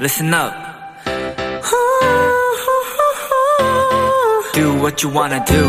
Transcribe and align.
listen 0.00 0.32
up. 0.32 0.54
Do 4.54 4.74
what 4.80 5.02
you 5.02 5.10
wanna 5.14 5.44
do. 5.44 5.62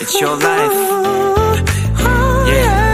It's 0.00 0.18
your 0.18 0.42
life. 0.42 0.72
Yeah. 2.48 2.90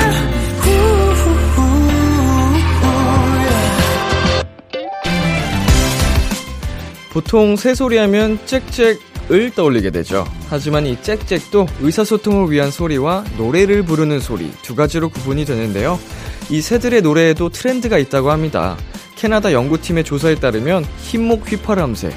보통 7.12 7.56
새소리 7.56 7.98
하면 7.98 8.38
짹짹을 8.46 9.52
떠올리게 9.54 9.90
되죠. 9.90 10.26
하지만 10.50 10.86
이 10.86 11.00
짹짹도 11.00 11.68
의사소통을 11.80 12.50
위한 12.50 12.72
소리와 12.72 13.24
노래를 13.38 13.84
부르는 13.84 14.18
소리 14.18 14.50
두 14.62 14.74
가지로 14.74 15.08
구분이 15.08 15.44
되는데요. 15.44 16.00
이 16.50 16.60
새들의 16.60 17.02
노래에도 17.02 17.48
트렌드가 17.48 17.96
있다고 17.98 18.32
합니다. 18.32 18.76
캐나다 19.16 19.52
연구팀의 19.52 20.04
조사에 20.04 20.34
따르면 20.34 20.84
흰목 20.98 21.50
휘파람새, 21.50 22.12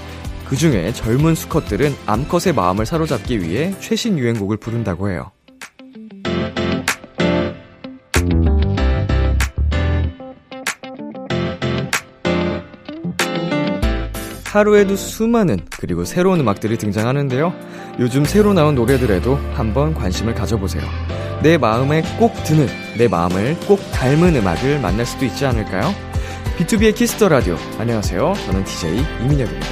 그 0.48 0.58
중에 0.58 0.92
젊은 0.92 1.34
수컷들은 1.34 1.96
암컷의 2.06 2.54
마음을 2.54 2.86
사로잡기 2.86 3.42
위해 3.42 3.74
최신 3.80 4.20
유행곡을 4.20 4.58
부른다고 4.58 5.10
해요. 5.10 5.32
하루에도 14.46 14.96
수많은 14.96 15.60
그리고 15.80 16.04
새로운 16.04 16.42
음악들이 16.42 16.78
등장하는데요. 16.78 17.54
요즘 18.00 18.26
새로 18.26 18.54
나온 18.54 18.76
노래들에도 18.76 19.36
한번 19.54 19.94
관심을 19.94 20.34
가져보세요. 20.34 20.84
내 21.44 21.58
마음에 21.58 22.02
꼭 22.18 22.34
드는, 22.44 22.68
내 22.98 23.08
마음을 23.08 23.56
꼭 23.68 23.80
닮은 23.92 24.36
음악을 24.36 24.82
만날 24.82 25.06
수도 25.06 25.24
있지 25.26 25.46
않을까요? 25.46 26.09
BTOB의 26.60 26.94
키스 26.94 27.16
더 27.16 27.30
라디오. 27.30 27.56
안녕하세요. 27.78 28.34
저는 28.46 28.66
DJ 28.66 28.98
이민혁입니다. 29.24 29.68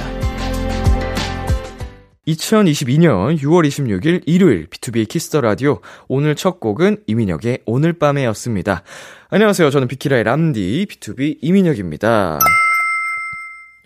2022년 2.26 3.38
6월 3.38 3.68
26일 3.68 4.22
일요일 4.24 4.70
BTOB의 4.70 5.06
키스 5.06 5.28
더 5.28 5.42
라디오. 5.42 5.80
오늘 6.08 6.34
첫 6.34 6.60
곡은 6.60 7.02
이민혁의 7.06 7.58
오늘 7.66 7.92
밤에였습니다. 7.92 8.84
안녕하세요. 9.28 9.68
저는 9.68 9.86
비키라의 9.86 10.24
람디 10.24 10.86
BTOB 10.88 11.40
이민혁입니다. 11.42 12.38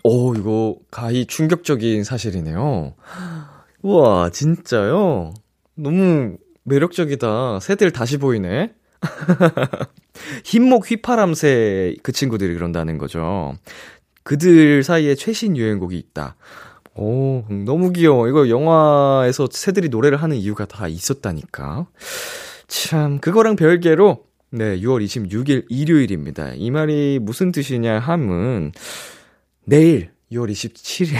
오, 0.05 0.33
이거 0.35 0.77
가히 0.89 1.25
충격적인 1.25 2.05
사실이네요. 2.05 2.95
우와, 3.81 4.29
진짜요? 4.29 5.33
너무 5.75 6.37
매력적이다. 6.63 7.59
새들 7.59 7.91
다시 7.91 8.17
보이네. 8.17 8.71
흰목 10.45 10.89
휘파람새 10.89 11.95
그 12.03 12.11
친구들이 12.11 12.53
그런다는 12.53 12.97
거죠. 12.97 13.55
그들 14.23 14.83
사이에 14.83 15.15
최신 15.15 15.57
유행곡이 15.57 15.97
있다. 15.97 16.35
오, 16.95 17.43
너무 17.65 17.91
귀여워. 17.91 18.27
이거 18.27 18.49
영화에서 18.49 19.47
새들이 19.51 19.89
노래를 19.89 20.21
하는 20.21 20.37
이유가 20.37 20.65
다 20.65 20.87
있었다니까. 20.87 21.87
참, 22.67 23.19
그거랑 23.19 23.55
별개로, 23.55 24.25
네, 24.51 24.79
6월 24.79 25.03
26일 25.03 25.65
일요일입니다. 25.69 26.53
이 26.55 26.69
말이 26.69 27.19
무슨 27.21 27.51
뜻이냐 27.51 27.99
하면, 27.99 28.71
내일 29.65 30.11
6월 30.31 30.51
27일 30.51 31.15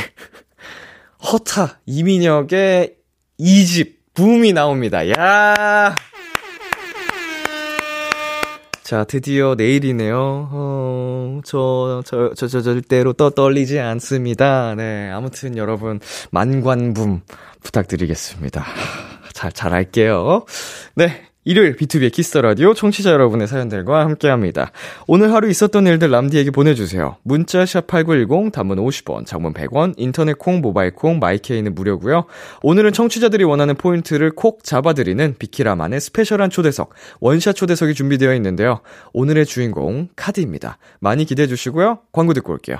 허타 1.32 1.80
이민혁의 1.86 2.96
2집 3.40 3.94
붐이 4.14 4.54
나옵니다. 4.54 5.10
야! 5.10 5.96
자, 8.84 9.06
드디어 9.06 9.56
내일이네요. 9.56 10.50
어, 10.52 11.40
저, 11.46 12.04
저, 12.06 12.34
저, 12.36 12.48
저, 12.48 12.62
절대로 12.62 13.14
떠 13.14 13.30
떨리지 13.30 13.80
않습니다. 13.80 14.76
네, 14.76 15.10
아무튼 15.10 15.56
여러분, 15.56 16.02
만관붐 16.32 17.22
부탁드리겠습니다. 17.64 18.66
잘, 19.34 19.54
잘할게요. 19.54 20.44
네, 20.96 21.24
일요일 21.46 21.76
BTOB의 21.76 22.12
키스 22.12 22.30
더 22.30 22.42
라디오 22.42 22.74
청취자 22.74 23.12
여러분의 23.12 23.48
사연들과 23.48 24.02
함께 24.02 24.30
합니다. 24.30 24.72
오늘 25.08 25.34
하루 25.34 25.50
있었던 25.50 25.86
일들 25.86 26.10
람디에게 26.10 26.52
보내주세요. 26.52 27.18
문자 27.24 27.66
샵 27.66 27.88
8910 27.88 28.52
단문 28.52 28.78
50원, 28.78 29.26
장문 29.26 29.54
100원, 29.54 29.94
인터넷 29.98 30.38
콩, 30.38 30.62
모바일 30.62 30.92
콩, 30.96 31.20
마이케이는 31.20 31.76
무료고요. 31.76 32.26
오늘은 32.62 32.94
청취자들이 32.94 33.44
원하는 33.44 33.76
포인트를 33.76 34.32
콕 34.32 34.64
잡아드리는 34.64 35.36
비키라만의 35.38 36.00
special한 36.00 36.50
초대석, 36.50 36.94
원샷 37.20 37.56
초대석이 37.56 37.94
준비되어 37.94 38.34
있는데요. 38.36 38.80
오늘의 39.14 39.46
주인공 39.46 40.08
카드입니다. 40.16 40.78
많이 41.00 41.26
기대해 41.26 41.48
주시고요. 41.48 42.00
광고 42.12 42.34
듣고 42.34 42.54
올게요. 42.54 42.78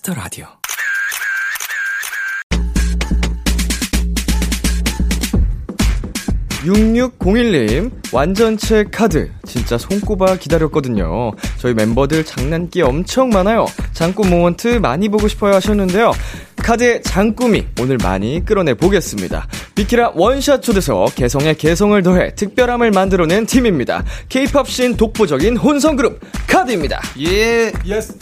키스 0.00 0.09
더 0.09 0.14
라디오. 0.14 0.46
6601님, 6.64 7.90
완전체 8.12 8.84
카드. 8.90 9.30
진짜 9.46 9.78
손꼽아 9.78 10.36
기다렸거든요. 10.36 11.32
저희 11.58 11.72
멤버들 11.74 12.24
장난기 12.24 12.82
엄청 12.82 13.30
많아요. 13.30 13.66
장꾸 13.92 14.28
moment 14.28 14.68
많이 14.78 15.08
보고 15.08 15.26
싶어요 15.26 15.54
하셨는데요. 15.54 16.12
카드의 16.56 17.02
장꾸미 17.02 17.66
오늘 17.80 17.96
많이 18.02 18.44
끌어내 18.44 18.74
보겠습니다. 18.74 19.46
비키라 19.74 20.12
원샷 20.14 20.62
초대석 20.62 21.14
개성에 21.14 21.54
개성을 21.54 22.00
더해 22.02 22.34
특별함을 22.34 22.90
만들어낸 22.90 23.46
팀입니다. 23.46 24.04
케이팝 24.28 24.68
씬 24.68 24.96
독보적인 24.96 25.56
혼성 25.56 25.96
그룹 25.96 26.20
카드입니다. 26.46 27.00
예. 27.18 27.72
Yes. 27.86 28.18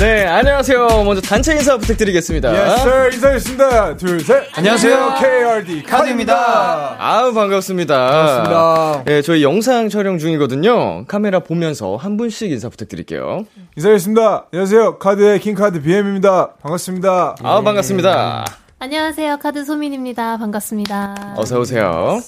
네, 0.00 0.24
안녕하세요. 0.24 1.04
먼저 1.04 1.20
단체 1.20 1.52
인사 1.52 1.76
부탁드리겠습니다. 1.76 2.48
Yes, 2.50 2.80
sir. 2.80 3.04
인사드리겠습니다. 3.12 3.96
둘, 3.98 4.20
셋. 4.20 4.44
안녕하세요. 4.56 5.14
KARD 5.20 5.82
카드입니다. 5.82 6.96
아우, 6.98 7.34
반갑습니다. 7.34 7.94
반갑습니다. 8.10 9.04
네, 9.04 9.20
저희 9.20 9.42
영상 9.42 9.90
촬영 9.90 10.16
중이거든요. 10.16 11.04
카메라 11.06 11.40
보면서 11.40 11.96
한 11.96 12.16
분씩 12.16 12.50
인사 12.50 12.70
부탁드릴게요. 12.70 13.44
인사드리겠습니다. 13.76 14.46
안녕하세요. 14.50 14.98
카드의 14.98 15.38
King 15.38 15.58
카드 15.58 15.82
BM입니다. 15.82 16.54
반갑습니다. 16.62 17.34
아우, 17.42 17.62
반갑습니다. 17.62 18.46
안녕하세요. 18.78 19.36
카드 19.36 19.66
소민입니다. 19.66 20.38
반갑습니다. 20.38 21.34
어서오세요. 21.36 22.22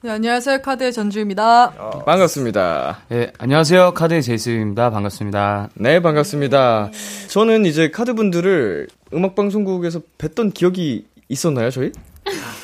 네, 0.00 0.10
안녕하세요. 0.10 0.62
카드의 0.62 0.92
전지우입니다. 0.92 1.72
어. 1.76 2.04
반갑습니다. 2.04 3.00
네, 3.08 3.32
안녕하세요. 3.38 3.94
카드의 3.94 4.22
제이셉입니다. 4.22 4.90
반갑습니다. 4.90 5.70
네, 5.74 6.00
반갑습니다. 6.00 6.90
저는 7.28 7.66
이제 7.66 7.90
카드분들을 7.90 8.86
음악방송국에서 9.12 10.00
뵀던 10.18 10.54
기억이 10.54 11.04
있었나요, 11.28 11.70
저희? 11.72 11.90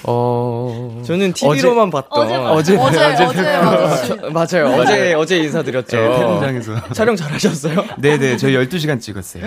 어. 0.04 1.02
저는 1.04 1.32
TV로만 1.32 1.90
봤던. 1.90 2.31
어제, 2.52 2.76
어제, 2.76 2.76
어제, 2.76 3.25
어제, 3.25 3.25
어제, 3.25 4.14
맞아요. 4.31 4.66
어제, 4.76 5.14
어제 5.14 5.38
인사드렸죠. 5.38 5.96
네, 5.96 6.08
현장에서. 6.08 6.92
촬영 6.92 7.16
잘 7.16 7.32
하셨어요? 7.32 7.84
네네, 7.98 8.36
저희 8.36 8.54
12시간 8.54 9.00
찍었어요. 9.00 9.44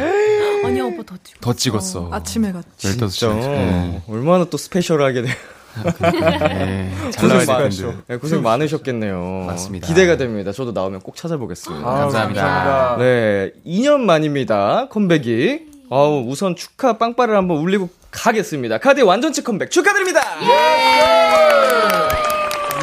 아니, 0.66 0.81
오빠 0.81 1.04
더 1.04 1.16
찍었어. 1.24 1.39
더 1.39 1.54
찍었어. 1.54 2.10
아침에 2.12 2.51
갔지. 2.51 2.98
15시간. 2.98 3.39
네. 3.39 4.01
얼마나 4.10 4.44
또 4.44 4.57
special하게 4.57 5.22
돼요. 5.22 5.34
네, 5.83 6.91
잘 7.12 7.29
고생, 7.29 7.29
나와야 7.29 7.45
많, 7.45 7.69
텐데. 7.69 7.97
네, 8.07 8.18
고생 8.18 8.41
많으셨겠네요. 8.41 9.44
맞습니다. 9.47 9.88
기대가 9.88 10.18
됩니다. 10.18 10.51
저도 10.51 10.71
나오면 10.71 11.01
꼭 11.01 11.15
찾아보겠습니다. 11.15 11.88
아, 11.88 11.94
감사합니다. 12.00 12.41
감사합니다. 12.41 12.97
네, 13.03 13.51
2년 13.65 14.00
만입니다. 14.01 14.88
컴백이. 14.89 15.68
아우, 15.89 16.25
우선 16.27 16.56
축하 16.56 16.97
빵빠를 16.97 17.35
한번 17.35 17.57
울리고 17.57 17.89
가겠습니다. 18.12 18.77
카드 18.79 19.01
완전체 19.01 19.41
컴백 19.41 19.71
축하드립니다! 19.71 20.21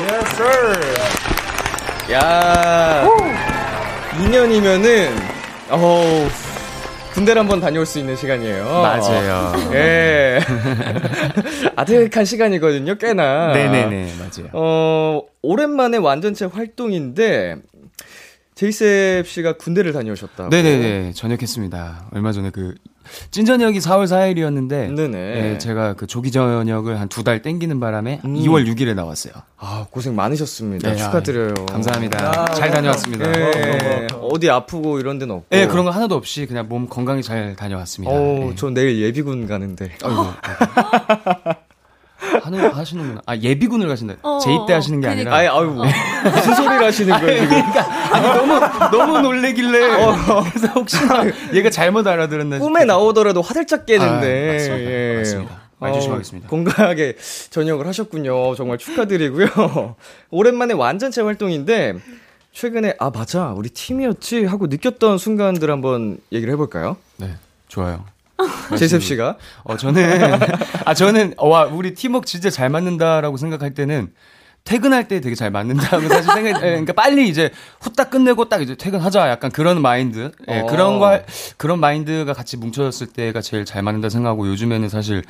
Yes, 0.01 0.35
sir. 0.35 0.81
야 2.13 3.07
2년이면은, 4.23 5.11
어우, 5.71 6.29
군대를 7.15 7.41
한번 7.41 7.61
다녀올 7.61 7.87
수 7.87 8.01
있는 8.01 8.17
시간이에요. 8.17 8.65
맞아요. 8.65 9.53
예. 9.73 10.41
아득한 11.77 12.25
시간이거든요, 12.25 12.97
꽤나. 12.97 13.53
네네네, 13.53 14.15
맞아요. 14.19 14.51
어, 14.53 15.23
오랜만에 15.43 15.97
완전체 15.97 16.45
활동인데, 16.47 17.57
제이셉 18.55 19.27
씨가 19.27 19.55
군대를 19.55 19.93
다녀오셨다고. 19.93 20.49
네네네, 20.51 21.13
전역했습니다. 21.15 22.07
얼마 22.13 22.31
전에 22.31 22.51
그, 22.51 22.75
찐전역이 23.33 23.81
4월 23.81 24.05
4일이었는데, 24.07 24.95
네네. 24.95 25.09
네, 25.09 25.59
제가 25.59 25.95
그 25.95 26.07
조기 26.07 26.31
전역을 26.31 27.01
한 27.01 27.09
두 27.09 27.25
달 27.25 27.43
땡기는 27.43 27.81
바람에 27.81 28.21
음. 28.25 28.35
2월 28.35 28.65
6일에 28.67 28.95
나왔어요. 28.95 29.35
아, 29.59 29.87
고생 29.91 30.15
많으셨습니다. 30.15 30.89
네, 30.91 30.97
축하드려요. 30.97 31.55
감사합니다. 31.67 32.45
잘 32.55 32.71
다녀왔습니다. 32.71 33.29
예. 33.39 34.07
어디 34.21 34.49
아프고 34.51 35.01
이런 35.01 35.19
데는 35.19 35.35
없고. 35.35 35.47
네, 35.51 35.67
그런 35.67 35.85
거 35.85 35.91
하나도 35.91 36.15
없이 36.15 36.47
그냥 36.47 36.69
몸 36.69 36.89
건강히 36.89 37.23
잘 37.23 37.57
다녀왔습니다. 37.57 38.15
어, 38.15 38.19
네. 38.19 38.53
저 38.57 38.71
내일 38.71 39.01
예비군 39.01 39.49
가는데. 39.49 39.91
아이고. 40.03 40.27
하는, 42.45 42.71
하시는구나. 42.71 43.23
아, 43.25 43.37
예비군을 43.37 43.89
가신다. 43.89 44.17
어, 44.23 44.39
재입대 44.39 44.75
하시는 44.75 45.01
게 45.01 45.07
그러니까. 45.09 45.37
아니라. 45.37 45.55
아이, 45.55 45.63
아유, 45.63 45.71
무슨 46.25 46.55
소리를 46.55 46.85
하시는 46.85 47.19
거예요, 47.21 47.41
지금? 47.49 47.57
아니, 48.13 48.27
너무, 48.27 48.61
너무 48.93 49.21
놀래길래. 49.21 49.79
그래서 50.53 50.67
혹시나 50.75 51.25
얘가 51.55 51.71
잘못 51.71 52.07
알아들었나. 52.07 52.59
꿈에 52.59 52.81
싶어서. 52.81 52.85
나오더라도 52.87 53.41
화들짝 53.41 53.87
깨는데. 53.87 54.51
아, 54.51 54.53
맞습니다. 54.53 54.91
예. 54.91 55.17
맞습니다. 55.19 55.65
말 55.79 55.93
조심하겠습니다. 55.95 56.47
어, 56.47 56.51
건강하게 56.51 57.17
전역을 57.51 57.87
하셨군요. 57.87 58.55
정말 58.55 58.79
축하드리고요. 58.79 59.97
오랜만에 60.31 60.75
완전체 60.75 61.23
활동인데, 61.23 61.95
최근에, 62.53 62.95
아, 63.01 63.11
맞아. 63.11 63.53
우리 63.57 63.69
팀이었지? 63.71 64.45
하고 64.45 64.67
느꼈던 64.69 65.19
순간들 65.19 65.71
한번 65.71 66.19
얘기를 66.31 66.53
해볼까요? 66.53 66.97
네, 67.17 67.35
좋아요. 67.69 68.05
제셉 68.79 69.03
씨가. 69.03 69.37
어, 69.65 69.77
저는, 69.77 70.21
아, 70.85 70.95
저는, 70.95 71.35
어, 71.37 71.49
와, 71.49 71.65
우리 71.65 71.95
팀워크 71.95 72.27
진짜 72.27 72.51
잘 72.51 72.69
맞는다라고 72.69 73.37
생각할 73.37 73.75
때는 73.75 74.13
퇴근할 74.65 75.09
때 75.09 75.21
되게 75.21 75.35
잘 75.35 75.51
맞는다고 75.51 76.09
사실 76.09 76.33
생각, 76.33 76.57
예, 76.63 76.71
그러니까 76.71 76.95
빨리 76.95 77.29
이제 77.29 77.51
후딱 77.83 78.09
끝내고 78.09 78.49
딱 78.49 78.63
이제 78.63 78.75
퇴근하자 78.75 79.29
약간 79.29 79.53
그런 79.53 79.83
마인드. 79.83 80.33
예, 80.49 80.61
어. 80.61 80.67
그런 80.67 80.99
거, 80.99 81.07
할- 81.09 81.27
그런 81.59 81.81
마인드가 81.81 82.33
같이 82.33 82.57
뭉쳐졌을 82.57 83.09
때가 83.09 83.43
제일 83.43 83.67
잘 83.67 83.83
맞는다 83.83 84.09
생각하고 84.09 84.49
요즘에는 84.49 84.89
사실 84.89 85.23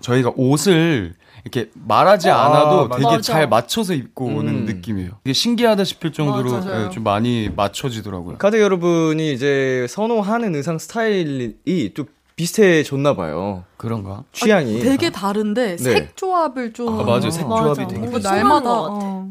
저희가 0.00 0.32
옷을 0.36 1.14
이렇게 1.42 1.70
말하지 1.72 2.28
아, 2.30 2.44
않아도 2.44 2.88
맞아. 2.88 2.96
되게 2.98 3.06
맞아. 3.16 3.20
잘 3.32 3.48
맞춰서 3.48 3.94
입고 3.94 4.26
오는 4.26 4.48
음. 4.48 4.64
느낌이에요. 4.66 5.12
이게 5.24 5.32
신기하다 5.32 5.84
싶을 5.84 6.12
정도로 6.12 6.52
맞아요. 6.60 6.86
예, 6.86 6.90
좀 6.90 7.02
많이 7.02 7.48
맞춰지더라고요. 7.56 8.36
카드 8.36 8.60
여러분이 8.60 9.32
이제 9.32 9.86
선호하는 9.88 10.54
의상 10.54 10.78
스타일이 10.78 11.54
좀 11.94 12.06
비슷해졌나 12.46 13.14
봐요. 13.14 13.64
그런가? 13.76 14.24
취향이. 14.32 14.80
되게 14.80 15.10
다른데 15.10 15.76
네. 15.76 15.78
색 15.78 16.16
조합을 16.16 16.72
좀 16.72 16.88
아, 16.88 17.02
맞아요. 17.04 17.30
색 17.30 17.42
조합이 17.46 17.82
맞아. 17.82 17.86
되게 17.86 18.18
날마다 18.18 18.64
것 18.68 18.82
같아. 18.82 18.94
어. 19.06 19.28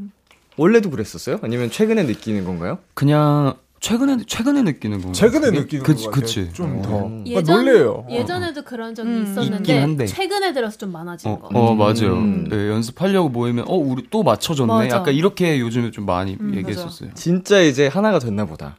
원래도 0.58 0.90
그랬었어요? 0.90 1.40
아니면 1.42 1.70
최근에 1.70 2.04
느끼는 2.04 2.46
건가요? 2.46 2.78
그냥 2.94 3.56
최근에 3.82 4.18
최근에 4.28 4.62
느끼는 4.62 5.00
건가? 5.00 5.14
최근에 5.14 5.48
그게? 5.48 5.60
느끼는 5.60 5.84
그치, 5.84 6.06
것 6.06 6.12
같아요. 6.12 6.22
그치. 6.26 6.54
좀 6.54 6.82
더. 6.82 7.06
음. 7.08 7.24
그러니까 7.26 7.54
놀래요. 7.54 8.06
예전에도 8.10 8.62
그런 8.62 8.96
적이 8.96 9.10
음. 9.10 9.24
있었는데. 9.24 10.06
최근에 10.06 10.54
들어서 10.54 10.78
좀 10.78 10.92
많아진 10.92 11.32
어, 11.32 11.40
거. 11.40 11.48
어 11.52 11.76
맞아요. 11.76 12.14
음. 12.14 12.48
네, 12.50 12.70
연습하려고 12.70 13.28
모이면 13.30 13.66
어 13.68 13.76
우리 13.76 14.08
또 14.10 14.24
맞춰줬네. 14.24 14.72
맞아. 14.74 14.98
약간 14.98 15.14
이렇게 15.14 15.60
요즘에 15.60 15.92
좀 15.92 16.06
많이 16.06 16.38
음, 16.40 16.54
얘기했었어요. 16.56 17.10
진짜 17.16 17.60
이제 17.60 17.88
하나가 17.88 18.20
됐나 18.20 18.46
보다. 18.46 18.78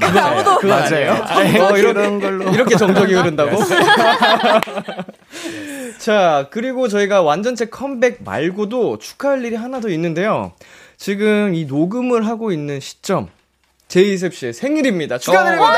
아무도 0.00 0.58
그거 0.58 0.72
아니에요? 0.74 1.12
어, 1.64 1.76
이런 1.76 2.20
걸로. 2.20 2.52
이렇게 2.52 2.76
정적이 2.76 3.14
흐른다고? 3.14 3.58
자, 5.98 6.48
그리고 6.50 6.88
저희가 6.88 7.22
완전체 7.22 7.66
컴백 7.66 8.22
말고도 8.24 8.98
축하할 8.98 9.44
일이 9.44 9.56
하나 9.56 9.80
더 9.80 9.88
있는데요. 9.90 10.52
지금 10.96 11.54
이 11.54 11.64
녹음을 11.64 12.26
하고 12.26 12.52
있는 12.52 12.80
시점, 12.80 13.28
제이셉 13.88 14.34
씨의 14.34 14.52
생일입니다. 14.52 15.18
축하드립니다! 15.18 15.72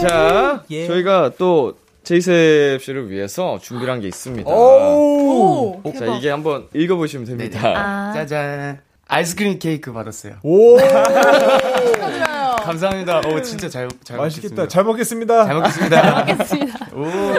자, 0.00 0.62
저희가 0.68 1.32
또 1.38 1.74
제이셉 2.04 2.82
씨를 2.82 3.10
위해서 3.10 3.58
준비를 3.62 3.92
한 3.92 4.00
게 4.00 4.08
있습니다. 4.08 4.50
오! 4.50 5.80
오, 5.82 5.92
자, 5.98 6.06
이게 6.16 6.30
한번 6.30 6.66
읽어보시면 6.74 7.26
됩니다. 7.26 7.60
아, 7.76 8.12
짜잔. 8.14 8.80
아이스크림 9.14 9.58
케이크 9.60 9.92
받았어요. 9.92 10.34
오! 10.42 10.76
감사합니다. 12.62 13.18
어 13.18 13.42
진짜 13.42 13.68
잘 13.68 13.88
잘 14.02 14.16
맛있겠다. 14.18 14.62
먹겠습니다. 14.62 14.68
잘 14.68 14.84
먹겠습니다. 14.84 15.44
잘 15.44 15.54
먹겠습니다. 15.54 16.16
알겠습니다. 16.18 16.78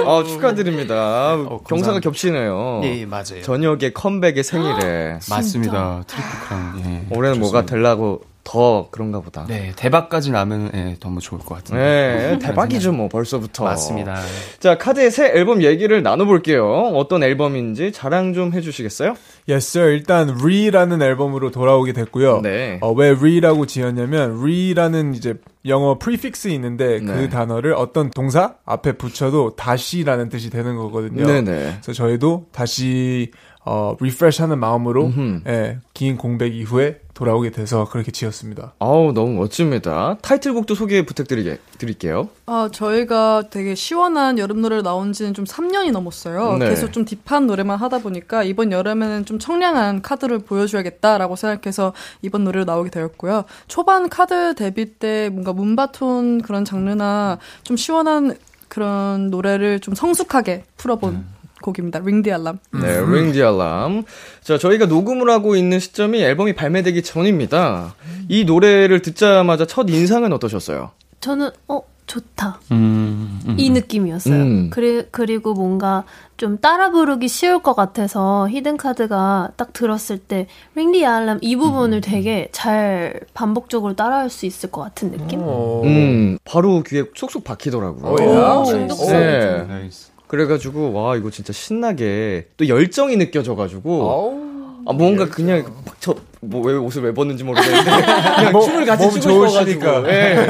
어, 0.06 0.24
축하드립니다. 0.24 1.34
어, 1.36 1.62
경사가. 1.68 2.00
겹치네요. 2.00 2.82
예, 2.84 3.00
예, 3.00 3.06
맞아요. 3.06 3.42
저녁에 3.44 3.92
컴백의 3.94 4.44
생일에. 4.44 5.20
맞습니다. 5.30 6.04
트리플 6.08 6.30
크라운. 6.48 6.80
예. 6.86 7.16
올해는 7.16 7.40
뭐가 7.40 7.62
좋습니다. 7.62 7.66
되려고 7.66 8.22
더 8.46 8.88
그런가 8.92 9.20
보다. 9.20 9.46
네, 9.50 9.74
대박까지 9.76 10.32
나면 10.32 10.72
예, 10.76 10.96
너무 11.02 11.20
좋을 11.20 11.42
것 11.42 11.56
같은데. 11.56 11.82
네, 11.82 12.40
대박이죠, 12.40 12.94
뭐, 12.94 13.10
벌써부터. 13.10 13.66
맞습니다. 13.66 14.16
자, 14.60 14.78
카드의 14.78 15.12
새 15.12 15.26
앨범 15.32 15.64
얘기를 15.64 16.02
나눠볼게요. 16.04 16.64
어떤 16.94 17.24
앨범인지 17.24 17.92
자랑 17.92 18.34
좀 18.34 18.54
해주시겠어요? 18.54 19.16
Yes, 19.50 19.78
sir. 19.78 19.92
일단 19.92 20.30
Re라는 20.40 21.02
앨범으로 21.02 21.50
돌아오게 21.50 21.94
됐고요. 21.94 22.42
네. 22.42 22.78
어, 22.82 22.92
왜 22.92 23.10
Re라고 23.10 23.66
지었냐면 23.66 24.40
Re라는 24.40 25.16
이제 25.16 25.34
영어 25.66 25.98
prefix이 25.98 26.54
있는데 26.54 27.00
네. 27.00 27.14
그 27.14 27.30
단어를 27.30 27.74
어떤 27.74 28.12
동사 28.12 28.54
앞에 28.64 28.94
붙여도 28.94 29.56
다시라는 29.56 30.30
뜻이 30.30 30.52
되는 30.52 30.76
거거든요. 30.78 31.26
네네. 31.26 31.80
그래서 31.82 31.94
저희도 31.94 32.46
다시 32.52 33.32
어, 33.66 33.96
refresh하는 34.00 34.60
마음으로 34.60 35.06
음흠. 35.08 35.42
예, 35.48 35.80
긴 35.96 36.18
공백 36.18 36.54
이후에 36.56 37.00
돌아오게 37.16 37.50
돼서 37.52 37.86
그렇게 37.86 38.12
지었습니다. 38.12 38.74
아우, 38.78 39.14
너무 39.14 39.32
멋집니다. 39.34 40.18
타이틀곡도 40.22 40.76
소개 40.76 41.06
부탁드리게, 41.06 41.58
드릴게요. 41.78 42.28
아, 42.46 42.70
저희가 42.72 43.46
되게 43.50 43.74
시원한 43.74 44.38
여름 44.38 44.62
노래를 44.62 44.84
나온 44.84 45.14
지는 45.14 45.34
좀 45.34 45.46
3년이 45.46 45.92
넘었어요. 45.92 46.58
네. 46.58 46.70
계속 46.70 46.92
좀 46.92 47.06
딥한 47.06 47.48
노래만 47.48 47.80
하다 47.80 48.00
보니까 48.00 48.44
이번 48.44 48.74
여름에는 48.74 49.26
좀 49.26 49.40
청량한 49.40 50.02
카드를 50.02 50.40
보여줘야겠다라고 50.40 51.38
생각해서 51.38 51.94
이번 52.22 52.44
노래로 52.44 52.66
나오게 52.66 52.90
되었고요. 52.90 53.46
초반 53.70 54.10
카드 54.10 54.54
데뷔 54.54 54.86
때 54.86 55.30
뭔가 55.32 55.54
문바톤 55.54 56.42
그런 56.42 56.66
장르나 56.66 57.40
좀 57.64 57.78
시원한 57.78 58.36
그런 58.68 59.30
노래를 59.30 59.80
좀 59.80 59.96
성숙하게 59.96 60.66
풀어본 60.76 61.26
곡입니다. 61.66 62.00
링디 62.00 62.32
알람. 62.32 62.60
네, 62.82 63.02
링디 63.02 63.42
알람. 63.42 64.04
자, 64.42 64.58
저희가 64.58 64.86
녹음을 64.86 65.30
하고 65.30 65.56
있는 65.56 65.80
시점이 65.80 66.22
앨범이 66.22 66.54
발매되기 66.54 67.02
전입니다. 67.02 67.96
이 68.30 68.46
노래를 68.46 69.02
듣자마자 69.02 69.66
첫 69.66 69.90
인상은 69.90 70.32
어떠셨어요? 70.34 70.92
저는 71.20 71.50
어 71.68 71.82
좋다 72.06 72.60
음, 72.72 73.40
음. 73.48 73.56
이 73.58 73.72
느낌이었어요. 73.72 74.36
음. 74.36 74.70
그리, 74.70 75.04
그리고 75.10 75.54
뭔가 75.54 76.04
좀 76.38 76.60
따라 76.60 76.92
부르기 76.92 77.28
쉬울 77.28 77.64
것 77.64 77.74
같아서 77.76 78.48
히든 78.48 78.78
카드가 78.78 79.52
딱 79.56 79.74
들었을 79.74 80.20
때 80.20 80.46
Ring 80.76 80.92
the 80.92 81.04
Alarm 81.04 81.40
이 81.42 81.56
부분을 81.56 82.02
되게 82.02 82.50
잘 82.52 83.22
반복적으로 83.34 83.96
따라할 83.96 84.30
수 84.30 84.46
있을 84.46 84.70
것 84.70 84.82
같은 84.82 85.12
느낌. 85.12 85.40
어. 85.44 85.82
음, 85.84 86.38
바로 86.46 86.84
귀에 86.84 87.06
쏙쏙 87.16 87.44
박히더라고요. 87.44 88.14
오, 88.14 88.36
야. 88.36 88.54
오, 88.54 88.66
중독성. 88.66 89.08
네. 89.08 89.64
Nice. 89.64 90.15
그래가지고 90.28 90.92
와 90.94 91.16
이거 91.16 91.30
진짜 91.30 91.54
신나게 91.54 92.48
또 92.58 92.68
열정이 92.68 93.16
느껴져가지고 93.18 94.42
아 94.88 94.94
뭔가 94.94 95.28
그냥 95.30 95.66
저뭐 96.00 96.62
왜 96.64 96.74
옷을 96.76 97.04
왜 97.04 97.14
벗는지 97.14 97.44
모르겠는데 97.44 97.90
그냥 98.38 98.52
몸- 98.52 98.62
춤을 98.66 98.86
같이 98.86 99.06
몸 99.08 99.20
추고 99.20 99.48
좋으시니까. 99.48 99.66
싶어가지고 99.72 100.10
예. 100.12 100.46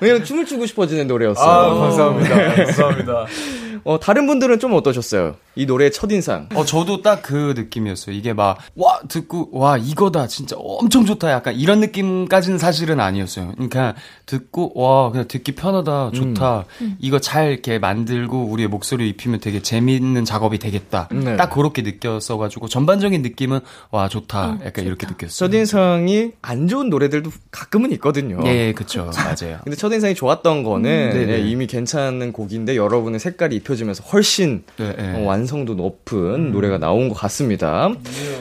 그냥 0.00 0.24
춤을 0.24 0.44
추고 0.46 0.66
싶어지는 0.66 1.06
노래였어요. 1.06 1.48
아, 1.48 1.74
감사합니다. 1.80 2.54
감사합니다. 2.64 3.26
어 3.84 3.98
다른 4.00 4.26
분들은 4.26 4.58
좀 4.58 4.72
어떠셨어요? 4.74 5.36
이 5.56 5.66
노래의 5.66 5.90
첫 5.92 6.10
인상. 6.12 6.48
어, 6.54 6.64
저도 6.64 7.02
딱 7.02 7.20
그 7.22 7.52
느낌이었어요. 7.56 8.14
이게 8.16 8.32
막, 8.32 8.56
와, 8.76 8.98
듣고, 9.08 9.50
와, 9.52 9.76
이거다. 9.76 10.26
진짜 10.26 10.56
엄청 10.58 11.04
좋다. 11.04 11.30
약간 11.32 11.54
이런 11.54 11.80
느낌까지는 11.80 12.56
사실은 12.58 12.98
아니었어요. 12.98 13.52
그러니까 13.52 13.94
듣고, 14.26 14.72
와, 14.74 15.10
그냥 15.10 15.28
듣기 15.28 15.52
편하다. 15.52 16.12
좋다. 16.14 16.64
이거 17.00 17.18
잘 17.18 17.50
이렇게 17.52 17.78
만들고 17.78 18.44
우리의 18.44 18.68
목소리 18.68 19.08
입히면 19.10 19.40
되게 19.40 19.60
재밌는 19.60 20.24
작업이 20.24 20.58
되겠다. 20.58 21.08
네. 21.12 21.36
딱 21.36 21.50
그렇게 21.50 21.82
느꼈어가지고 21.82 22.68
전반적인 22.68 23.20
느낌은, 23.22 23.60
와, 23.90 24.08
좋다. 24.08 24.58
약간 24.64 24.84
이렇게 24.86 25.06
느꼈어요. 25.06 25.50
첫 25.50 25.54
인상이 25.54 26.30
안 26.42 26.68
좋은 26.68 26.88
노래들도 26.90 27.30
가끔은 27.50 27.92
있거든요. 27.92 28.40
예, 28.46 28.72
그쵸. 28.72 29.10
맞아요. 29.14 29.58
근데 29.64 29.76
첫 29.76 29.92
인상이 29.92 30.14
좋았던 30.14 30.62
거는 30.62 31.10
음, 31.12 31.12
네네. 31.12 31.32
예, 31.32 31.38
이미 31.48 31.66
괜찮은 31.66 32.32
곡인데 32.32 32.76
여러분의 32.76 33.20
색깔이 33.20 33.56
녹여지면서 33.70 34.04
훨씬 34.04 34.64
네, 34.76 34.94
네. 34.96 35.14
어, 35.14 35.26
완성도 35.26 35.74
높은 35.74 36.52
노래가 36.52 36.78
나온 36.78 37.08
것 37.08 37.14
같습니다. 37.14 37.90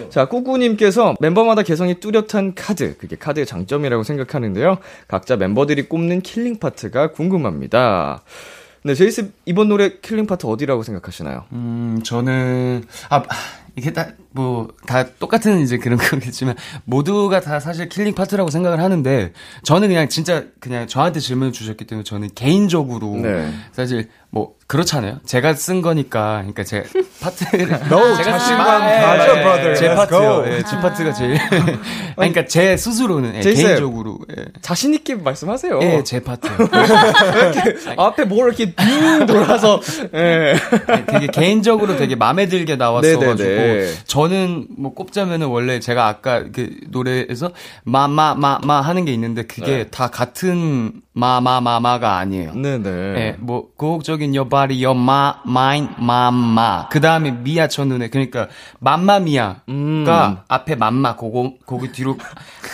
자, 0.09 0.25
꾸꾸님께서 0.25 1.15
멤버마다 1.19 1.62
개성이 1.62 2.00
뚜렷한 2.00 2.55
카드, 2.55 2.98
그게 2.98 3.15
카드의 3.15 3.45
장점이라고 3.45 4.03
생각하는데요. 4.03 4.79
각자 5.07 5.36
멤버들이 5.36 5.83
꼽는 5.83 6.21
killing 6.21 6.59
part가 6.59 7.11
궁금합니다. 7.12 8.24
네, 8.83 8.95
제이셉 8.95 9.31
이번 9.45 9.69
노래 9.69 10.00
killing 10.01 10.25
part 10.25 10.45
어디라고 10.48 10.83
생각하시나요? 10.83 11.45
음, 11.51 12.00
저는, 12.03 12.86
아, 13.09 13.24
이게 13.79 13.93
다, 13.93 14.07
뭐, 14.31 14.67
다 14.86 15.05
똑같은 15.19 15.62
이제 15.62 15.77
그런 15.77 15.98
거겠지만, 15.98 16.55
모두가 16.83 17.39
다 17.39 17.59
사실 17.62 17.88
killing 17.88 18.13
part라고 18.13 18.49
생각을 18.51 18.81
하는데, 18.81 19.31
저는 19.63 19.88
그냥 19.88 20.09
진짜, 20.09 20.43
그냥 20.59 20.86
저한테 20.88 21.21
질문을 21.21 21.53
주셨기 21.53 21.86
때문에 21.86 22.03
저는 22.03 22.29
개인적으로, 22.36 23.15
네. 23.15 23.50
사실, 23.71 24.09
뭐, 24.31 24.53
그렇잖아요. 24.67 25.19
제가 25.25 25.53
쓴 25.55 25.81
거니까, 25.81 26.39
그러니까 26.39 26.63
제 26.63 26.83
part를. 27.21 27.71
No, 27.89 28.15
제가 28.17 28.38
자신감 28.38 28.81
가져, 28.81 29.38
예, 29.38 29.41
brother. 29.41 29.75
제 29.75 29.95
part요. 29.95 30.43
예, 30.48 30.63
제 30.63 30.75
part가 30.77 31.13
제일. 31.13 31.38
아니, 31.50 32.31
그러니까 32.33 32.45
제 32.45 32.75
스스로는, 32.77 33.36
예. 33.36 33.39
개인적으로, 33.39 34.19
예. 34.38 34.45
자신있게 34.62 35.15
말씀하세요. 35.15 35.79
예, 35.81 36.03
제 36.03 36.19
파트. 36.19 36.48
앞에 37.98 38.25
뭘 38.25 38.50
이렇게 38.50 38.75
빙 38.75 39.25
돌아서, 39.25 39.81
예. 40.13 40.53
네, 40.53 41.05
되게 41.07 41.27
개인적으로 41.27 41.95
되게 41.98 42.15
마음에 42.15 42.48
들게 42.48 42.75
나왔어가지고 42.75 43.50
네네네. 43.73 43.93
저는 44.05 44.67
뭐 44.77 44.93
꼽자면은 44.93 45.47
원래 45.47 45.79
제가 45.79 46.07
아까 46.07 46.43
그 46.51 46.75
노래에서 46.89 47.51
마마마마 47.83 48.81
하는 48.81 49.05
게 49.05 49.13
있는데 49.13 49.43
그게 49.43 49.77
네. 49.77 49.88
다 49.89 50.09
같은 50.09 51.01
마마마마가 51.19 52.17
아니에요. 52.17 52.53
네네. 52.53 52.89
예, 52.89 53.35
뭐 53.39 53.67
고혹적인 53.75 54.31
your 54.35 54.49
body, 54.49 54.83
your 54.85 54.97
ma, 54.99 55.33
mind, 55.45 55.93
맘마. 55.99 56.88
그 56.89 57.01
다음에 57.01 57.31
미야 57.31 57.67
첫눈에 57.67 58.07
그러니까 58.09 58.47
맘마미야가 58.79 59.61
음. 59.69 60.38
앞에 60.47 60.75
맘마 60.75 61.15
고고 61.15 61.57
고기 61.65 61.91
뒤로 61.91 62.17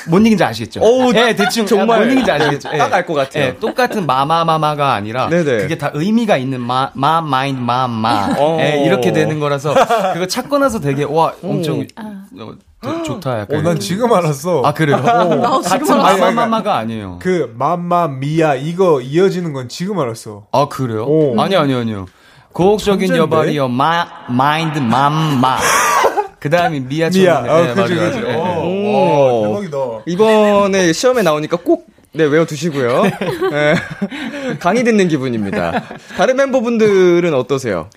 뭔 0.09 0.23
얘기인지 0.25 0.43
아시겠죠? 0.43 0.81
어우, 0.81 1.13
예, 1.15 1.35
대충 1.35 1.65
정말 1.65 1.97
뭔 1.99 2.09
얘기인지 2.11 2.31
아시겠죠? 2.31 2.69
딱 2.77 2.93
알 2.93 3.05
것 3.05 3.13
같아요. 3.15 3.43
예, 3.45 3.57
똑같은 3.57 4.05
마마마마가 4.05 4.93
아니라 4.93 5.27
네네. 5.29 5.57
그게 5.57 5.77
다 5.77 5.91
의미가 5.93 6.37
있는 6.37 6.61
마, 6.61 6.91
마, 6.93 7.21
마인, 7.21 7.61
마마. 7.61 8.35
어. 8.37 8.57
예, 8.61 8.83
이렇게 8.85 9.11
되는 9.11 9.39
거라서 9.39 9.73
그거 10.13 10.27
찾고 10.27 10.57
나서 10.59 10.79
되게 10.79 11.03
와 11.03 11.33
엄청 11.43 11.79
어, 11.79 11.83
되- 11.83 12.43
좋다 12.81 13.39
약간. 13.39 13.59
어, 13.59 13.61
난 13.61 13.79
지금 13.79 14.13
알았어. 14.13 14.61
아 14.63 14.73
그래요? 14.73 14.97
나도 14.97 15.41
같은 15.61 15.85
지금 15.85 15.99
알았어. 16.01 16.17
마마마마가 16.19 16.77
아니에요. 16.77 17.19
그 17.21 17.53
맘마 17.57 18.07
미야 18.07 18.55
이거 18.55 19.01
이어지는 19.01 19.53
건 19.53 19.69
지금 19.69 19.99
알았어. 19.99 20.45
아 20.51 20.67
그래요? 20.69 21.03
오. 21.05 21.39
아니요 21.39 21.59
아니요 21.59 21.77
아니요. 21.79 22.05
고혹적인 22.53 23.07
천재인데? 23.07 23.17
여발이요 23.21 23.67
마 23.69 24.07
마인드 24.29 24.79
맘마. 24.79 25.57
그 26.39 26.49
다음에 26.49 26.79
미아 26.79 27.09
미야. 27.09 27.43
쳤는데 27.43 27.51
어, 27.51 27.57
네, 27.63 27.73
맞아요, 27.73 27.87
그지. 28.11 28.21
맞아요. 28.21 28.39
어, 28.39 28.45
네. 28.63 28.93
오. 28.93 29.41
와, 29.41 29.47
대박이다. 29.47 29.77
이번에 30.05 30.93
시험에 30.93 31.21
나오니까 31.23 31.57
꼭 31.57 31.87
네, 32.13 32.23
외워두시고요. 32.23 33.03
네. 33.51 33.75
강의 34.59 34.83
듣는 34.83 35.07
기분입니다. 35.07 35.83
다른 36.17 36.37
멤버분들은 36.37 37.33
어떠세요? 37.33 37.89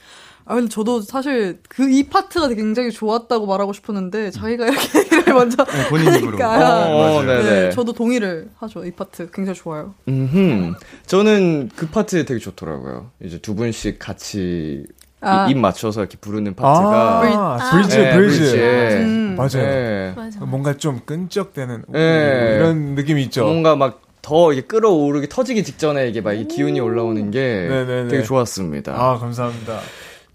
아 0.50 0.54
근데 0.54 0.68
저도 0.70 1.02
사실 1.02 1.58
그 1.68 1.88
이 1.88 2.04
part가 2.04 2.48
굉장히 2.48 2.90
좋았다고 2.90 3.46
말하고 3.46 3.72
싶었는데 3.72 4.30
자기가 4.30 4.66
이렇게 4.66 4.98
얘기를 5.00 5.34
먼저 5.34 5.64
네, 5.64 5.88
본인 5.88 6.14
입으로. 6.14 6.38
어, 6.44 7.22
네, 7.22 7.42
네네. 7.42 7.70
저도 7.70 7.92
동의를 7.92 8.48
하죠. 8.58 8.84
이 8.84 8.90
파트 8.90 9.30
굉장히 9.30 9.58
좋아요. 9.58 9.94
음흠. 10.08 10.74
저는 11.06 11.70
그 11.76 11.86
파트 11.88 12.24
되게 12.24 12.40
좋더라고요. 12.40 13.10
이제 13.22 13.38
두 13.38 13.54
분씩 13.54 13.98
같이 13.98 14.84
아. 15.20 15.46
이- 15.48 15.50
입 15.50 15.58
맞춰서 15.58 16.00
이렇게 16.00 16.16
부르는 16.18 16.54
part가. 16.54 17.22
아, 17.60 17.70
브리지 17.72 17.98
네, 17.98 18.14
브리지. 18.16 18.38
브리지에. 18.38 18.92
음. 19.02 19.34
맞아요. 19.36 19.50
네. 19.66 20.12
맞아. 20.16 20.40
뭔가 20.40 20.74
좀 20.76 21.00
끈적대는 21.04 21.84
네. 21.88 22.54
이런 22.56 22.94
느낌이 22.94 23.22
있죠. 23.24 23.44
뭔가 23.44 23.76
막더 23.76 24.52
이게 24.52 24.62
끌어오르기 24.62 25.28
터지기 25.28 25.62
직전에 25.64 26.08
이게 26.08 26.20
막 26.20 26.32
이게 26.32 26.46
기운이 26.54 26.80
올라오는 26.80 27.30
게 27.30 27.66
네네네. 27.68 28.08
되게 28.08 28.22
좋았습니다. 28.22 28.92
아 28.94 29.18
감사합니다. 29.18 29.80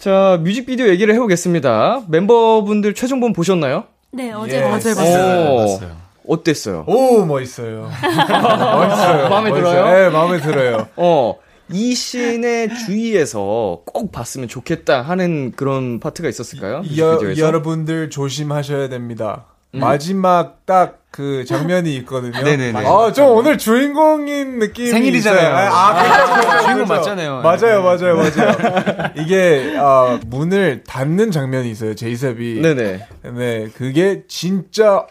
자, 0.03 0.37
뮤직비디오 0.41 0.89
얘기를 0.89 1.13
해보겠습니다. 1.13 2.01
멤버분들 2.09 2.93
최종본 2.93 3.31
보셨나요? 3.31 3.85
네, 4.11 4.33
어제 4.33 4.57
예. 4.57 4.61
봤어요. 4.63 4.75
어제 4.75 4.95
봤어요. 4.95 5.49
오, 5.49 5.57
봤어요. 5.59 5.91
어땠어요? 6.27 6.83
오 6.87 7.25
멋있어요. 7.25 7.83
멋있어요. 8.03 9.29
마음에 9.29 9.49
멋있어요. 9.51 9.71
들어요? 9.73 9.93
네, 9.93 10.09
마음에 10.09 10.41
들어요. 10.41 10.87
어, 10.97 11.35
이 11.71 11.95
씬의 11.95 12.75
주위에서 12.85 13.83
꼭 13.85 14.11
봤으면 14.11 14.49
좋겠다 14.49 15.03
하는 15.03 15.53
그런 15.55 16.01
파트가 16.01 16.27
있었을까요? 16.27 16.75
여, 16.75 16.79
뮤직비디오에서? 16.81 17.41
음. 17.41 17.47
여러분들 17.47 18.09
조심하셔야 18.09 18.89
됩니다. 18.89 19.45
마지막 19.79 20.65
딱 20.65 21.03
그 21.13 21.45
장면이 21.45 21.95
있거든요. 21.97 22.41
네네네. 22.43 22.87
아, 22.87 23.11
좀 23.13 23.27
오늘 23.37 23.59
주인공인 23.59 24.57
느낌이 24.57 24.89
생일이잖아요. 24.89 25.41
있어요. 25.43 25.69
아, 25.71 26.03
그렇죠. 26.03 26.63
주인공 26.65 26.85
그렇죠. 26.87 26.93
맞잖아요. 26.95 27.41
맞아요, 27.43 27.83
맞아요, 27.83 28.15
맞아요. 28.17 29.11
이게 29.15 29.75
아, 29.77 30.19
문을 30.25 30.83
닫는 30.87 31.29
장면이 31.29 31.69
있어요. 31.69 31.93
제이셉이. 31.93 32.61
네네. 32.61 33.07
네, 33.35 33.67
그게 33.77 34.23
진짜 34.27 35.05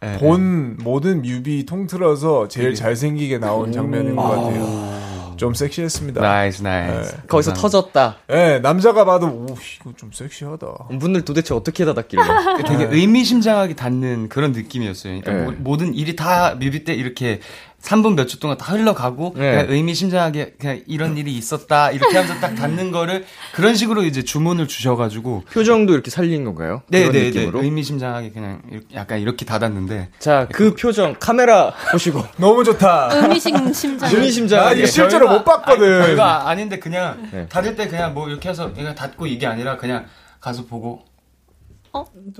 네, 0.00 0.18
본 0.18 0.76
모든 0.82 1.22
뮤비 1.22 1.64
통틀어서 1.64 2.48
제일 2.48 2.74
잘생기게 2.74 3.38
나온 3.38 3.70
장면인 3.70 4.16
것 4.16 4.22
같아요. 4.22 5.03
좀 5.36 5.54
섹시했습니다. 5.54 6.20
나이스 6.20 6.62
나이스. 6.62 7.12
네. 7.12 7.18
거기서 7.28 7.52
터졌다. 7.54 8.16
네, 8.28 8.58
남자가 8.60 9.04
봐도 9.04 9.26
오 9.26 9.46
이거 9.80 9.92
좀 9.96 10.10
섹시하다. 10.12 10.66
문을 10.90 11.24
도대체 11.24 11.54
어떻게 11.54 11.84
닫았길래? 11.84 12.22
되게 12.66 12.84
의미심장하게 12.90 13.74
닿는 13.74 14.28
그런 14.28 14.52
느낌이었어요. 14.52 15.20
그러니까 15.20 15.50
네. 15.50 15.56
모- 15.58 15.70
모든 15.70 15.94
일이 15.94 16.16
다 16.16 16.54
뮤비 16.58 16.84
때 16.84 16.94
이렇게 16.94 17.40
3분 17.84 18.14
몇 18.16 18.26
초 18.26 18.38
동안 18.38 18.56
다 18.56 18.72
흘러가고 18.72 19.34
네. 19.36 19.50
그냥 19.52 19.66
의미심장하게 19.68 20.54
그냥 20.58 20.80
이런 20.86 21.16
일이 21.18 21.32
있었다 21.36 21.90
이렇게 21.90 22.16
하면서 22.16 22.40
딱 22.40 22.54
닿는 22.54 22.90
거를 22.90 23.26
그런 23.54 23.74
식으로 23.74 24.04
이제 24.04 24.22
주문을 24.22 24.66
주셔가지고 24.68 25.44
표정도 25.52 25.92
이렇게 25.92 26.10
살린 26.10 26.44
건가요? 26.44 26.82
네네네 26.88 27.24
느낌으로? 27.26 27.62
의미심장하게 27.62 28.30
그냥 28.30 28.62
이렇게 28.70 28.86
약간 28.94 29.20
이렇게 29.20 29.44
닫았는데 29.44 30.08
자, 30.18 30.48
그 30.50 30.74
표정 30.74 31.14
카메라 31.20 31.74
보시고 31.92 32.24
너무 32.38 32.64
좋다. 32.64 33.10
의미심 33.12 33.72
심장. 33.74 34.08
나 34.08 34.16
의미심장하게 34.16 34.78
이거 34.78 34.86
실제로 34.86 35.28
못 35.28 35.44
봤거든. 35.44 35.96
아니, 36.00 36.06
별거 36.06 36.22
아닌데 36.22 36.78
그냥 36.78 37.28
네. 37.30 37.46
닫을 37.48 37.76
때 37.76 37.86
그냥 37.88 38.14
뭐 38.14 38.28
이렇게 38.28 38.48
해서 38.48 38.72
그냥 38.72 38.94
닫고 38.94 39.26
이게 39.26 39.46
아니라 39.46 39.76
그냥 39.76 40.06
가서 40.40 40.64
보고 40.64 41.04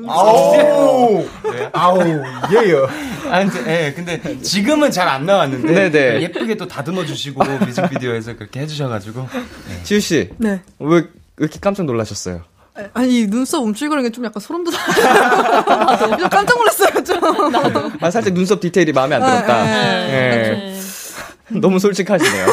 아우, 0.08 1.25
네. 1.52 1.70
아우, 1.73 2.00
예요. 2.02 2.88
아니, 3.30 3.49
근데, 3.49 3.87
예, 3.87 3.92
근데 3.92 4.40
지금은 4.42 4.90
잘 4.90 5.04
안 5.08 5.26
나왔는데 5.26 5.90
네네. 5.90 6.23
예쁘게 6.23 6.56
또 6.56 6.66
다듬어 6.66 7.04
주시고 7.04 7.44
뮤직비디오에서 7.44 8.34
그렇게 8.37 8.61
해주셔가지고 8.61 9.28
지우 9.84 10.00
씨, 10.00 10.30
네. 10.38 10.61
왜, 10.80 10.96
왜 10.99 11.04
이렇게 11.38 11.58
깜짝 11.61 11.84
놀라셨어요? 11.84 12.42
아니 12.94 13.20
이 13.20 13.26
눈썹 13.28 13.62
움찔거리는 13.62 14.11
게 14.11 14.12
좀 14.12 14.25
약간 14.25 14.40
소름 14.40 14.64
돋아. 14.64 14.76
나도 15.87 16.16
좀 16.18 16.28
깜짝 16.28 16.58
놀랐어요 16.58 17.04
좀. 17.04 17.52
나도. 17.52 17.90
아, 18.00 18.11
살짝 18.11 18.32
눈썹 18.32 18.58
디테일이 18.58 18.92
마음에 18.92 19.14
안 19.14 19.23
들었다. 19.23 20.08
예. 20.08 20.11
네. 20.11 20.74
너무 21.61 21.78
솔직하시네요. 21.78 22.46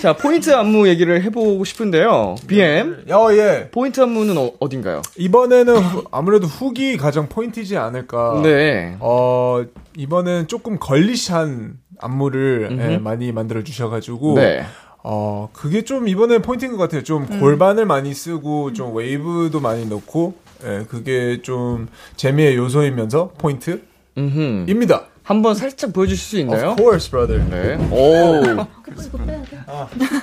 자, 0.00 0.12
포인트 0.14 0.54
안무 0.54 0.88
얘기를 0.88 1.22
해보고 1.22 1.64
싶은데요. 1.64 2.36
BM, 2.46 3.04
어, 3.10 3.28
예. 3.32 3.68
포인트 3.70 4.00
안무는 4.00 4.36
어, 4.38 4.68
딘가요 4.68 5.02
이번에는 5.16 5.76
후- 5.76 6.04
아무래도 6.10 6.46
hook이 6.46 6.96
가장 6.96 7.28
포인트지 7.28 7.76
않을까. 7.76 8.40
네. 8.42 8.96
어, 9.00 9.64
이번엔 9.96 10.46
조금 10.48 10.78
girlish한 10.78 11.78
안무를 12.00 12.68
음흠. 12.70 12.82
예, 12.92 12.98
많이 12.98 13.32
만들어 13.32 13.62
주셔가지고. 13.64 14.34
네. 14.36 14.64
어, 15.02 15.48
그게 15.52 15.82
좀 15.82 16.06
이번에 16.08 16.38
포인트인 16.38 16.72
것 16.72 16.78
같아요. 16.78 17.02
좀 17.02 17.26
골반을 17.40 17.86
많이 17.86 18.12
쓰고, 18.14 18.72
좀 18.72 18.94
웨이브도 18.94 19.60
많이 19.60 19.86
넣고, 19.86 20.34
예, 20.64 20.84
그게 20.88 21.40
좀 21.42 21.88
재미의 22.16 22.56
요소이면서 22.56 23.32
포인트입니다. 23.38 25.04
한번 25.28 25.54
살짝 25.54 25.92
보여주실 25.92 26.24
수 26.26 26.38
있나요? 26.38 26.70
Of 26.70 26.76
course, 26.82 27.10
brother. 27.10 27.44
네. 27.50 27.76
오. 27.90 28.66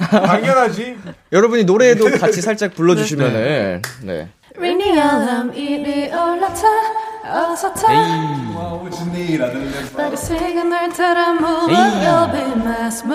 당연하지. 0.09 0.97
여러분이 1.31 1.63
노래도 1.65 2.09
같이 2.17 2.41
살짝 2.41 2.73
불러주시면은, 2.73 3.83
네. 4.01 4.29
Ring 4.57 4.83
the 4.83 4.97
alarm, 4.97 5.53
이리 5.53 6.11
올라타, 6.11 6.67
어서 7.23 7.71
타. 7.71 7.87
빨리 9.95 10.17
시간을 10.17 10.91
따라 10.93 11.33
move, 11.33 11.71
you'll 11.71 12.31
be 12.31 12.41
mesmerized. 12.63 13.05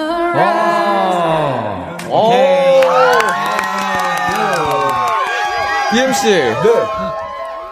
오. 2.08 2.30
BM씨, 5.90 6.30
네. 6.30 6.54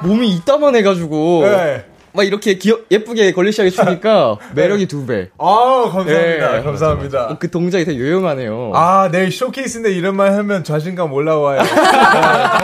몸이 0.03 0.29
이따만 0.31 0.75
해가지고, 0.75 1.43
네. 1.45 1.85
막 2.13 2.25
이렇게 2.27 2.55
귀여, 2.55 2.79
예쁘게 2.91 3.33
걸리시하게 3.33 3.71
추니까 3.71 4.37
매력이 4.55 4.87
두 4.87 5.07
배. 5.07 5.29
아 5.39 5.89
감사합니다. 5.93 6.53
네. 6.53 6.63
감사합니다. 6.63 7.25
어, 7.27 7.37
그 7.39 7.51
동작이 7.51 7.85
되게 7.85 7.99
요염하네요. 8.01 8.73
아 8.75 9.09
내일 9.13 9.31
쇼케이스인데 9.31 9.93
이런 9.93 10.17
말 10.17 10.33
하면 10.35 10.65
자신감 10.65 11.13
올라와요. 11.13 11.61
네, 11.63 11.69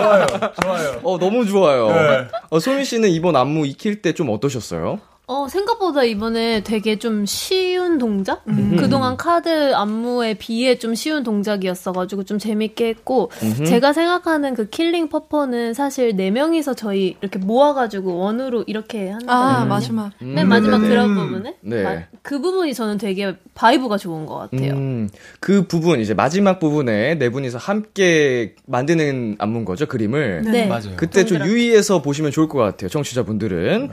좋아요, 0.03 0.27
좋아요. 0.63 1.01
어, 1.03 1.19
너무 1.19 1.47
좋아요. 1.47 1.89
네. 1.89 2.25
어, 2.51 2.59
소민 2.59 2.85
씨는 2.85 3.11
이번 3.11 3.37
안무 3.37 3.67
익힐 3.67 4.01
때 4.03 4.15
좀 4.15 4.31
어떠셨어요? 4.31 5.01
어, 5.27 5.49
생각보다 5.49 6.05
이번에 6.05 6.63
되게 6.63 6.99
좀 6.99 7.25
쉬운 7.25 7.97
동작? 7.97 8.43
그동안 8.79 9.17
카드 9.17 9.73
안무에 9.75 10.35
비해 10.35 10.79
좀 10.79 10.95
쉬운 10.95 11.23
동작이었어가지고 11.23 12.25
좀 12.25 12.39
재밌게 12.39 12.89
했고, 12.89 13.31
제가 13.67 13.95
생각하는 13.95 14.53
그 14.55 14.69
killing 14.69 15.09
part는 15.09 15.73
사실 15.73 16.15
네 16.15 16.31
명이서 16.31 16.75
저희 16.75 17.17
이렇게 17.23 17.39
모아가지고 17.39 18.19
원으로 18.19 18.65
이렇게 18.67 19.09
한다. 19.09 19.33
아, 19.63 19.65
마지막. 19.65 20.11
맨 20.19 20.47
마지막 20.47 20.83
네네네. 20.83 20.89
그런 20.89 21.15
부분에? 21.15 21.55
네. 21.63 21.83
마- 21.83 22.03
그 22.21 22.41
부분이 22.43 22.75
저는 22.75 22.99
되게 22.99 23.35
vibe가 23.55 23.97
좋은 23.97 24.27
것 24.27 24.35
같아요. 24.37 24.75
음, 24.75 25.09
그 25.41 25.67
부분, 25.67 26.01
이제 26.01 26.13
마지막 26.13 26.59
부분에 26.59 27.15
네 27.15 27.31
분이서 27.31 27.57
함께 27.57 28.57
만드는 28.67 29.37
안무인 29.39 29.65
거죠, 29.65 29.87
그림을. 29.87 30.43
네. 30.43 30.67
맞아요. 30.67 30.97
그때 30.97 31.25
좀 31.25 31.47
유의해서 31.47 32.03
보시면 32.03 32.31
좋을 32.31 32.49
것 32.49 32.59
같아요, 32.59 32.91
청취자분들은. 32.91 33.91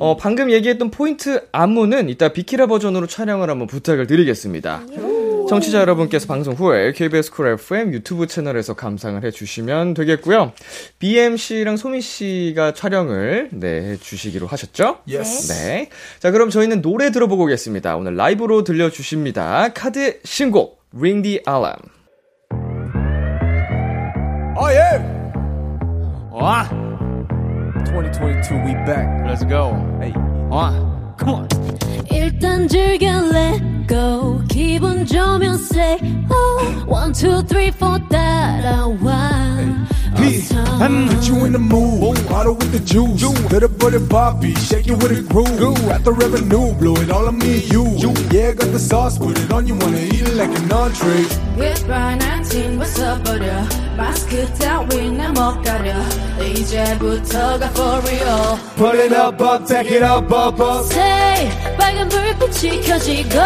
어, 0.00 0.16
방금 0.18 0.50
얘기했던 0.56 0.90
포인트 0.90 1.46
안무는 1.52 2.08
이따 2.08 2.28
비키라 2.28 2.66
버전으로 2.66 3.06
촬영을 3.06 3.48
한번 3.50 3.66
부탁을 3.66 4.06
드리겠습니다. 4.06 4.82
청취자 5.48 5.78
여러분께서 5.80 6.26
방송 6.26 6.54
후에 6.54 6.90
KBS 6.92 7.30
쿨 7.30 7.46
FM 7.52 7.92
유튜브 7.92 8.26
채널에서 8.26 8.74
감상을 8.74 9.22
해주시면 9.22 9.94
되겠고요. 9.94 10.52
BM 10.98 11.15
씨랑 11.15 11.76
소미 11.76 12.00
씨가 12.00 12.74
촬영을 12.74 13.50
네, 13.52 13.92
해주시기로 13.92 14.48
하셨죠? 14.48 14.98
Yes. 15.08 15.52
네. 15.52 15.88
자, 16.18 16.32
그럼 16.32 16.50
저희는 16.50 16.82
노래 16.82 17.10
들어보고 17.12 17.44
오겠습니다. 17.44 17.96
오늘 17.96 18.16
라이브로 18.16 18.64
들려주십니다. 18.64 19.72
카드 19.72 20.18
신곡, 20.24 20.80
Ring 20.92 21.22
the 21.22 21.40
Alarm. 21.46 21.78
Yeah. 24.58 24.98
와, 26.32 26.68
2022 27.86 28.56
we 28.66 28.74
back. 28.84 29.06
let's 29.24 29.44
go. 29.48 29.72
Hey. 30.02 30.35
와, 30.48 30.72
come 31.18 31.34
on. 31.34 31.48
일단 32.10 32.68
let 33.32 33.75
go 33.87 34.41
기분 34.47 35.05
좋으면 35.05 35.55
say 35.55 35.97
oh 36.29 36.85
one 36.87 37.13
two 37.13 37.41
three 37.43 37.71
four 37.71 37.99
따라와 38.09 39.51
I'm 40.81 41.07
put 41.07 41.27
you 41.27 41.45
in 41.45 41.53
the 41.53 41.59
mood. 41.59 42.17
Bottle 42.29 42.53
with 42.53 42.71
the 42.71 42.79
juice. 42.79 43.23
Better 43.49 43.67
put 43.69 43.93
it 43.93 44.07
poppy. 44.09 44.53
Shake 44.55 44.87
it 44.87 44.97
with 45.01 45.11
a 45.11 45.21
groove. 45.21 45.77
At 45.89 46.03
the 46.03 46.11
revenue. 46.11 46.73
Blow 46.75 46.93
it 47.01 47.09
all 47.09 47.27
on 47.27 47.37
me 47.39 47.61
and 47.61 47.71
you. 47.71 47.85
Yeah, 48.29 48.51
got 48.53 48.71
the 48.71 48.79
sauce. 48.79 49.17
Put 49.17 49.39
it 49.39 49.51
on 49.51 49.65
you. 49.67 49.75
Wanna 49.75 49.97
eat 49.97 50.21
it 50.21 50.35
like 50.35 50.51
an 50.51 50.71
entree. 50.71 51.25
Goodbye 51.55 52.17
19 52.17 52.77
벗어버려 52.77 53.45
마스크 53.97 54.45
따위는 54.59 55.33
못 55.33 55.61
가려 55.63 55.93
이제부터가 56.43 57.69
for 57.69 58.01
real 58.05 58.57
Pull 58.75 58.99
it 58.99 59.13
up, 59.13 59.41
up, 59.41 59.65
take 59.67 59.91
it 59.91 60.03
up, 60.03 60.31
up, 60.31 60.59
up. 60.59 60.85
Say 60.85 61.49
빨간 61.77 62.09
불빛이 62.09 62.81
켜지고 62.81 63.39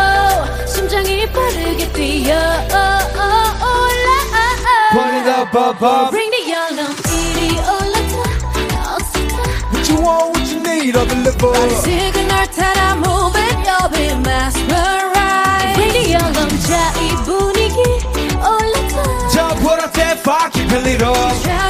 심장이 0.67 1.25
빠르게 1.31 1.91
뛰어 1.93 2.35
올라 2.35 4.15
Pull 4.93 5.11
it 5.11 5.27
up, 5.27 5.53
up, 5.55 5.81
up. 5.83 6.13
Ring 6.13 6.31
the 6.31 6.53
alarm 6.53 6.95
이리 7.11 7.51
올라타 7.59 8.15
어서타 8.95 9.35
What 9.71 9.89
you 9.89 9.97
want, 9.99 10.37
what 10.37 10.45
you 10.49 10.59
need, 10.61 10.95
I'll 10.95 11.05
deliver. 11.05 11.53
시그널 11.81 12.47
따라 12.55 12.95
move 12.95 13.35
it 13.35 13.55
you'll 13.67 13.89
be 13.91 14.05
mesmerized 14.23 15.77
Ring 15.77 15.91
the 15.91 16.15
alarm 16.15 16.51
자이 16.63 17.09
분위기 17.25 17.79
올라타 18.39 18.95
Jump, 19.33 19.59
put 19.61 19.79
up 19.83 19.91
that 19.93 20.19
fire, 20.23 20.49
keep 20.51 20.71
it 20.71 20.81
lit 20.83 21.01
up. 21.01 21.15
자리야 21.43 21.68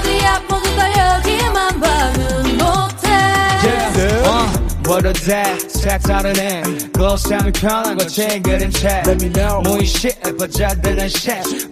What 4.90 5.06
a 5.06 5.12
day, 5.12 5.56
색다른 5.68 6.36
애 6.40 6.62
글로삼이 6.92 7.52
편한 7.52 7.96
거 7.96 8.04
챙기는 8.04 8.70
채 8.72 9.04
Let 9.06 9.24
me 9.24 9.32
know. 9.32 9.62
모인 9.62 9.82
shit, 9.82 10.20
버자드는 10.36 11.04
shit 11.06 11.70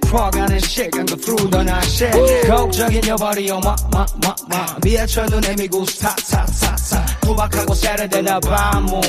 shit, 0.63 0.91
간거 0.93 1.17
through 1.17 1.51
the 1.51 1.65
night 1.65 1.91
shit 1.91 2.47
걱정인 2.47 3.05
여버리요, 3.09 3.59
마, 3.59 3.75
마, 3.93 4.07
마, 4.23 4.37
마 4.49 4.77
비아쳐 4.77 5.27
눈에 5.27 5.57
미고 5.57 5.85
스타, 5.87 6.15
타, 6.15 6.47
타, 6.47 6.77
타 6.77 7.19
구박하고 7.23 7.75
세련되나 7.75 8.39
밤문 8.39 9.01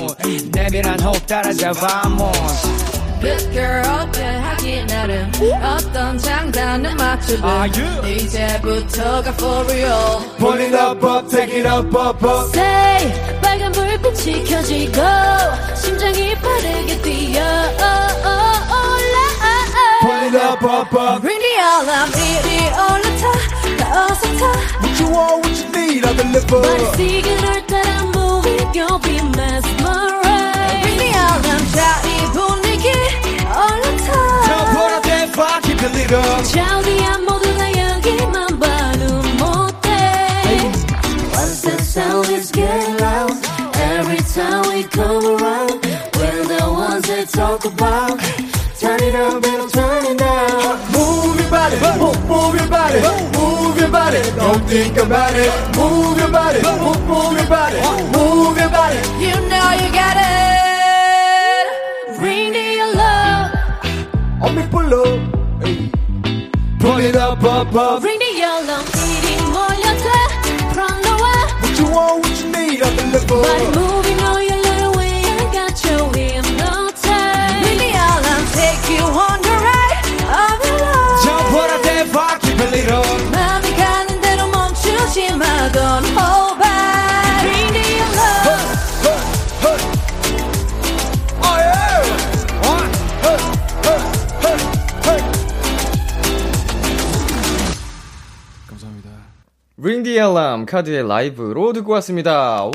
내밀한 0.54 1.00
호흡 1.02 1.28
따라잡아 1.28 2.02
vamos 2.02 2.90
Good 3.22 3.52
girl 3.52 4.12
변하기 4.12 4.86
나름 4.88 5.32
어떤 5.62 6.18
장단은 6.18 6.98
맞추든 6.98 8.08
이제부터가 8.08 9.30
for 9.34 9.66
real 9.66 10.20
Pull 10.40 10.62
it 10.62 10.74
up, 10.74 11.04
up, 11.04 11.30
take 11.30 11.54
it 11.54 11.68
up, 11.68 11.94
up, 11.94 12.24
up. 12.24 12.50
Say 12.56 13.29
켜지고 14.70 15.02
심장이 15.76 16.36
빠르게 16.36 17.02
뛰어 17.02 17.42
올라 17.42 19.18
Pull 20.02 20.22
it 20.22 20.36
up, 20.36 20.64
up, 20.64 20.94
up. 20.94 21.24
Ring 21.26 21.42
the 21.42 21.58
alarm 21.58 22.12
이리 22.14 22.68
올라타 22.70 23.32
다 23.80 24.06
어서 24.06 24.22
타 24.38 24.46
What 24.80 24.94
you 25.02 25.10
want, 25.10 25.42
what 25.44 25.58
you 25.58 25.66
need, 25.74 26.02
Body 26.04 26.22
deliver. 26.22 26.62
signal 26.94 27.66
따라 27.66 28.06
moving 28.14 28.70
you'll 28.76 29.00
be 29.02 29.18
mesmerized 29.36 30.86
Ring 30.86 30.98
the 31.02 31.10
alarm 31.18 31.66
자이 31.74 32.30
분위기 32.32 32.94
put 33.26 33.42
올라타 33.50 34.14
up 34.94 35.04
that 35.04 35.34
fire, 35.34 35.62
keep 35.64 35.82
it 35.82 35.92
lit 35.98 36.14
up. 36.14 36.44
자우디야 36.46 37.18
모두 37.28 37.49
come 45.00 45.26
around. 45.26 45.72
We're 46.18 46.46
the 46.54 46.64
ones 46.84 47.08
they 47.08 47.24
talk 47.26 47.64
about. 47.64 48.20
Turn 48.80 49.00
it 49.08 49.16
up 49.16 49.44
and 49.50 49.62
I'm 49.64 49.70
turning 49.70 50.18
down. 50.18 50.76
Move 50.96 51.40
your 51.40 51.50
body, 51.56 51.78
move, 52.04 52.20
move 52.32 52.56
your 52.60 52.70
body, 52.78 53.00
move 53.38 53.78
your 53.80 53.92
body. 54.00 54.22
Don't 54.40 54.64
think 54.72 54.98
about 54.98 55.34
it. 55.44 55.52
Move 55.78 56.18
your 56.22 56.32
body, 56.38 56.60
move, 56.68 57.02
move 57.12 57.36
your 57.40 57.50
body, 57.56 57.80
move 58.16 58.58
your 58.62 58.72
body. 58.78 59.00
You 59.26 59.36
know 59.52 59.68
you 59.82 59.90
got 60.02 60.16
it. 60.32 61.66
Ring 62.24 62.52
the 62.58 62.68
alarm. 62.88 63.46
On 64.44 64.52
me 64.56 64.64
pull 64.74 64.94
up. 65.02 65.20
Hey. 65.64 65.92
Pull 66.80 67.00
it 67.08 67.16
up, 67.16 67.44
up, 67.44 67.74
up. 67.74 68.04
Ring 68.04 68.20
the 68.20 68.32
alarm. 68.52 68.86
Eating 69.14 69.48
more 69.56 69.76
your 69.84 69.96
What 71.62 71.74
you 71.80 71.86
want, 71.96 72.16
what 72.24 72.36
you 72.42 72.48
need, 72.52 72.82
I'm 72.84 73.12
the 73.14 73.22
Body. 73.28 74.09
The 100.04 100.18
Alarm 100.20 100.66
카드의 100.66 101.08
라이브로 101.08 101.74
듣고 101.74 101.94
왔습니다. 101.94 102.66
우! 102.66 102.72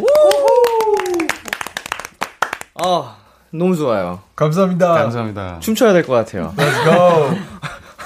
아, 2.74 3.16
너무 3.50 3.77
좋아요. 3.77 4.20
감사합니다. 4.35 4.92
감사합니다. 4.94 5.59
춤춰야 5.61 5.92
될 5.92 6.03
것 6.05 6.12
같아요. 6.12 6.53
Let's 6.57 6.85
go. 6.85 7.38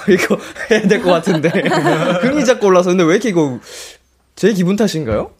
이거 0.13 0.37
해야 0.71 0.81
될 0.87 1.01
것 1.01 1.11
같은데. 1.11 1.49
흥이 2.21 2.45
자꾸 2.45 2.67
올라서. 2.67 2.89
근데 2.91 3.03
왜 3.03 3.13
이렇게 3.13 3.29
이거, 3.29 3.59
제 4.35 4.53
기분 4.53 4.75
탓인가요? 4.75 5.31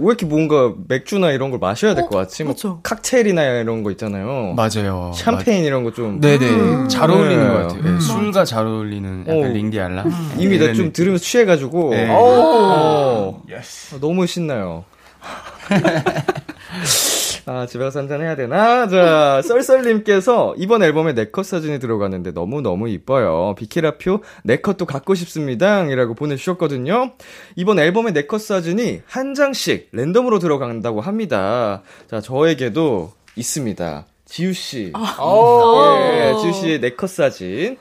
왜 0.00 0.06
이렇게 0.06 0.26
뭔가 0.26 0.72
맥주나 0.88 1.30
이런 1.30 1.50
걸 1.50 1.58
마셔야 1.58 1.94
될것 1.94 2.10
같지? 2.12 2.44
뭐 2.44 2.52
그렇죠. 2.54 2.80
칵테일이나 2.82 3.42
이런 3.60 3.82
거 3.82 3.90
있잖아요. 3.90 4.54
맞아요. 4.56 5.12
샴페인 5.14 5.64
이런 5.64 5.84
거 5.84 5.92
좀. 5.92 6.20
맞- 6.20 6.38
네네. 6.38 6.88
잘 6.88 7.10
어울리는 7.10 7.46
네. 7.46 7.52
것 7.52 7.68
같아요. 7.68 7.82
네, 7.94 8.00
술과 8.00 8.44
잘 8.44 8.66
어울리는 8.66 9.20
약간 9.26 9.36
어. 9.36 9.46
링디알라. 9.46 10.04
이미 10.38 10.58
나좀 10.58 10.74
느낌. 10.76 10.92
들으면서 10.92 11.24
취해가지고. 11.24 11.90
네. 11.90 12.08
어, 12.10 13.42
Yes. 13.50 13.98
너무 14.00 14.26
신나요. 14.26 14.84
아, 17.44 17.66
집에 17.66 17.82
가서 17.82 17.98
한잔 17.98 18.20
해야 18.20 18.36
되나? 18.36 18.86
자, 18.88 19.42
썰썰님께서 19.42 20.54
이번 20.58 20.82
앨범에 20.82 21.12
네컷 21.12 21.44
사진이 21.44 21.80
들어가는데 21.80 22.30
너무너무 22.30 22.88
이뻐요. 22.88 23.54
비키라표 23.58 24.22
네컷도 24.44 24.86
갖고 24.86 25.14
싶습니다. 25.14 25.82
이라고 25.84 26.14
보내주셨거든요. 26.14 27.12
이번 27.56 27.80
앨범에 27.80 28.12
네컷 28.12 28.40
사진이 28.40 29.02
한 29.06 29.34
장씩 29.34 29.88
랜덤으로 29.92 30.38
들어간다고 30.38 31.00
합니다. 31.00 31.82
자, 32.08 32.20
저에게도 32.20 33.12
있습니다. 33.34 34.06
지우씨. 34.24 34.92
어, 35.18 36.10
예, 36.14 36.34
지우 36.40 36.52
씨의 36.52 36.80
네컷 36.80 37.10
사진. 37.10 37.76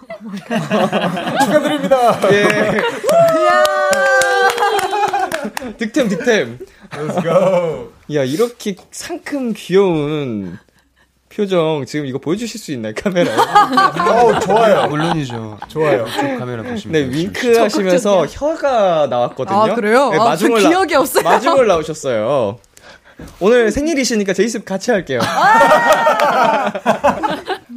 축하드립니다. 1.45 2.19
예. 2.32 2.47
득템, 5.78 6.08
득템. 6.10 6.58
Let's 6.91 7.24
go. 7.24 7.91
야, 8.13 8.24
이렇게 8.24 8.76
상큼 8.91 9.54
귀여운 9.56 10.58
표정 11.30 11.86
지금 11.86 12.06
이거 12.08 12.17
보여주실 12.17 12.60
수 12.60 12.71
있나요, 12.74 12.93
카메라에? 12.95 13.36
어, 13.38 14.39
좋아요. 14.39 14.88
물론이죠. 14.89 15.60
좋아요. 15.69 16.06
쪽 16.12 16.38
카메라 16.39 16.62
보시면. 16.63 16.91
네, 16.91 17.04
윙크 17.15 17.58
하시면서 17.58 18.26
혀가 18.26 19.08
나왔거든요. 19.08 19.58
아, 19.58 19.74
그래요? 19.76 20.10
네, 20.10 20.17
아, 20.17 20.26
마중을 20.26 20.62
저 20.62 20.67
기억이 20.69 20.95
없어요. 20.95 21.24
마중을 21.24 21.67
나오셨어요. 21.67 22.60
오늘 23.39 23.71
생일이시니까 23.71 24.34
제이습 24.34 24.65
같이 24.65 24.91
할게요. 24.91 25.19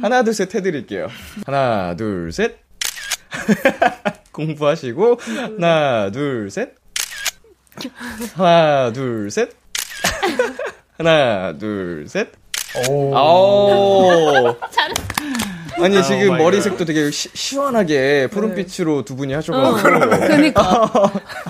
하나, 0.01 0.23
둘, 0.23 0.33
셋 0.33 0.53
해드릴게요. 0.53 1.07
하나, 1.45 1.95
둘, 1.95 2.31
셋. 2.33 2.57
공부하시고, 4.33 5.19
하나, 5.59 6.11
둘, 6.11 6.49
셋. 6.51 6.75
하나, 8.35 8.91
둘, 8.91 9.31
셋. 9.31 9.51
하나, 10.97 11.53
둘, 11.57 12.05
셋. 12.07 12.29
오. 12.89 13.15
아오. 13.15 14.55
잘했어. 14.71 15.03
아니, 15.77 16.01
지금 16.03 16.29
마이 16.29 16.41
머리색도 16.41 16.85
되게 16.85 17.11
시, 17.11 17.29
시원하게 17.33 18.27
푸른빛으로 18.31 19.03
두 19.03 19.15
분이 19.17 19.33
어, 19.33 19.37
하셔가지고. 19.37 20.27
그니까. 20.27 20.91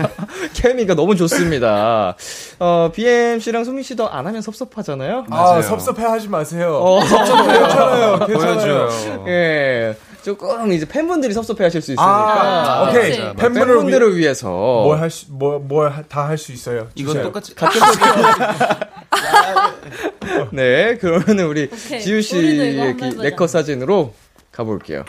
케미가 0.53 0.95
너무 0.95 1.15
좋습니다. 1.15 2.15
어, 2.59 2.91
BM 2.93 3.09
씨랑 3.09 3.63
소민 3.63 3.83
씨도 3.83 4.09
안 4.09 4.25
하면 4.25 4.41
섭섭하잖아요? 4.41 5.25
아, 5.29 5.35
맞아요. 5.35 5.61
섭섭해 5.61 6.03
하지 6.03 6.27
마세요. 6.27 6.75
어, 6.75 6.99
괜찮아요. 7.01 8.19
괜찮아요. 8.25 8.27
보여줘요. 8.27 9.25
예. 9.27 9.95
조금 10.25 10.71
이제 10.71 10.87
팬분들이 10.87 11.35
섭섭해 11.35 11.65
하실 11.65 11.83
수 11.83 11.91
있으니까. 11.91 12.03
아, 12.03 12.89
오케이. 12.89 13.11
그치. 13.11 13.21
팬분을 13.37 13.67
위, 13.67 13.77
팬분들을 13.77 14.17
위해서. 14.17 14.49
뭘 14.49 14.99
할 14.99 15.11
수, 15.11 15.27
뭐, 15.29 15.59
뭘다 15.59 16.27
할 16.27 16.35
수 16.39 16.51
있어요. 16.51 16.87
이건. 16.95 17.21
똑같이. 17.21 17.53
같은 17.53 17.79
네, 20.51 20.97
그러면은 20.97 21.45
우리 21.45 21.69
오케이. 21.71 22.01
지우 22.01 22.21
씨의. 22.23 22.95
네컷 23.21 23.51
사진으로 23.51 24.15
가볼게요. 24.51 25.05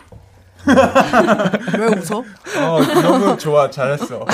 왜 0.66 1.87
웃어? 1.87 2.18
어, 2.59 2.81
너무 3.02 3.38
좋아. 3.38 3.70
잘했어. 3.70 4.26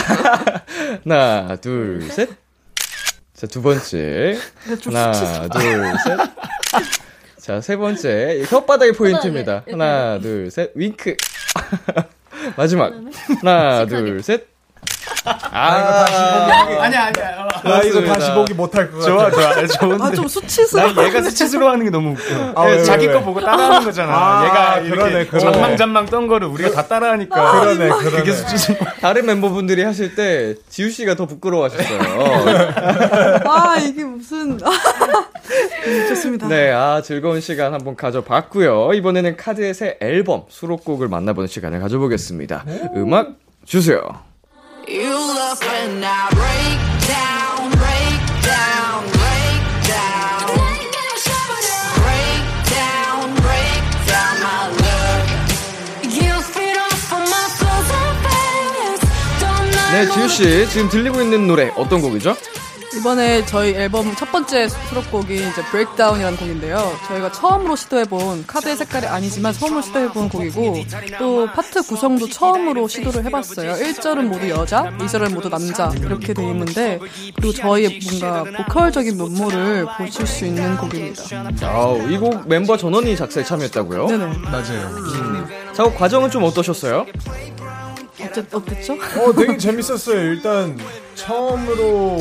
하나, 1.04 1.54
둘, 1.56 2.02
셋. 2.10 2.28
자, 3.34 3.46
두 3.46 3.62
번째. 3.62 4.36
하나, 4.86 5.12
둘, 5.48 5.94
셋. 6.04 6.18
자, 7.52 7.60
세 7.60 7.76
번째. 7.76 8.44
혓바닥이 8.46 8.96
포인트입니다. 8.96 9.64
이렇게. 9.66 9.72
하나, 9.72 10.18
둘, 10.18 10.50
셋. 10.50 10.72
윙크. 10.74 11.16
마지막. 12.56 12.94
하나, 13.42 13.84
둘, 13.84 14.22
셋. 14.22 14.46
아, 15.24 16.04
아니야, 16.80 17.04
아니야. 17.04 17.48
나 17.62 17.82
이거 17.82 18.00
그렇습니다. 18.00 18.14
다시 18.14 18.32
보기 18.32 18.54
못할 18.54 18.90
것 18.90 19.00
좋아, 19.02 19.24
같아. 19.30 19.66
좋아. 19.66 19.66
좋은데. 19.66 20.04
아, 20.04 20.10
좀 20.12 20.26
수치스러워. 20.28 20.92
난 20.92 21.06
얘가 21.06 21.22
수치스러워 21.22 21.70
하는 21.72 21.84
게 21.84 21.90
너무 21.90 22.10
웃겨. 22.12 22.52
아, 22.56 22.64
왜, 22.64 22.82
자기 22.82 23.06
왜, 23.06 23.12
거 23.12 23.18
왜? 23.20 23.24
보고 23.24 23.40
따라하는 23.40 23.84
거잖아. 23.84 24.12
아, 24.12 24.44
얘가 24.44 24.82
그러네, 24.82 25.10
이렇게 25.12 25.30
그러네. 25.30 25.52
잔망잔망 25.52 26.06
떤 26.06 26.26
거를 26.26 26.48
우리가 26.48 26.70
다 26.72 26.86
따라하니까. 26.86 27.60
그러네, 27.60 27.88
그러네. 27.88 28.10
그게 28.18 28.32
수치스러워. 28.32 28.80
다른 29.00 29.26
멤버분들이 29.26 29.84
하실 29.84 30.14
때 30.14 30.54
지우 30.68 30.90
씨가 30.90 31.14
더 31.14 31.26
부끄러워하셨어요. 31.26 32.00
아, 33.46 33.76
이게 33.78 34.04
무슨. 34.04 34.58
좋습니다. 36.08 36.48
네, 36.48 36.70
아 36.72 37.02
즐거운 37.02 37.40
시간 37.40 37.74
한번 37.74 37.96
가져봤고요. 37.96 38.92
이번에는 38.94 39.36
카드의 39.36 39.74
새 39.74 39.98
앨범 40.00 40.44
수록곡을 40.48 41.08
만나보는 41.08 41.48
시간을 41.48 41.80
가져보겠습니다. 41.80 42.64
음악 42.96 43.32
주세요. 43.64 44.00
네, 59.92 60.08
지우 60.08 60.28
씨 60.28 60.68
지금 60.68 60.88
들리고 60.88 61.22
있는 61.22 61.46
노래 61.46 61.70
어떤 61.76 62.00
곡이죠? 62.02 62.36
이번에 62.98 63.44
저희 63.46 63.70
앨범 63.74 64.14
첫 64.16 64.30
번째 64.30 64.68
수록곡이 64.68 65.34
이제 65.34 65.62
Break 65.70 65.91
Down이라는 65.91 66.36
곡인데요. 66.38 66.92
저희가 67.08 67.32
처음으로 67.32 67.74
시도해본 67.74 68.46
카드의 68.46 68.76
색깔이 68.76 69.06
아니지만 69.06 69.52
처음으로 69.54 69.80
시도해본 69.82 70.28
곡이고 70.28 70.76
또 71.18 71.46
파트 71.46 71.82
구성도 71.82 72.28
처음으로 72.28 72.88
시도를 72.88 73.24
해봤어요. 73.24 73.72
1절은 73.74 74.22
모두 74.26 74.48
여자, 74.50 74.84
2절은 74.98 75.32
모두 75.34 75.48
남자 75.48 75.90
이렇게 75.96 76.34
돼 76.34 76.42
있는데 76.44 76.98
그리고 77.36 77.52
저희의 77.54 78.00
뭔가 78.10 78.44
보컬적인 78.64 79.16
면모를 79.16 79.86
보실 79.96 80.26
수 80.26 80.44
있는 80.44 80.76
곡입니다. 80.76 81.22
아우, 81.68 82.08
이 82.10 82.18
곡 82.22 82.46
멤버 82.46 82.76
전원이 82.76 83.16
작사에 83.16 83.42
참여했다고요? 83.42 84.06
네네. 84.06 84.24
맞아요. 84.44 84.94
작업 85.74 85.96
과정은 85.98 86.30
좀 86.30 86.44
어떠셨어요? 86.44 87.06
어쨌, 88.24 88.46
어땠죠? 88.52 88.92
어, 88.92 89.32
되게 89.34 89.56
재밌었어요. 89.56 90.20
일단, 90.20 90.78
처음으로, 91.16 92.18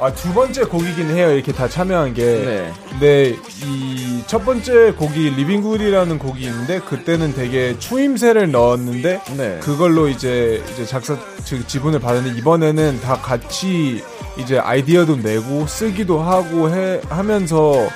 아, 0.00 0.12
두 0.14 0.32
번째 0.32 0.64
곡이긴 0.64 1.10
해요. 1.10 1.30
이렇게 1.32 1.52
다 1.52 1.68
참여한 1.68 2.14
게. 2.14 2.24
네. 2.24 2.72
근데, 2.90 3.36
이 3.64 4.00
첫 4.26 4.44
번째 4.44 4.92
곡이 4.92 5.30
리빙굿이라는 5.30 6.18
곡이 6.18 6.44
있는데, 6.44 6.78
그때는 6.80 7.34
되게 7.34 7.76
추임새를 7.78 8.50
넣었는데, 8.50 9.20
네. 9.36 9.58
그걸로 9.60 10.08
이제, 10.08 10.62
이제 10.72 10.86
작사, 10.86 11.16
즉, 11.44 11.66
지분을 11.66 11.98
받았는데, 11.98 12.38
이번에는 12.38 13.00
다 13.00 13.16
같이 13.16 14.02
이제 14.38 14.58
아이디어도 14.58 15.16
내고, 15.16 15.66
쓰기도 15.66 16.20
하고 16.20 16.70
해, 16.70 17.00
하면서, 17.08 17.88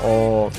어, 0.00 0.50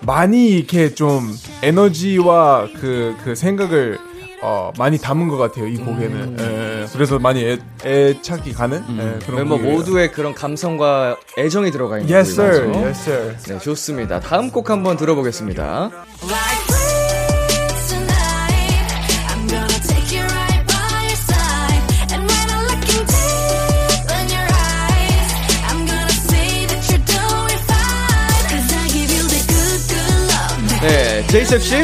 많이 0.00 0.48
이렇게 0.48 0.94
좀 0.94 1.36
에너지와 1.62 2.68
그, 2.80 3.14
그 3.24 3.34
생각을 3.34 3.98
어, 4.40 4.70
많이 4.78 4.98
담은 4.98 5.28
것 5.28 5.36
같아요, 5.36 5.66
이 5.66 5.76
곡에는. 5.76 6.36
예, 6.38 6.82
예. 6.82 6.86
그래서 6.92 7.18
많이 7.18 7.44
애, 7.44 7.58
애착이 7.84 8.52
가는 8.52 8.84
예, 8.98 9.18
그런 9.24 9.40
멤버 9.40 9.56
곡이에요. 9.56 9.74
모두의 9.78 10.12
그런 10.12 10.32
감성과 10.34 11.16
애정이 11.36 11.70
들어가 11.72 11.98
있는 11.98 12.14
Yes, 12.14 12.32
sir. 12.40 12.66
곡이라서. 12.66 12.86
Yes, 12.86 13.10
sir. 13.10 13.36
네, 13.48 13.58
좋습니다. 13.58 14.20
다음 14.20 14.50
곡 14.50 14.70
한번 14.70 14.96
들어보겠습니다. 14.96 15.90
like 16.22 16.66
this 16.68 17.88
tonight. 17.88 18.86
I'm 19.28 19.48
gonna 19.48 19.80
take 19.82 20.16
you 20.16 20.24
right 20.24 20.64
by 20.66 21.02
your 21.02 21.18
side. 21.26 21.82
And 22.14 22.22
when 22.22 22.46
I 22.48 22.58
look 22.62 22.84
into 22.94 23.22
in 24.14 24.26
your 24.30 24.46
eyes, 24.46 25.28
I'm 25.66 25.82
gonna 25.82 26.14
see 26.30 26.66
that 26.70 26.82
you're 26.94 27.06
doing 27.10 27.58
fine. 27.66 28.46
'Cause 28.46 28.70
I 28.70 28.86
give 28.94 29.10
you 29.10 29.24
the 29.26 29.42
good, 29.50 29.80
good 29.90 30.30
love. 30.30 30.80
네, 30.86 31.26
제이셉 31.26 31.60
씨, 31.62 31.74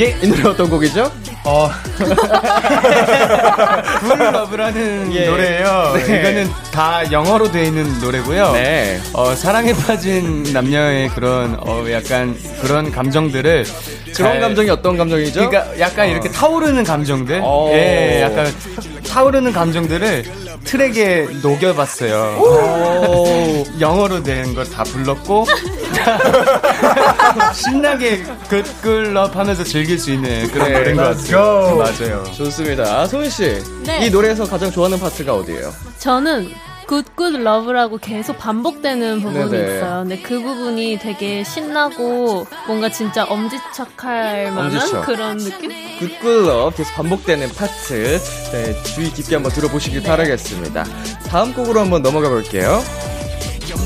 예, 0.00 0.16
이 0.22 0.26
노래 0.26 0.48
어떤 0.48 0.68
곡이죠? 0.68 1.10
어. 1.44 1.70
굴러브라는 4.00 5.14
예. 5.14 5.26
노래예요. 5.26 5.92
네. 5.94 6.20
이거는 6.20 6.50
다 6.72 7.10
영어로 7.12 7.50
되어 7.52 7.64
있는 7.64 8.00
노래고요. 8.00 8.52
네. 8.52 9.00
어, 9.12 9.34
사랑에 9.34 9.72
빠진 9.74 10.42
남녀의 10.52 11.10
그런 11.10 11.56
어, 11.60 11.84
약간 11.90 12.36
그런 12.62 12.90
감정들을 12.90 13.64
그런 14.16 14.32
잘- 14.32 14.40
감정이 14.40 14.70
어떤 14.70 14.96
감정이죠? 14.96 15.48
그러니까 15.48 15.78
약간 15.78 16.08
이렇게 16.08 16.28
타오르는 16.30 16.84
감정들, 16.84 17.40
어. 17.42 17.68
예, 17.72 18.22
약간 18.22 18.52
타오르는 19.08 19.52
감정들을 19.52 20.24
트랙에 20.64 21.26
녹여봤어요. 21.42 22.38
오, 22.40 23.64
영어로 23.80 24.22
된 24.22 24.54
걸 24.54 24.64
다 24.64 24.82
불렀고 24.84 25.44
신나게 27.54 28.22
Good 28.48 28.91
Love 28.91 29.34
하면서 29.36 29.64
즐길 29.64 29.98
수 29.98 30.10
있는 30.12 30.48
그런 30.50 30.68
네, 30.68 30.78
노래인 30.78 30.96
것 30.96 31.02
같아요. 31.02 31.26
go. 31.26 31.76
맞아요. 31.78 32.24
좋습니다. 32.36 33.06
소민 33.06 33.30
씨, 33.30 33.62
네. 33.84 34.06
이 34.06 34.10
노래에서 34.10 34.44
가장 34.44 34.70
좋아하는 34.70 34.98
파트가 34.98 35.34
어디예요? 35.34 35.72
저는 35.98 36.50
good 36.86 37.13
good 37.13 37.40
love라고 37.42 37.96
계속 37.96 38.36
반복되는 38.36 39.22
부분이 39.22 39.50
네네. 39.50 39.76
있어요. 39.76 40.00
근데 40.02 40.18
그 40.20 40.38
부분이 40.38 40.98
되게 40.98 41.42
신나고 41.42 42.46
뭔가 42.66 42.90
진짜 42.90 43.24
엄지척할 43.24 44.50
만한 44.52 44.64
엄지척. 44.76 45.06
그런 45.06 45.38
느낌? 45.38 45.70
굿굿럽 45.98 46.76
계속 46.76 46.92
반복되는 46.94 47.48
파트 47.54 48.20
네, 48.52 48.82
주의 48.82 49.10
깊게 49.10 49.34
한번 49.36 49.50
들어보시길 49.52 50.02
바라겠습니다. 50.02 50.84
다음 51.30 51.54
곡으로 51.54 51.80
한번 51.80 52.02
넘어가 52.02 52.28
볼게요. 52.28 52.82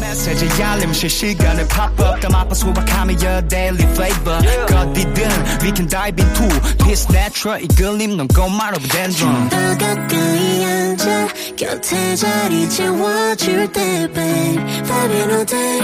메시지 0.08 0.62
알림 0.62 0.92
실시간에 0.92 1.66
pop 1.68 2.02
up 2.02 2.20
더 2.20 2.36
아파 2.36 2.54
소박함이 2.54 3.16
your 3.22 3.46
daily 3.46 3.84
flavor 3.92 4.38
어디든 4.74 5.28
we 5.62 5.72
can 5.74 5.86
dive 5.86 6.16
into 6.18 6.48
this 6.84 7.06
natural 7.12 7.62
이 7.62 7.68
끌림 7.76 8.16
넌 8.16 8.26
꼬마로 8.28 8.78
dendron 8.78 9.48
더 9.50 9.56
가까이 9.78 10.64
앉아 10.64 11.28
곁에 11.56 12.16
자리 12.16 12.68
채워줄 12.70 13.70
때 13.72 14.08
babe 14.12 14.58
Vibe 14.84 15.14
in 15.20 15.30
all 15.30 15.46
day 15.46 15.80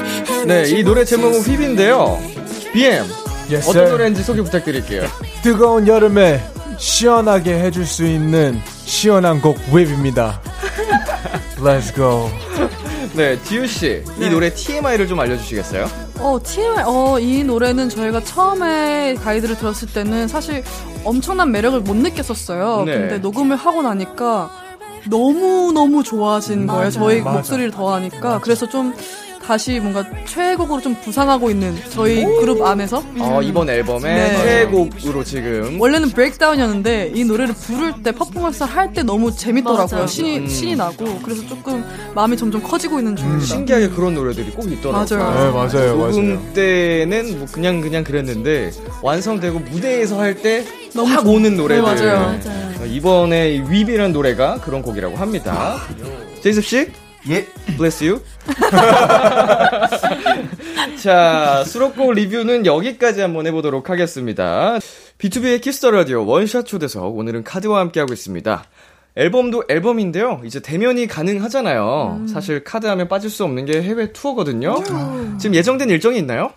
네, 0.46 0.70
이 0.70 0.82
노래 0.82 1.04
제목은 1.04 1.40
휘비인데요. 1.40 2.18
BM. 2.72 3.06
Yes, 3.50 3.68
어떤. 3.68 3.88
노래인지 3.90 4.22
소개 4.22 4.42
부탁드릴게요. 4.42 5.06
뜨거운 5.42 5.86
여름에 5.88 6.42
시원하게 6.78 7.60
해줄 7.60 7.86
수 7.86 8.04
있는 8.06 8.60
시원한 8.84 9.40
곡 9.40 9.58
웹입니다. 9.72 10.40
Let's 11.58 11.94
go. 11.94 12.30
네, 13.16 13.40
지우씨. 13.44 14.02
이 14.16 14.20
네. 14.20 14.28
노래 14.28 14.52
TMI를 14.52 15.06
좀 15.06 15.20
알려주시겠어요? 15.20 15.86
어, 16.18 16.38
TMI, 16.42 16.82
어, 16.84 17.18
이 17.20 17.44
노래는 17.44 17.88
저희가 17.88 18.24
처음에 18.24 19.14
가이드를 19.14 19.56
들었을 19.56 19.88
때는 19.92 20.26
사실 20.26 20.64
엄청난 21.04 21.52
매력을 21.52 21.78
못 21.80 21.94
느꼈었어요. 21.96 22.82
네. 22.84 22.92
근데 22.98 23.18
녹음을 23.18 23.56
하고 23.56 23.82
나니까 23.82 24.50
너무 25.08 25.70
너무 25.72 26.02
좋아진 26.02 26.66
거예요. 26.66 26.90
저희 26.90 27.20
맞아. 27.20 27.36
목소리를 27.36 27.70
더하니까. 27.70 28.40
그래서 28.40 28.68
좀 28.68 28.94
다시 29.46 29.78
뭔가 29.78 30.02
최애곡으로 30.26 30.80
좀 30.80 30.94
부상하고 31.02 31.50
있는 31.50 31.76
저희 31.90 32.24
그룹 32.24 32.62
안에서. 32.62 33.02
어, 33.18 33.40
이번 33.42 33.68
앨범의 33.68 34.00
네. 34.02 34.36
최애곡으로 34.42 35.22
지금. 35.22 35.78
원래는 35.78 36.10
브레이크다운이었는데 36.10 37.12
이 37.14 37.24
노래를 37.24 37.54
부를 37.54 37.92
때 38.02 38.10
퍼포먼스 38.12 38.62
할 38.62 38.92
때 38.94 39.02
너무 39.02 39.34
재밌더라고요. 39.34 39.86
맞아요. 39.96 40.06
신이 40.06 40.38
음. 40.38 40.46
신이 40.46 40.76
나고 40.76 41.18
그래서 41.22 41.46
조금 41.46 41.84
마음이 42.14 42.36
점점 42.36 42.62
커지고 42.62 42.98
있는 43.00 43.16
중입니다. 43.16 43.44
신기하게 43.44 43.88
그런 43.90 44.14
노래들이 44.14 44.50
꼭 44.52 44.70
있더라고요. 44.70 45.18
맞아요. 45.18 45.34
네, 45.34 45.50
맞아요, 45.52 45.96
녹음 45.96 46.34
맞아요. 46.34 46.52
때는 46.54 47.38
뭐 47.38 47.46
그냥 47.50 47.80
그냥 47.80 48.04
그랬는데 48.04 48.70
완성되고 49.02 49.58
무대에서 49.58 50.20
할 50.20 50.34
때 50.34 50.64
너무 50.94 51.10
확 51.12 51.22
좋- 51.24 51.30
오는 51.30 51.56
노래들. 51.56 51.82
네, 51.82 52.02
맞아요. 52.04 52.18
맞아요. 52.44 52.74
어, 52.80 52.86
이번에 52.86 53.54
이 53.54 53.60
위비라는 53.68 54.12
노래가 54.12 54.56
그런 54.60 54.80
곡이라고 54.82 55.16
합니다. 55.16 55.76
제이셉 56.42 56.64
씨, 56.64 56.88
예. 57.28 57.46
bless 57.76 58.04
you. 58.04 58.20
자, 61.02 61.64
수록곡 61.64 62.12
리뷰는 62.12 62.66
여기까지 62.66 63.20
한번 63.20 63.46
해보도록 63.46 63.90
하겠습니다. 63.90 64.78
B2B의 65.18 65.60
키스터 65.60 65.90
라디오 65.90 66.26
원샷 66.26 66.66
초대석 66.66 67.16
오늘은 67.16 67.44
카드와 67.44 67.80
함께하고 67.80 68.12
있습니다. 68.12 68.64
앨범도 69.16 69.64
앨범인데요. 69.68 70.42
이제 70.44 70.60
대면이 70.60 71.06
가능하잖아요. 71.06 72.26
사실 72.28 72.64
카드 72.64 72.86
하면 72.86 73.08
빠질 73.08 73.30
수 73.30 73.44
없는 73.44 73.64
게 73.64 73.80
해외 73.80 74.12
투어거든요. 74.12 74.82
지금 75.38 75.54
예정된 75.54 75.88
일정이 75.88 76.18
있나요? 76.18 76.50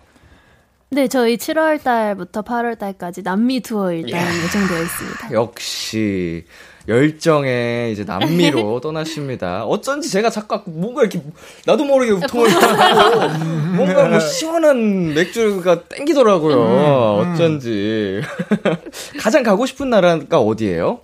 네, 0.90 1.06
저희 1.06 1.36
7월 1.36 1.82
달부터 1.82 2.42
8월 2.42 2.78
달까지 2.78 3.22
남미 3.22 3.60
투어 3.60 3.92
일단 3.92 4.20
예정되어 4.44 4.82
있습니다. 4.82 5.32
역시 5.32 6.44
열정에 6.88 7.90
이제 7.92 8.04
남미로 8.04 8.80
떠나십니다. 8.82 9.64
어쩐지 9.64 10.10
제가 10.10 10.30
자꾸 10.30 10.62
뭔가 10.66 11.02
이렇게 11.02 11.22
나도 11.66 11.84
모르게 11.84 12.12
우통을 12.12 12.48
타고 12.48 13.28
뭔가 13.76 14.08
뭐 14.08 14.18
시원한 14.18 15.14
맥주가 15.14 15.84
땡기더라고요. 15.84 17.32
어쩐지 17.34 18.22
가장 19.20 19.42
가고 19.42 19.66
싶은 19.66 19.90
나라가 19.90 20.40
어디예요? 20.40 21.00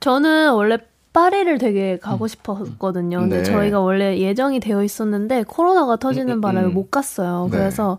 저는 0.00 0.52
원래 0.52 0.78
파리를 1.12 1.58
되게 1.58 1.98
가고 1.98 2.28
싶었거든요. 2.28 3.20
근데 3.20 3.38
네. 3.38 3.44
저희가 3.44 3.80
원래 3.80 4.18
예정이 4.18 4.60
되어 4.60 4.84
있었는데 4.84 5.44
코로나가 5.48 5.96
터지는 5.96 6.34
음, 6.34 6.40
바람에 6.40 6.68
음. 6.68 6.74
못 6.74 6.90
갔어요. 6.90 7.48
네. 7.50 7.58
그래서 7.58 7.98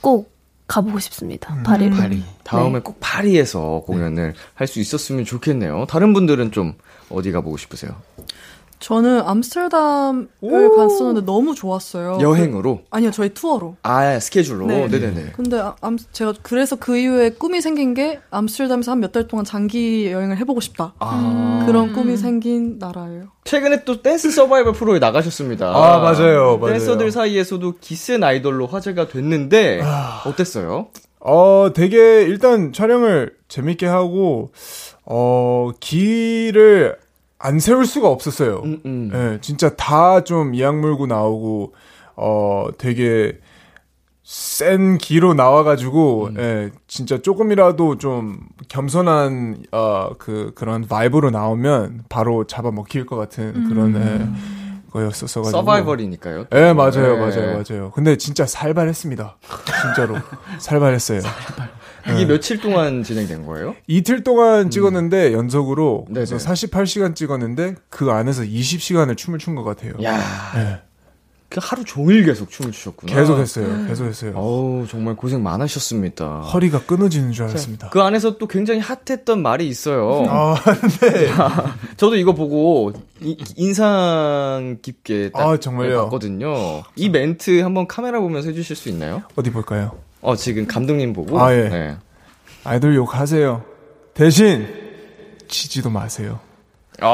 꼭 0.00 0.30
가보고 0.70 1.00
싶습니다. 1.00 1.54
파리를. 1.64 1.96
파리. 1.96 2.22
다음에 2.44 2.74
네. 2.74 2.78
꼭 2.80 2.96
파리에서 3.00 3.82
공연을 3.86 4.34
할 4.54 4.68
수 4.68 4.78
있었으면 4.78 5.24
좋겠네요. 5.24 5.86
다른 5.88 6.12
분들은 6.12 6.52
좀 6.52 6.74
어디 7.10 7.32
가보고 7.32 7.56
싶으세요? 7.56 7.90
저는 8.80 9.20
암스테르담을 9.26 10.28
갔었는데 10.76 11.26
너무 11.26 11.54
좋았어요. 11.54 12.18
여행으로? 12.20 12.80
아니요, 12.90 13.10
저희 13.10 13.28
투어로. 13.34 13.76
아 13.82 14.18
스케줄로. 14.18 14.64
네. 14.66 14.88
네. 14.88 14.98
네네 14.98 15.32
근데 15.36 15.58
아- 15.60 15.76
암, 15.82 15.98
제가 16.12 16.32
그래서 16.42 16.76
그 16.76 16.96
이후에 16.96 17.30
꿈이 17.30 17.60
생긴 17.60 17.92
게 17.94 18.20
암스테르담에서 18.30 18.90
한 18.92 19.00
몇 19.00 19.12
달 19.12 19.28
동안 19.28 19.44
장기 19.44 20.10
여행을 20.10 20.38
해보고 20.38 20.60
싶다. 20.60 20.94
아. 20.98 21.62
그런 21.66 21.92
꿈이 21.92 22.16
생긴 22.16 22.78
나라예요. 22.78 23.24
최근에 23.44 23.84
또 23.84 24.00
댄스 24.02 24.30
서바이벌 24.30 24.72
프로에 24.72 24.98
나가셨습니다. 24.98 25.66
아, 25.68 25.98
맞아요, 25.98 26.56
맞아요. 26.58 26.72
댄서들 26.72 27.10
사이에서도 27.12 27.74
기센 27.80 28.24
아이돌로 28.24 28.66
화제가 28.66 29.08
됐는데 29.08 29.80
아. 29.84 30.22
어땠어요? 30.26 30.88
어, 31.20 31.70
되게 31.74 32.22
일단 32.22 32.72
촬영을 32.72 33.34
재밌게 33.48 33.84
하고, 33.86 34.52
어, 35.04 35.70
길을 35.80 36.96
안 37.42 37.58
세울 37.58 37.86
수가 37.86 38.08
없었어요. 38.08 38.60
음, 38.64 38.80
음. 38.84 39.10
예, 39.14 39.38
진짜 39.40 39.70
다 39.76 40.22
좀 40.24 40.54
이악 40.54 40.78
물고 40.78 41.06
나오고, 41.06 41.74
어, 42.16 42.66
되게 42.78 43.38
센 44.22 44.98
기로 44.98 45.32
나와가지고, 45.34 46.26
음. 46.26 46.36
예, 46.38 46.70
진짜 46.86 47.18
조금이라도 47.18 47.96
좀 47.98 48.40
겸손한, 48.68 49.64
어, 49.72 50.10
그, 50.18 50.52
그런 50.54 50.86
바이브로 50.86 51.30
나오면 51.30 52.04
바로 52.08 52.44
잡아먹힐 52.46 53.06
것 53.06 53.16
같은 53.16 53.68
그런, 53.68 53.96
예, 53.96 54.90
거였었어가지고. 54.92 55.50
서바이벌이니까요. 55.58 56.46
예, 56.52 56.72
맞아요, 56.72 57.16
네. 57.16 57.18
맞아요, 57.18 57.62
맞아요. 57.68 57.90
근데 57.92 58.16
진짜 58.16 58.44
살발했습니다. 58.44 59.38
진짜로. 59.82 60.16
살발했어요. 60.58 61.20
이게 62.14 62.26
며칠 62.26 62.58
동안 62.60 63.02
진행된 63.02 63.46
거예요? 63.46 63.74
이틀 63.86 64.22
동안 64.22 64.70
찍었는데 64.70 65.32
연속으로 65.32 66.06
음. 66.08 66.14
네네. 66.14 66.26
그래서 66.26 66.50
48시간 66.52 67.14
찍었는데 67.14 67.74
그 67.88 68.10
안에서 68.10 68.42
20시간을 68.42 69.16
춤을 69.16 69.38
춘 69.38 69.54
것 69.54 69.64
같아요. 69.64 69.92
야, 70.02 70.18
네. 70.54 70.78
그 71.48 71.58
하루 71.60 71.82
종일 71.84 72.24
계속 72.24 72.48
춤을 72.48 72.70
추셨구나. 72.70 73.12
계속 73.12 73.36
했어요. 73.40 73.84
계속 73.88 74.04
했어요. 74.04 74.34
어우, 74.36 74.86
정말 74.88 75.16
고생 75.16 75.42
많으셨습니다. 75.42 76.42
허리가 76.42 76.80
끊어지는 76.80 77.32
줄 77.32 77.46
알았습니다. 77.46 77.88
그 77.90 78.00
안에서 78.00 78.38
또 78.38 78.46
굉장히 78.46 78.78
핫했던 78.78 79.42
말이 79.42 79.66
있어요. 79.66 80.26
아, 80.28 80.54
네. 81.00 81.28
저도 81.98 82.14
이거 82.14 82.34
보고 82.34 82.92
이- 83.20 83.36
인상 83.56 84.78
깊게 84.80 85.30
딱 85.34 85.40
아, 85.48 85.56
정말요? 85.56 86.04
봤거든요. 86.04 86.84
이 86.94 87.08
멘트 87.08 87.60
한번 87.62 87.88
카메라 87.88 88.20
보면서 88.20 88.48
해주실 88.50 88.76
수 88.76 88.88
있나요? 88.88 89.22
어디 89.34 89.50
볼까요? 89.50 89.98
어, 90.20 90.36
지금 90.36 90.66
감독님 90.66 91.12
보고. 91.12 91.40
아, 91.40 91.54
예. 91.54 91.68
네. 91.68 91.96
아이돌 92.64 92.94
욕 92.94 93.14
하세요. 93.14 93.64
대신 94.14 94.68
치지도 95.48 95.90
마세요. 95.90 96.40
아, 97.00 97.06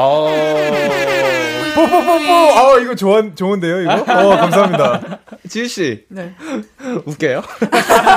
뽀뽀뽀뽀! 1.75 2.31
아, 2.33 2.79
이거 2.81 2.95
좋은, 2.95 3.35
좋은데요, 3.35 3.81
이거? 3.83 3.93
어, 3.93 4.35
감사합니다. 4.35 5.19
지우 5.47 5.67
씨, 5.67 6.05
네. 6.09 6.33
웃겨요? 7.05 7.41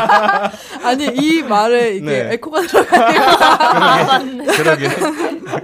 아니, 0.82 1.06
이 1.06 1.42
말에 1.42 1.96
이게 1.96 2.04
네. 2.04 2.32
에코가 2.32 2.62
들어가요. 2.62 4.24
그러게. 4.56 4.88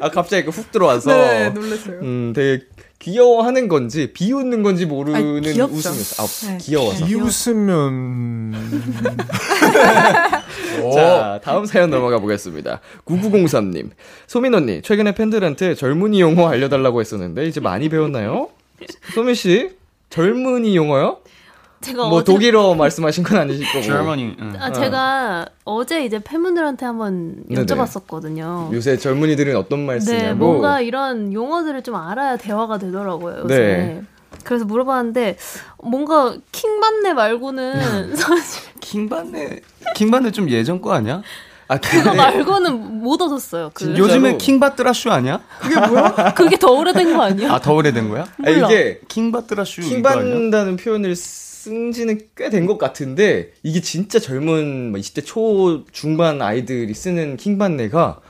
아, 0.01 0.11
갑자기 0.11 0.45
이렇게 0.45 0.51
훅 0.57 0.71
들어와서. 0.71 1.11
네, 1.11 1.51
놀랐어요. 1.51 1.99
음, 2.03 2.33
되게 2.37 2.65
귀여워하는 2.99 3.69
건지, 3.69 4.13
비웃는 4.13 4.63
건지 4.63 4.87
모르는 4.87 5.17
아니. 5.17 5.61
웃음이었어. 5.61 6.23
아, 6.23 6.27
네. 6.53 6.59
귀여워서. 6.59 7.05
비웃으면. 7.07 8.55
자, 10.95 11.41
다음 11.43 11.67
사연 11.67 11.91
넘어가 11.91 12.19
보겠습니다. 12.19 12.81
9903님. 13.05 13.91
소민 14.27 14.55
언니, 14.55 14.83
최근에 14.83 15.15
팬들한테 15.15 15.75
젊은이 15.75 16.21
용어 16.21 16.49
알려 16.49 16.69
달라고 16.69 17.01
했었는데, 17.01 17.47
이제 17.47 17.61
많이 17.61 17.89
배웠나요? 17.89 18.49
소민 19.15 19.35
씨, 19.35 19.71
젊은이 20.11 20.77
용어요? 20.77 21.19
제가 21.87 22.09
뭐 22.09 22.18
어제 22.18 22.33
독일어 22.33 22.75
말씀하신 22.75 23.22
건 23.25 23.38
아니실 23.38 23.64
거고. 23.66 23.83
Germany. 23.83 24.37
응. 24.40 24.53
아, 24.59 24.72
제가 24.72 25.46
어제 25.64 26.05
이제 26.05 26.18
팬분들한테 26.18 26.85
한번 26.85 27.44
네네. 27.49 27.64
여쭤봤었거든요. 27.64 28.72
요새 28.72 28.96
젊은이들은 28.96 29.57
어떤 29.57 29.87
말 29.87 30.01
쓰냐고. 30.01 30.22
네, 30.25 30.33
뭔가 30.35 30.81
이런 30.81 31.33
용어들을 31.33 31.83
좀 31.83 31.94
알아야 31.94 32.37
대화가 32.37 32.79
되더라고요. 32.79 33.42
요새. 33.44 33.57
네. 33.57 34.03
그래서 34.44 34.64
물어봤는데 34.64 35.37
뭔가 35.83 36.37
킹받네 36.53 37.14
말고는 37.14 38.14
사실 38.16 38.62
킹반네 38.81 39.61
킹반네 39.94 40.31
좀 40.33 40.51
예전 40.51 40.81
거 40.81 40.92
아니야? 40.92 41.22
아, 41.68 41.79
그거 41.79 42.14
말고는 42.14 43.01
못 43.03 43.20
얻었어요. 43.20 43.70
그? 43.75 43.96
요즘에 43.96 44.37
킹바트라슈 44.37 45.11
아니야? 45.11 45.40
그게 46.37 46.57
더 46.59 46.70
오래된 46.72 47.16
거 47.16 47.22
아니야? 47.25 47.53
아 47.55 47.59
더 47.59 47.75
오래된 47.75 48.09
거야? 48.09 48.22
아, 48.44 48.51
이게 48.51 48.62
아니야? 48.62 49.88
킹받는다는 49.88 50.77
표현을 50.77 51.16
쓴 51.67 51.91
지는 51.91 52.19
꽤 52.37 52.49
된 52.49 52.67
것 52.67 52.79
같은데 52.79 53.51
이게 53.65 53.81
진짜 53.81 54.21
젊은 54.21 54.93
뭐 54.93 55.01
20대 55.01 55.25
초 55.25 55.85
중반 55.91 56.41
아이들이 56.41 56.95
쓰는 56.95 57.37
킹받네가 57.37 58.21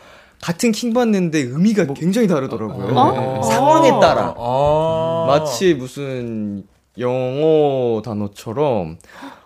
같은 0.40 0.72
킹받네인데 0.72 1.38
의미가 1.40 1.86
굉장히 1.94 2.28
다르더라고요. 2.28 2.94
어? 2.96 3.42
상황에 3.42 3.90
따라 4.00 4.34
아. 4.38 5.24
마치 5.28 5.74
무슨 5.74 6.64
영어 6.98 8.00
단어처럼 8.02 8.96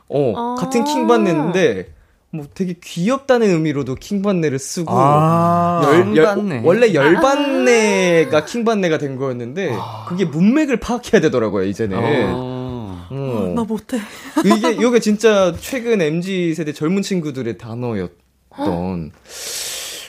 어 0.08 0.32
아. 0.36 0.54
같은 0.60 0.84
킹받네인데 0.84 1.94
뭐 2.32 2.46
되게 2.54 2.74
귀엽다는 2.80 3.48
의미로도 3.48 3.96
킹받네를 3.96 4.58
쓰고 4.60 4.92
아. 4.92 5.80
열, 5.84 6.16
열. 6.16 6.60
원래 6.64 6.94
열받네가 6.94 8.44
킹받네가 8.44 8.98
된 8.98 9.16
거였는데 9.16 9.72
그게 10.08 10.24
문맥을 10.26 10.78
파악해야 10.78 11.20
되더라고요 11.22 11.64
이제는. 11.64 11.96
어. 13.50 13.52
어. 13.52 13.54
나 13.54 13.64
못해. 13.64 13.98
이게 14.44 14.72
이게 14.72 14.98
진짜 15.00 15.54
최근 15.60 16.00
mz 16.00 16.54
세대 16.54 16.72
젊은 16.72 17.02
친구들의 17.02 17.58
단어였던 17.58 19.12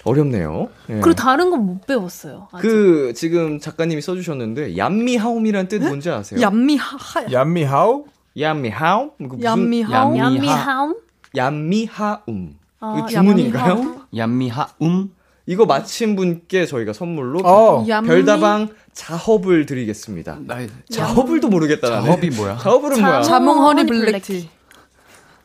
어렵네요. 0.04 0.70
예. 0.90 0.94
그리고 0.96 1.14
다른 1.14 1.50
건 1.52 1.62
못 1.66 1.86
배웠어요. 1.86 2.48
아직. 2.52 2.62
그 2.64 3.14
지금 3.16 3.60
작가님이 3.60 4.02
써주셨는데 4.02 4.76
얌미하옴이란 4.78 5.68
뜻 5.68 5.78
뭔지 5.82 6.10
아세요? 6.10 6.42
얌미 6.42 6.76
하 6.78 7.32
얌미하우? 7.32 8.06
얌미하옴? 8.40 9.12
그 9.20 9.24
무슨- 9.24 9.44
얌미 9.44 9.82
하우. 9.84 10.14
얌미- 10.16 10.20
얌미하움? 10.38 10.96
얌미하움. 11.38 12.56
아, 12.80 12.96
이거 12.98 13.08
주문인가요? 13.08 14.02
얌미하움? 14.16 15.12
이거 15.52 15.66
마친 15.66 16.16
분께 16.16 16.66
저희가 16.66 16.94
선물로 16.94 17.40
어. 17.44 17.86
얌미- 17.86 18.08
별다방 18.08 18.70
자허블 18.94 19.66
드리겠습니다. 19.66 20.38
나 20.48 20.60
자허블도 20.90 21.50
모르겠다. 21.50 21.90
자업이 22.04 22.30
뭐야? 22.30 22.58
자허블은 22.58 22.96
자- 22.96 23.02
뭐야? 23.06 23.22
자몽 23.22 23.58
허니 23.62 23.86
블랙티. 23.86 24.50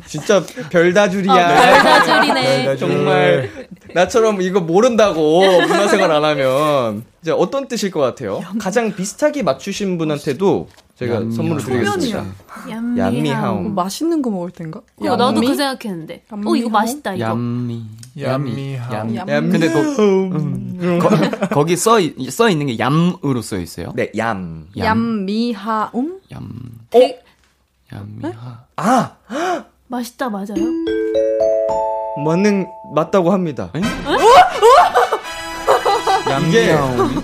진짜 0.05 0.43
별다줄이야. 0.69 1.47
별다줄이네. 1.47 2.63
별다줄. 2.65 2.89
정말 2.89 3.49
나처럼 3.93 4.41
이거 4.41 4.59
모른다고 4.59 5.39
문화생활 5.61 6.11
안 6.11 6.25
하면 6.25 7.05
이제 7.21 7.31
어떤 7.31 7.69
뜻일 7.69 7.91
것 7.91 8.01
같아요? 8.01 8.41
가장 8.59 8.93
비슷하게 8.93 9.43
맞추신 9.43 9.97
분한테도 9.97 10.67
얌미하움. 11.01 11.31
선물을 11.31 11.63
드리겠습니다. 11.63 12.25
얌미하움. 12.69 12.97
얌미하움. 12.97 13.75
맛있는 13.75 14.21
거 14.21 14.29
먹을 14.29 14.51
땐가? 14.51 14.79
어, 14.79 15.03
나도 15.05 15.35
얌미? 15.37 15.47
그 15.47 15.55
생각했는데. 15.55 16.23
어, 16.31 16.55
이거? 16.55 16.69
맛있다, 16.69 17.13
이거. 17.15 17.25
얌미. 17.25 17.83
얌미하움. 18.19 19.15
얌. 19.15 19.27
얌. 19.29 19.49
근데 19.49 19.71
거, 19.71 19.79
음, 19.79 20.99
거, 20.99 21.09
거기 21.53 21.75
써, 21.75 21.99
있- 21.99 22.29
써 22.31 22.49
있는 22.49 22.67
게 22.67 22.77
얌으로 22.77 23.41
써 23.41 23.57
있어요. 23.57 23.93
네, 23.95 24.11
얌. 24.17 24.67
얌미하움? 24.77 26.19
얌. 26.31 26.43
어? 26.93 26.99
얌미하. 27.93 28.65
아, 28.77 29.11
맛있다, 29.87 30.29
맞아요? 30.29 30.55
맞는 32.25 32.67
맞다고 32.93 33.31
합니다. 33.31 33.71
얌미하움. 36.29 37.23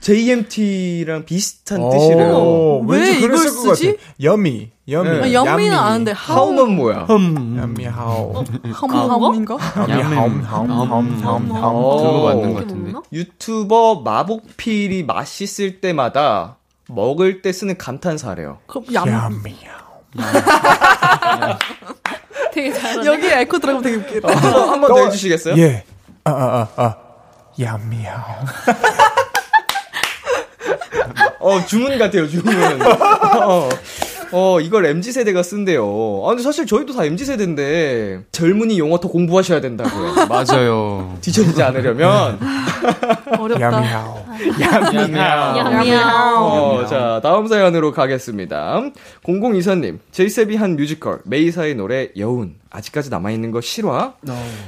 JMT랑 0.00 1.24
비슷한 1.24 1.80
오, 1.82 1.90
뜻이래요. 1.90 2.78
왜 2.86 2.98
왠지 3.00 3.18
이걸 3.24 3.38
쓰지? 3.38 3.86
같아. 3.96 4.02
여미, 4.22 4.70
여미. 4.88 5.08
네. 5.10 5.20
아, 5.38 5.44
얌미는 5.44 5.76
아는데 5.76 6.12
하움 6.12 6.56
하움은 6.58 6.76
뭐야? 6.76 7.06
얌미하우. 7.08 8.44
하움인가? 8.72 9.56
얌미하움, 9.88 10.42
하움, 10.42 10.70
하움, 10.70 11.22
하움, 11.22 11.50
하움. 11.52 11.74
어. 11.76 11.96
그거 11.96 12.24
맞는 12.26 12.54
것 12.54 12.60
같은데. 12.60 12.92
유튜버 13.12 14.02
마복필이 14.04 15.02
맛있을 15.04 15.80
때마다 15.80 16.56
먹을 16.88 17.42
때 17.42 17.52
쓰는 17.52 17.76
감탄사래요. 17.76 18.58
그럼 18.66 18.84
얌. 18.94 19.06
얌미하우. 19.08 19.88
되게 22.52 22.72
잘하네. 22.72 23.06
여기 23.06 23.26
에코 23.26 23.58
들어가면 23.58 23.82
되게 23.82 23.96
웃기다. 23.96 24.28
한번 24.70 24.88
더 24.88 25.04
해주시겠어요? 25.04 25.56
예. 25.58 25.84
아, 26.24 26.30
아, 26.30 26.68
아, 26.76 26.82
아. 26.82 26.96
얌미하우. 27.60 28.44
어, 31.48 31.64
주문 31.66 31.96
같아요, 31.98 32.28
주문. 32.28 32.54
어, 33.42 33.68
어, 34.30 34.60
이걸 34.60 34.84
MZ세대가 34.84 35.42
쓴대요. 35.42 36.22
아, 36.24 36.28
근데 36.28 36.42
사실 36.42 36.66
저희도 36.66 36.92
다 36.92 37.04
MZ세대인데, 37.04 38.24
젊은이 38.30 38.78
용어 38.78 39.00
더 39.00 39.08
공부하셔야 39.08 39.60
된다고요. 39.62 40.26
맞아요. 40.28 41.16
뒤처지지 41.22 41.62
않으려면. 41.62 42.38
어렵다. 43.38 43.60
얌미하우. 44.60 45.58
얌미하움. 45.58 46.42
어, 46.52 46.86
자, 46.86 47.20
다음 47.22 47.46
사연으로 47.46 47.92
가겠습니다. 47.92 48.82
0024님, 49.24 49.98
제이셉이 50.12 50.56
한 50.56 50.76
뮤지컬, 50.76 51.20
메이사의 51.24 51.74
노래, 51.76 52.08
여운. 52.18 52.56
아직까지 52.70 53.08
남아있는 53.08 53.50
거 53.50 53.62
실화? 53.62 54.12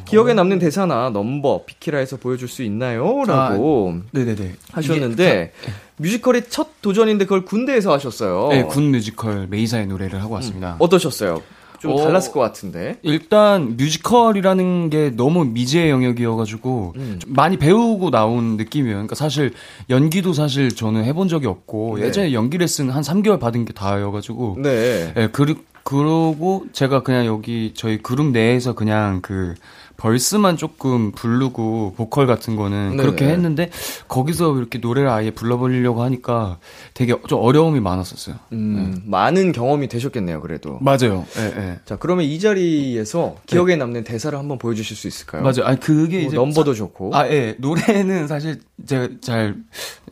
기억에 0.07 0.33
남는 0.33 0.59
대사나 0.59 1.11
넘버, 1.11 1.65
비키라에서 1.67 2.17
보여줄 2.17 2.49
수 2.49 2.63
있나요? 2.63 3.25
라고 3.27 3.97
네네네. 4.13 4.53
하셨는데, 4.73 5.53
뮤지컬이 6.01 6.43
첫 6.49 6.81
도전인데 6.81 7.27
그걸 7.27 7.45
군대에서 7.45 7.93
하셨어요. 7.93 8.49
네, 8.51 8.65
군 8.65 8.91
뮤지컬 8.91 9.47
메이사의 9.49 9.87
노래를 9.87 10.23
하고 10.23 10.35
왔습니다. 10.35 10.77
어떠셨어요? 10.79 11.43
좀 11.79 11.93
어, 11.93 11.97
달랐을 11.97 12.33
것 12.33 12.41
같은데. 12.41 12.99
일단 13.03 13.77
뮤지컬이라는 13.77 14.91
게 14.91 15.11
너무 15.11 15.45
미지의 15.47 15.91
영역이어가지고 15.91 16.93
음. 16.97 17.19
좀 17.21 17.33
많이 17.35 17.57
배우고 17.57 18.11
나온 18.11 18.57
느낌이에요. 18.57 18.97
그러니까 18.97 19.15
사실 19.15 19.53
연기도 19.89 20.33
사실 20.35 20.75
저는 20.75 21.05
해본 21.05 21.29
적이 21.29 21.47
없고 21.47 21.99
네. 21.99 22.07
예전에 22.07 22.33
연기 22.35 22.59
레슨 22.59 22.91
한 22.91 23.03
3개월 23.03 23.41
받은 23.41 23.65
게 23.65 23.73
다여가지고 23.73 24.57
네. 24.59 25.15
예, 25.17 25.29
그, 25.33 25.55
그러고 25.83 26.67
제가 26.73 27.03
그냥 27.03 27.25
여기 27.25 27.73
저희 27.75 27.99
그룹 27.99 28.27
내에서 28.27 28.75
그냥 28.75 29.21
그 29.23 29.55
벌스만 30.01 30.57
조금 30.57 31.13
부르고 31.13 31.93
보컬 31.95 32.27
같은 32.27 32.57
거는 32.57 32.93
네네. 32.93 33.03
그렇게 33.03 33.27
했는데 33.27 33.71
거기서 34.09 34.57
이렇게 34.57 34.79
노래를 34.79 35.11
아예 35.11 35.31
불러보려고 35.31 36.03
하니까 36.03 36.59
되게 36.95 37.15
좀 37.29 37.39
어려움이 37.43 37.81
많았었어요. 37.81 38.37
음, 38.53 39.03
많은 39.05 39.53
경험이 39.53 39.89
되셨겠네요, 39.89 40.41
그래도. 40.41 40.79
맞아요. 40.81 41.27
예, 41.37 41.43
예. 41.43 41.81
자, 41.85 41.97
그러면 41.97 42.25
이 42.25 42.41
자리에서 42.41 43.37
기억에 43.45 43.77
남는 43.77 44.05
대사를 44.05 44.37
한번 44.39 44.57
보여주실 44.57 44.97
수 44.97 45.07
있을까요? 45.07 45.43
맞아요. 45.43 45.65
아니 45.65 45.79
그게 45.79 46.21
뭐 46.21 46.27
이제 46.29 46.37
넘버도 46.37 46.73
좋고. 46.73 47.15
아, 47.15 47.29
예. 47.29 47.57
노래는 47.59 48.27
사실 48.27 48.61
제가 48.87 49.09
잘, 49.21 49.57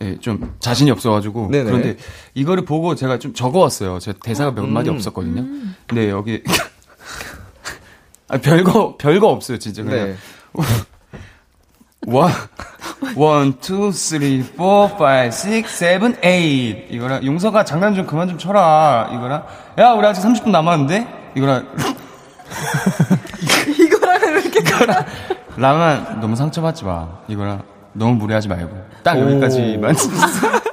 예, 0.02 0.18
좀 0.20 0.54
자신이 0.60 0.90
없어가지고. 0.90 1.48
네네. 1.50 1.64
그런데 1.64 1.96
이거를 2.34 2.66
보고 2.66 2.94
제가 2.94 3.18
좀 3.18 3.32
적어왔어요. 3.32 4.00
제 4.00 4.12
대사가 4.22 4.50
몇 4.52 4.66
마디 4.66 4.90
음. 4.90 4.96
없었거든요. 4.96 5.46
근데 5.86 6.10
여기. 6.10 6.42
아, 8.28 8.38
별거, 8.38 8.96
별거 8.98 9.28
없어요, 9.28 9.58
진짜. 9.58 9.82
그냥. 9.82 10.06
네. 10.06 10.16
one, 12.06 12.30
one, 13.16 13.58
two, 13.60 13.90
three, 13.90 14.42
four, 14.56 14.88
five, 14.96 15.32
six, 15.32 15.68
seven, 15.68 16.16
eight. 16.22 16.86
이거랑, 16.90 17.24
용서가 17.24 17.64
장난 17.64 17.94
좀 17.94 18.06
그만 18.06 18.28
좀 18.28 18.38
쳐라. 18.38 19.10
이거랑, 19.12 19.44
야, 19.78 19.92
우리 19.92 20.06
아직 20.06 20.22
30분 20.22 20.50
남았는데? 20.50 21.32
이거랑, 21.36 21.66
이거랑 23.78 24.20
이렇게 24.22 24.60
이거랑, 24.60 25.04
랑아, 25.56 26.20
너무 26.20 26.36
상처받지 26.36 26.84
마. 26.84 27.08
이거랑, 27.28 27.62
너무 27.92 28.14
무리하지 28.14 28.48
말고. 28.48 28.76
딱 29.02 29.18
여기까지만. 29.18 29.94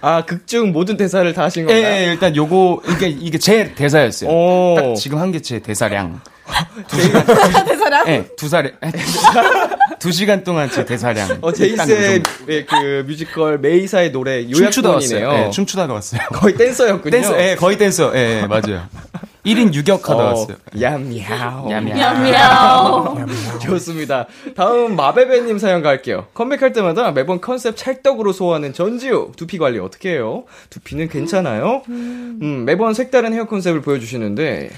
아, 0.00 0.24
극중 0.24 0.72
모든 0.72 0.96
대사를 0.96 1.30
다 1.32 1.44
하신 1.44 1.68
예, 1.68 1.74
건가요? 1.74 1.94
예, 1.94 2.04
일단 2.12 2.34
요거, 2.36 2.82
이게, 2.88 3.08
이게 3.08 3.38
제 3.38 3.74
대사였어요. 3.74 4.30
오. 4.30 4.74
딱 4.76 4.94
지금 4.96 5.18
한 5.18 5.32
게 5.32 5.40
제 5.40 5.58
대사량. 5.60 6.20
대사량? 7.66 8.08
예, 8.08 8.24
두 8.36 8.48
살에, 8.48 8.72
두 9.98 10.10
시간 10.12 10.42
동안 10.44 10.70
제 10.70 10.84
대사량. 10.84 11.38
어, 11.42 11.50
딱 11.50 11.56
제이셉의 11.56 12.16
요 12.18 12.22
정도. 12.22 12.66
그 12.68 13.04
뮤지컬 13.06 13.58
메이사의 13.58 14.12
노래 14.12 14.46
춤추다 14.46 14.88
요약본이네요. 14.90 15.26
왔어요. 15.28 15.46
예, 15.46 15.50
춤추다가 15.50 15.92
왔어요. 15.94 16.20
거의 16.32 16.54
댄서였군요. 16.56 17.10
댄서, 17.10 17.40
예, 17.40 17.54
거의 17.56 17.76
댄서. 17.76 18.12
예, 18.16 18.42
예, 18.42 18.46
맞아요. 18.46 18.86
1인 19.48 19.72
유격하다 19.72 20.22
어, 20.22 20.26
왔어요. 20.26 20.56
얌야오. 20.80 21.70
얌얌. 21.70 23.28
좋습니다. 23.62 24.26
다음 24.54 24.94
마베베님 24.96 25.58
사연 25.58 25.82
갈게요. 25.82 26.26
컴백할 26.34 26.72
때마다 26.72 27.12
매번 27.12 27.40
컨셉 27.40 27.76
찰떡으로 27.76 28.32
소화하는 28.32 28.72
전지우. 28.72 29.32
두피 29.36 29.58
관리 29.58 29.78
어떻게 29.78 30.10
해요? 30.12 30.44
두피는 30.70 31.08
괜찮아요? 31.08 31.82
음, 31.88 32.64
매번 32.66 32.92
색다른 32.94 33.32
헤어 33.32 33.46
컨셉을 33.46 33.80
보여주시는데, 33.80 34.70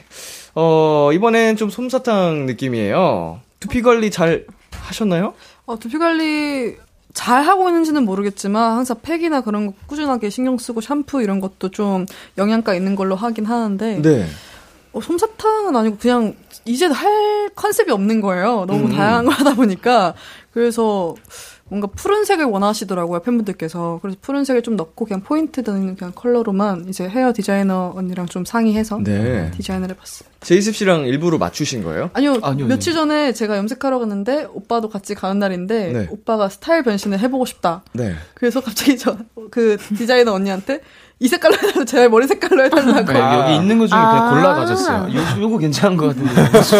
어, 0.54 1.10
이번엔 1.12 1.56
좀 1.56 1.68
솜사탕 1.70 2.46
느낌이에요. 2.46 3.40
두피 3.58 3.82
관리 3.82 4.10
잘 4.10 4.46
하셨나요? 4.72 5.34
어, 5.66 5.78
두피 5.78 5.98
관리 5.98 6.76
잘 7.12 7.42
하고 7.42 7.68
있는지는 7.68 8.04
모르겠지만 8.04 8.76
항상 8.76 8.96
팩이나 9.02 9.40
그런 9.40 9.66
거 9.66 9.72
꾸준하게 9.86 10.30
신경 10.30 10.58
쓰고 10.58 10.80
샴푸 10.80 11.22
이런 11.22 11.40
것도 11.40 11.70
좀 11.70 12.06
영양가 12.38 12.74
있는 12.74 12.94
걸로 12.94 13.16
하긴 13.16 13.46
하는데 13.46 14.00
네. 14.00 14.26
어, 14.92 15.00
솜사탕은 15.00 15.76
아니고 15.76 15.96
그냥 15.98 16.34
이제 16.64 16.86
할 16.86 17.48
컨셉이 17.54 17.90
없는 17.90 18.20
거예요. 18.20 18.64
너무 18.66 18.86
음. 18.86 18.92
다양한 18.92 19.24
걸 19.26 19.34
하다 19.34 19.54
보니까 19.54 20.14
그래서 20.52 21.14
뭔가 21.68 21.86
푸른색을 21.86 22.46
원하시더라고요 22.46 23.20
팬분들께서 23.20 24.00
그래서 24.02 24.18
푸른색을 24.20 24.62
좀 24.62 24.74
넣고 24.74 25.04
그냥 25.04 25.20
포인트 25.22 25.62
드는 25.62 25.94
그냥 25.94 26.12
컬러로만 26.16 26.86
이제 26.88 27.08
헤어 27.08 27.32
디자이너 27.32 27.92
언니랑 27.94 28.26
좀 28.26 28.44
상의해서 28.44 28.98
네. 29.04 29.52
디자인을 29.52 29.90
해봤어요. 29.90 30.28
제이셉 30.40 30.74
씨랑 30.74 31.06
일부러 31.06 31.38
맞추신 31.38 31.84
거예요? 31.84 32.10
아니요, 32.14 32.38
아니요, 32.42 32.66
며칠 32.66 32.92
전에 32.92 33.32
제가 33.32 33.56
염색하러 33.56 34.00
갔는데 34.00 34.48
오빠도 34.52 34.88
같이 34.88 35.14
가는 35.14 35.38
날인데 35.38 35.92
네. 35.92 36.08
오빠가 36.10 36.48
스타일 36.48 36.82
변신을 36.82 37.20
해보고 37.20 37.46
싶다. 37.46 37.84
네. 37.92 38.14
그래서 38.34 38.60
갑자기 38.60 38.98
저 38.98 39.16
그 39.50 39.76
디자이너 39.96 40.32
언니한테 40.32 40.80
이 41.22 41.28
색깔로 41.28 41.54
해달라고 41.54 41.84
제 41.84 42.08
머리 42.08 42.26
색깔로 42.26 42.64
해달라고. 42.64 43.12
네, 43.12 43.20
여기 43.20 43.56
있는 43.56 43.78
것 43.78 43.88
중에 43.88 43.98
아. 43.98 44.08
그냥 44.10 44.30
골라 44.30 44.54
가졌어요. 44.54 45.14
요, 45.14 45.42
요거 45.42 45.58
괜찮은 45.58 45.96
것 45.98 46.06
같은데. 46.16 46.30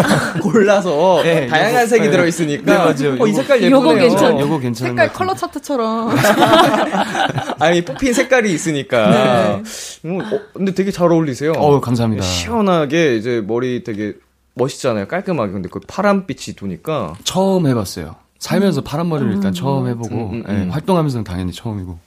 골라서 0.41 1.21
네, 1.23 1.47
다양한 1.47 1.85
요거- 1.85 1.89
색이 1.89 2.05
네. 2.07 2.11
들어있으니까. 2.11 2.63
네, 2.65 2.79
맞아요. 2.79 3.23
어, 3.23 3.27
이 3.27 3.33
요거- 3.33 3.37
색깔 3.37 3.63
예쁘네요. 3.63 3.77
요거 3.77 3.95
괜찮- 3.97 4.41
요거 4.41 4.59
괜찮은 4.61 4.91
색깔 4.93 5.09
것 5.09 5.19
컬러. 5.19 5.35
차트처럼. 5.35 6.17
아니, 7.61 7.85
뽑힌 7.85 8.15
색깔이 8.15 8.51
있으니까. 8.51 9.61
음, 10.07 10.21
어, 10.23 10.41
근데 10.55 10.73
되게 10.73 10.91
잘 10.91 11.13
어울리세요. 11.13 11.53
어, 11.59 11.79
감사합니다. 11.81 12.23
시원하게 12.25 13.17
이제 13.17 13.45
머리 13.47 13.85
되게 13.85 14.15
멋있잖아요. 14.55 15.07
깔끔하게. 15.07 15.53
근데 15.53 15.69
그 15.71 15.81
파란빛이 15.87 16.57
도니까. 16.57 17.13
처음 17.25 17.67
해봤어요. 17.67 18.17
살면서 18.39 18.81
파란 18.81 19.11
머리를 19.11 19.35
일단 19.35 19.53
처음 19.53 19.87
해보고 19.87 20.15
음, 20.15 20.33
음, 20.33 20.45
예, 20.49 20.53
음. 20.65 20.71
활동하면서는 20.71 21.25
당연히 21.25 21.53
처음이고 21.53 21.99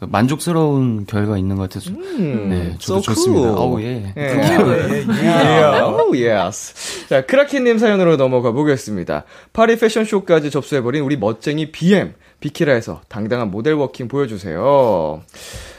만족스러운 0.00 1.06
결과 1.06 1.38
있는 1.38 1.56
것 1.56 1.68
같아서 1.70 1.90
음, 1.90 2.48
네 2.50 2.74
저도 2.78 2.98
so 2.98 3.00
좋습니다. 3.14 3.54
cool. 3.54 3.82
예. 3.84 4.12
예. 4.16 5.80
오, 5.80 6.10
yes. 6.16 7.06
자, 7.08 7.24
크라켄님 7.24 7.78
사연으로 7.78 8.16
넘어가 8.16 8.50
보겠습니다. 8.52 9.24
파리 9.52 9.78
패션쇼까지 9.78 10.50
접수해버린 10.50 11.02
우리 11.04 11.16
멋쟁이 11.16 11.70
BM, 11.70 12.14
비키라에서 12.40 13.02
당당한 13.08 13.50
모델 13.50 13.74
워킹 13.74 14.08
보여주세요. 14.08 15.22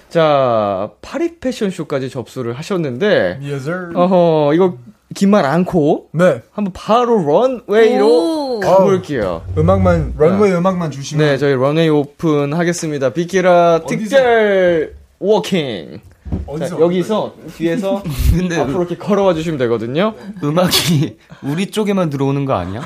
자, 0.09 0.91
파리 1.01 1.39
패션쇼까지 1.39 2.09
접수를 2.09 2.53
하셨는데, 2.53 3.39
Yes, 3.41 3.55
sir. 3.69 3.91
어허, 3.95 4.53
이거 4.53 4.77
긴 5.13 5.29
말 5.29 5.45
않고, 5.45 6.09
네. 6.11 6.41
한번 6.51 6.73
바로 6.73 7.23
런웨이로 7.23 8.57
오. 8.57 8.59
가볼게요. 8.59 9.43
음악만 9.57 10.13
런웨이 10.17 10.53
음악만 10.53 10.91
주시면 10.91 11.25
네, 11.25 11.37
저희 11.37 11.53
런웨이 11.53 11.89
오픈 11.89 12.53
하겠습니다. 12.53 13.09
비키라 13.11 13.81
어디서? 13.83 13.87
특별 14.17 14.93
워킹. 15.19 15.99
자, 16.33 16.39
어디서 16.47 16.81
여기서 16.81 17.35
뒤에서 17.57 18.01
근데 18.31 18.59
앞으로 18.59 18.79
이렇게 18.79 18.97
걸어와 18.97 19.33
주시면 19.33 19.59
되거든요. 19.59 20.13
음악이 20.43 21.17
우리 21.43 21.67
쪽에만 21.67 22.09
들어오는 22.09 22.45
거 22.45 22.53
아니야? 22.53 22.81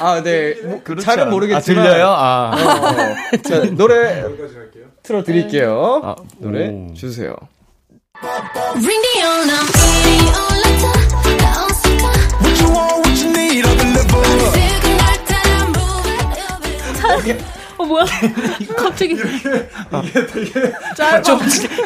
아, 0.00 0.20
네. 0.22 0.54
뭐, 0.64 0.80
그렇지 0.82 1.04
잘은? 1.06 1.30
모르겠지만. 1.30 1.86
아, 1.86 1.88
들려요? 1.90 2.06
아. 2.08 2.52
어, 2.54 3.36
자, 3.42 3.60
노래 3.74 4.24
틀어 5.02 5.22
드릴게요. 5.22 6.00
아, 6.04 6.16
노래 6.38 6.68
오. 6.68 6.92
주세요. 6.94 7.34
Ring 8.22 8.82
the 8.82 9.20
alarm, 9.22 9.66
ring 10.04 10.20
the 10.20 10.36
alarm, 10.36 11.08
나왔을까? 11.40 12.12
What 12.42 12.60
you 12.60 12.68
want, 12.70 13.06
what 13.06 13.16
you 13.18 13.32
need, 13.32 13.64
I'll 13.64 13.76
deliver. 13.76 14.00
지금 17.80 17.80
날 17.80 17.80
따라 17.80 17.80
move 17.80 17.80
it, 17.80 17.80
어 17.80 17.84
뭐야? 17.84 18.04
갑자기 18.76 19.16
좀 19.16 19.26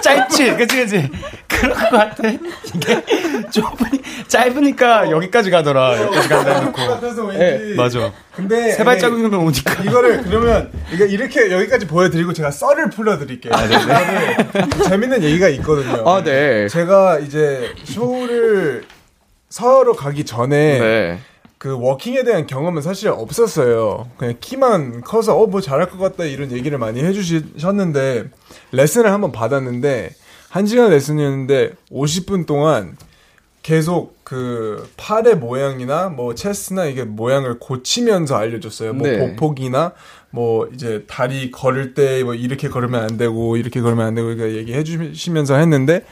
짧지? 0.01 0.57
그치, 0.57 0.77
그치? 0.77 1.11
그럴 1.49 1.75
것 1.75 1.91
같아. 1.91 2.29
이게 2.29 3.03
좁으니, 3.51 4.01
짧으니까 4.29 5.11
여기까지 5.11 5.51
가더라. 5.51 6.01
여기까지 6.03 6.29
간다 6.29 6.59
해놓고. 6.59 6.73
같아서 6.73 7.25
왠지 7.25 7.39
네, 7.39 7.75
맞아. 7.77 8.13
근데 8.35 8.73
세 8.73 8.85
발자국이면 8.85 9.35
오니까. 9.35 9.83
이거를 9.85 10.23
그러면 10.23 10.71
이거 10.93 11.05
이렇게 11.05 11.51
여기까지 11.51 11.87
보여드리고 11.87 12.33
제가 12.33 12.51
썰을 12.51 12.91
풀어드릴게요. 12.91 13.53
이거를 13.53 14.83
재밌는 14.89 15.23
얘기가 15.23 15.49
있거든요. 15.51 16.09
아, 16.09 16.23
네. 16.23 16.69
제가 16.69 17.21
이제 17.21 17.73
쇼를 17.85 18.85
서로 19.49 19.95
가기 19.95 20.25
전에 20.25 20.79
네. 20.81 21.19
그 21.65 21.79
워킹에 21.81 22.25
대한 22.25 22.47
경험은 22.47 22.83
사실 22.83 23.09
없었어요. 23.09 24.11
그냥 24.19 24.35
키만 24.39 25.01
커서 25.01 25.35
어 25.39 25.47
뭐 25.47 25.63
잘할 25.63 25.89
것 25.89 25.97
같다 25.97 26.25
이런 26.25 26.53
얘기를 26.53 26.77
많이 26.77 27.03
해주셨는데 27.03 28.25
레슨을 28.73 29.11
한번 29.11 29.33
받았는데 29.33 30.11
한 30.51 30.67
시간 30.67 30.91
레슨이었는데 30.91 31.73
50분 31.91 32.45
동안 32.45 32.99
계속 33.63 34.23
그 34.25 34.87
팔의 34.99 35.37
모양이나 35.37 36.11
뭐 36.11 36.35
체스나 36.35 36.85
이게 36.85 37.05
모양을 37.05 37.59
고치면서 37.59 38.37
알려줬어요. 38.37 38.93
뭐 38.93 39.09
네. 39.09 39.19
보폭이나 39.19 39.93
뭐 40.29 40.69
이제 40.75 41.05
다리 41.09 41.51
걸을 41.51 41.95
때 41.95 42.23
뭐 42.25 42.35
이렇게 42.35 42.69
걸으면 42.69 43.03
안 43.03 43.17
되고 43.17 43.57
이렇게 43.57 43.81
걸으면 43.81 44.05
안 44.05 44.15
되고 44.15 44.27
그러니까 44.35 44.55
얘기해 44.59 44.85
주시면서 44.85 45.57
했는데 45.57 46.05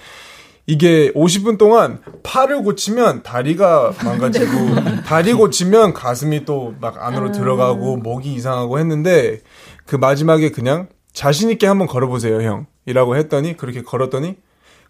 이게 0.67 1.11
50분 1.13 1.59
동안 1.59 1.99
팔을 2.23 2.63
고치면 2.63 3.23
다리가 3.25 3.93
망가지고 4.05 4.47
다리 5.07 5.33
고치면 5.33 5.93
가슴이 5.93 6.45
또 6.45 6.75
막 6.81 7.05
안으로 7.05 7.33
들어가고 7.33 7.97
목이 7.97 8.33
이상하고 8.35 8.79
했는데 8.79 9.41
그 9.87 9.97
마지막에 9.97 10.51
그냥 10.51 10.89
자신 11.13 11.51
있게 11.51 11.67
한번 11.67 11.87
걸어보세요 11.89 12.65
형이라고 12.87 13.17
했더니 13.17 13.57
그렇게 13.57 13.83
걸었더니 13.83 14.37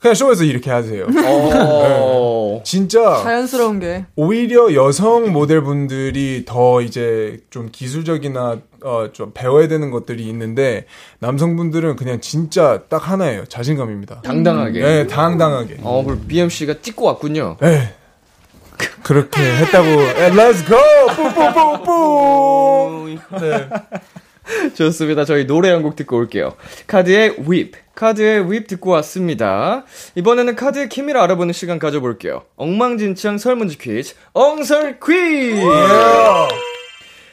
그냥 0.00 0.14
쇼에서 0.14 0.44
이렇게 0.44 0.70
하세요. 0.70 1.06
어. 1.06 1.08
진짜 2.62 3.20
자연스러운 3.22 3.80
게. 3.80 4.04
오히려 4.16 4.74
여성 4.74 5.32
모델분들이 5.32 6.44
더 6.46 6.80
이제 6.80 7.40
좀 7.50 7.68
기술적이나 7.72 8.58
어 8.84 9.08
좀 9.12 9.30
배워야 9.32 9.68
되는 9.68 9.90
것들이 9.90 10.26
있는데 10.28 10.86
남성분들은 11.20 11.96
그냥 11.96 12.20
진짜 12.20 12.82
딱 12.88 13.08
하나예요. 13.10 13.44
자신감입니다. 13.46 14.22
당당하게. 14.22 14.80
네, 14.80 15.06
당당하게. 15.06 15.76
어, 15.82 16.02
그리고 16.04 16.22
BM 16.26 16.40
씨가 16.40 16.74
찍고 16.82 17.04
왔군요. 17.04 17.56
네. 17.60 17.94
그렇게 19.04 19.40
했다고. 19.40 19.86
에, 19.88 20.30
Let's 20.30 20.66
go! 20.66 20.76
뿌뿌뿌뿌! 21.14 23.18
네. 23.40 23.68
좋습니다. 24.74 25.24
저희 25.24 25.46
노래 25.46 25.70
한 25.70 25.82
곡 25.82 25.96
듣고 25.96 26.16
올게요. 26.16 26.54
카드의 26.86 27.36
Whip. 27.36 27.72
카드의 27.94 28.42
Whip 28.44 28.66
듣고 28.68 28.90
왔습니다. 28.90 29.84
이번에는 30.14 30.56
카드의 30.56 30.88
케미를 30.88 31.20
알아보는 31.20 31.52
시간 31.52 31.78
가져볼게요. 31.78 32.44
엉망진창 32.56 33.38
설문지 33.38 33.78
퀴즈. 33.78 34.14
엉설 34.32 34.98
퀴즈! 35.00 35.60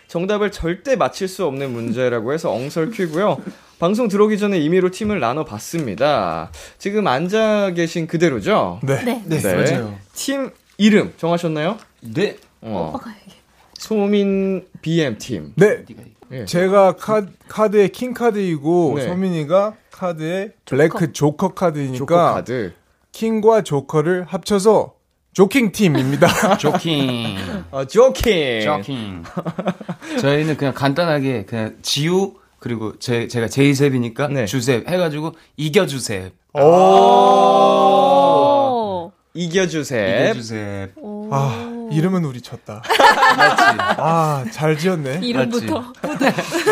정답을 0.07 0.51
절대 0.51 0.95
맞힐 0.95 1.27
수 1.27 1.45
없는 1.45 1.71
문제라고 1.71 2.33
해서 2.33 2.51
엉설 2.51 2.89
퀴고요. 2.91 3.37
방송 3.77 4.07
들어오기 4.07 4.37
전에 4.39 4.57
임의로 4.57 4.89
팀을 4.91 5.19
나눠봤습니다. 5.19 6.51
지금 6.79 7.07
앉아 7.07 7.71
계신 7.75 8.07
그대로죠? 8.07 8.79
네. 8.83 9.03
네. 9.03 9.23
네, 9.25 9.39
맞아요. 9.71 9.97
팀 10.13 10.49
이름 10.77 11.13
정하셨나요? 11.17 11.77
네. 12.01 12.37
어. 12.61 12.91
소민 13.75 14.65
BM 14.81 15.17
팀. 15.19 15.53
네. 15.55 15.85
예. 16.31 16.45
제가 16.45 16.95
카, 16.95 17.25
카드의 17.47 17.89
킹 17.89 18.13
카드이고 18.13 18.93
네. 18.97 19.07
소민이가 19.07 19.73
카드의 19.91 20.53
블랙 20.65 20.91
조커 21.13 21.53
카드이니까 21.55 21.97
조커 21.97 22.15
카드. 22.33 22.73
킹과 23.11 23.63
조커를 23.63 24.25
합쳐서 24.25 24.93
조킹 25.33 25.71
팀입니다. 25.71 26.27
조킹. 26.57 27.37
어, 27.71 27.85
조킹. 27.85 28.61
조킹. 28.61 29.23
저희는 30.21 30.57
그냥 30.57 30.73
간단하게 30.73 31.45
그냥 31.45 31.75
지우 31.81 32.33
그리고 32.59 32.97
제 32.99 33.27
제가 33.27 33.47
제이셉이니까 33.47 34.27
네. 34.27 34.45
주셉 34.45 34.87
해가지고 34.87 35.33
이겨 35.57 35.85
주셉. 35.85 36.33
오. 36.53 36.59
이겨주세. 39.33 40.23
이겨 40.31 40.33
주셉. 40.33 40.91
오. 40.97 41.29
아, 41.31 41.68
이름은 41.91 42.25
우리 42.25 42.41
쳤다. 42.41 42.81
맞지? 43.37 43.63
아, 43.97 44.45
잘 44.51 44.77
지었네. 44.77 45.19
이름부터. 45.23 45.93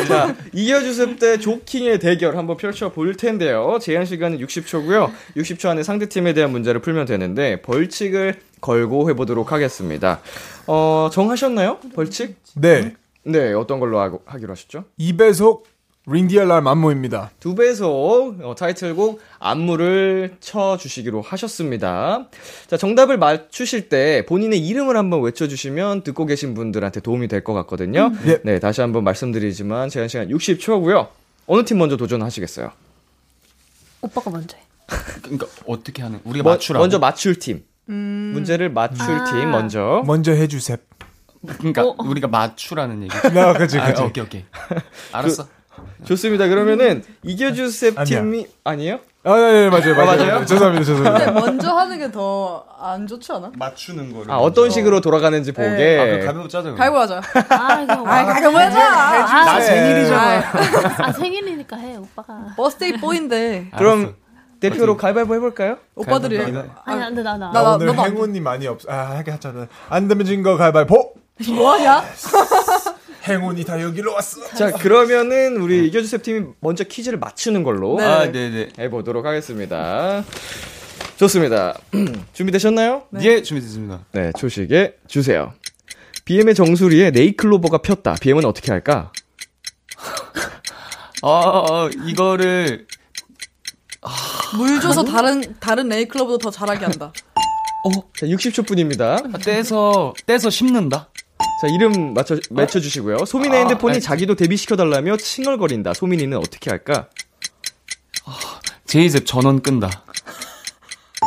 자, 0.07 0.36
이겨주셉 0.53 1.20
대 1.20 1.38
조킹의 1.38 1.99
대결 1.99 2.38
한번 2.38 2.57
펼쳐볼 2.57 3.15
텐데요. 3.15 3.78
제한 3.82 4.05
시간은 4.05 4.39
60초고요. 4.39 5.11
60초 5.36 5.70
안에 5.70 5.84
상대팀에 5.84 6.34
대한 6.34 6.51
문제를 6.51 6.82
풀면 6.82 7.05
되는데, 7.05 7.61
벌칙을 7.61 8.39
걸고 8.61 9.09
해보도록 9.09 9.51
하겠습니다. 9.51 10.20
어, 10.65 11.09
정하셨나요? 11.11 11.80
벌칙? 11.95 12.38
네. 12.55 12.93
네, 13.24 13.53
어떤 13.53 13.80
걸로 13.80 13.99
하고, 13.99 14.22
하기로 14.26 14.51
하셨죠? 14.53 14.86
2배속 14.99 15.63
링디얼람 16.10 16.66
안무입니다. 16.68 17.32
두 17.41 17.53
배속 17.53 18.38
어, 18.41 18.55
타이틀곡 18.55 19.20
안무를 19.39 20.38
쳐주시기로 20.39 21.22
하셨습니다. 21.22 22.28
자, 22.68 22.78
정답을 22.78 23.18
맞추실 23.18 23.89
때 23.89 24.26
본인의 24.26 24.66
이름을 24.66 24.95
한번 24.95 25.22
외쳐주시면 25.24 26.03
듣고 26.03 26.26
계신 26.26 26.53
분들한테 26.53 27.01
도움이 27.01 27.28
될 27.28 27.43
것 27.43 27.53
같거든요. 27.53 28.12
예. 28.26 28.39
네, 28.43 28.60
다시 28.60 28.80
한번 28.82 29.03
말씀드리지만 29.03 29.89
제한 29.89 30.08
시간 30.08 30.30
60초고요. 30.30 31.08
어느 31.45 31.64
팀 31.66 31.78
먼저 31.78 31.97
도전하시겠어요? 31.97 32.72
오빠가 34.01 34.30
먼저 34.32 34.55
해. 34.58 34.64
그러니까 35.22 35.45
어떻게 35.66 36.01
하는? 36.03 36.20
우리가 36.24 36.43
뭐, 36.43 36.53
맞추라고. 36.53 36.82
먼저 36.84 36.99
맞출 36.99 37.38
팀. 37.38 37.64
문제를 37.86 38.70
맞출 38.70 39.01
아. 39.14 39.24
팀 39.26 39.51
먼저. 39.51 40.03
먼저 40.05 40.32
해주셉. 40.32 40.86
그러니까 41.60 41.84
어. 41.86 41.95
우리가 41.99 42.28
맞추라는 42.30 43.03
얘기. 43.03 43.14
나, 43.34 43.53
그치, 43.53 43.78
아, 43.78 43.88
그치. 43.88 44.01
오케이 44.01 44.24
오케이. 44.24 44.45
알았어. 45.12 45.47
좋습니다. 46.06 46.48
그러면은 46.48 47.04
이겨주셉. 47.24 48.04
팀이 48.04 48.48
아니에요? 48.64 49.00
아, 49.24 49.36
네, 49.36 49.52
네, 49.64 49.70
맞아요, 49.70 49.95
맞아요. 49.95 50.06
맞아요? 50.32 50.45
죄송합니다, 50.45 50.86
죄송합니다. 50.86 51.32
먼저 51.34 51.74
하는 51.76 52.00
게 52.00 52.10
더 52.12 52.66
안 52.80 53.08
좋지 53.08 53.32
않아? 53.34 53.52
맞추는 53.58 54.14
거를. 54.14 54.32
아, 54.32 54.38
어떤 54.38 54.70
식으로 54.70 55.02
돌아가는지 55.02 55.52
보게. 55.52 56.00
아, 56.00 56.06
그 56.20 56.26
가볍고 56.28 56.48
짜자. 56.48 56.64
그럼. 56.72 56.78
갈고 56.78 56.98
하자. 57.00 57.22
아, 57.50 57.82
이거 57.82 57.93
아, 58.08 58.26
갈고 58.26 58.58
하자. 58.58 58.80
나 59.45 59.60
생일이잖아. 59.60 60.43
아, 61.00 61.12
생일이니까 61.12 61.76
해, 61.76 61.95
오빠가. 61.98 62.54
버스데이 62.56 62.93
보인데 62.93 63.66
그럼 63.78 64.16
대표로 64.60 64.95
가위바위보 64.95 65.34
해볼까요? 65.36 65.78
오빠들이 65.95 66.38
가위바위보. 66.38 66.72
아니, 66.86 67.04
안 67.04 67.16
돼, 67.16 67.24
나, 67.24 67.36
나. 67.38 67.52
나- 67.52 67.62
나 67.64 67.74
오늘 67.76 67.98
행운이 67.98 68.39
많이 68.39 68.68
없, 68.68 68.80
아, 68.88 69.18
하게 69.18 69.32
하잖아. 69.32 69.68
안 69.89 70.08
되면 70.08 70.24
진 70.26 70.43
거 70.43 70.56
가위바위보! 70.56 71.14
뭐하냐? 71.50 72.04
행운이 73.28 73.66
다 73.66 73.82
여기로 73.82 74.14
왔어. 74.14 74.46
자, 74.56 74.72
그러면은 74.72 75.58
우리 75.58 75.86
이겨주셉 75.88 76.24
팀이 76.24 76.46
먼저 76.60 76.84
퀴즈를 76.84 77.20
맞추는 77.20 77.64
걸로 77.64 77.98
네. 77.98 78.04
아, 78.04 78.32
네네. 78.32 78.70
해보도록 78.80 79.26
하겠습니다. 79.26 80.24
좋습니다. 81.18 81.78
준비되셨나요? 82.34 83.04
예, 83.22 83.42
준비됐습니다. 83.42 84.06
네, 84.12 84.32
초식에 84.38 84.98
주세요. 85.08 85.54
BM의 86.26 86.56
정수리에 86.56 87.12
네이클로버가 87.12 87.80
폈다. 87.80 88.16
BM은 88.22 88.46
어떻게 88.46 88.72
할까? 88.72 89.12
어, 91.22 91.30
어, 91.32 91.90
이거를, 92.06 92.86
물 94.58 94.80
줘서 94.80 95.04
다른 95.04 95.56
다른 95.60 95.88
네이클럽보다 95.90 96.38
더 96.44 96.52
잘하게 96.52 96.86
한다. 96.86 97.12
자, 98.18 98.26
60초뿐입니다. 98.26 99.44
떼서, 99.44 100.14
떼서 100.26 100.50
심는다? 100.50 101.10
자, 101.62 101.68
이름 101.68 102.14
맞춰, 102.14 102.38
맞춰주시고요. 102.50 103.26
소민의 103.26 103.58
아, 103.58 103.60
핸드폰이 103.62 103.94
알겠습니다. 103.94 104.10
자기도 104.10 104.36
데뷔시켜달라며 104.36 105.18
칭얼거린다. 105.18 105.94
소민이는 105.94 106.38
어떻게 106.38 106.70
할까? 106.70 107.08
제이셉 108.86 109.26
전원 109.26 109.62
끈다. 109.62 110.04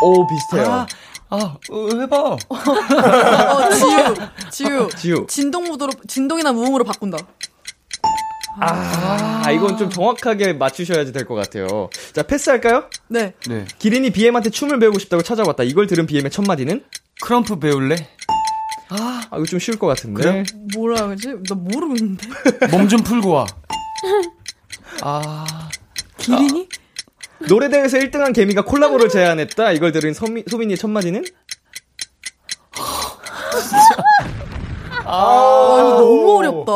오, 0.03 0.27
비슷해요. 0.27 0.73
아, 0.73 0.87
아, 1.31 1.37
어, 1.71 1.89
해봐. 2.01 2.17
어, 2.19 3.71
지우, 3.71 4.15
지우, 4.51 4.89
지우. 4.97 5.27
진동 5.29 5.65
무도로 5.65 5.93
진동이나 6.09 6.53
무음으로 6.53 6.85
바꾼다. 6.85 7.19
아, 8.63 9.51
이건 9.53 9.77
좀 9.79 9.91
정확하게 9.91 10.55
맞추셔야지 10.55 11.13
될 11.13 11.25
것 11.27 11.35
같아요. 11.35 11.89
자, 12.13 12.23
패스할까요? 12.23 12.85
네. 13.09 13.35
네. 13.49 13.65
기린이 13.79 14.11
BM한테 14.11 14.51
춤을 14.51 14.79
배우고 14.79 14.99
싶다고 14.99 15.23
찾아왔다. 15.23 15.63
이걸 15.65 15.87
들은 15.87 16.07
BM의 16.07 16.31
첫 16.31 16.45
마디는? 16.47 16.85
krump 17.23 17.59
배울래? 17.59 17.97
아, 18.91 19.23
이거 19.35 19.45
좀 19.45 19.59
쉬울 19.59 19.79
것 19.79 19.87
같은데. 19.87 20.23
그래요? 20.23 20.45
뭐라 20.75 21.07
그러지? 21.07 21.29
나 21.49 21.55
모르겠는데. 21.55 22.27
몸 22.73 22.89
좀 22.89 23.03
풀고 23.03 23.31
와. 23.31 23.47
아, 25.03 25.69
기린이? 26.19 26.69
노래대회에서 27.49 27.99
1등한 27.99 28.35
개미가 28.35 28.65
콜라보를 28.65 29.09
제안했다. 29.09 29.73
이걸 29.73 29.93
들은 29.93 30.13
소민, 30.13 30.45
소민이의 30.51 30.77
첫 30.77 30.89
마디는? 30.89 31.25
아, 35.05 35.77
이거 35.81 35.91
너무 36.01 36.39
어렵다. 36.39 36.73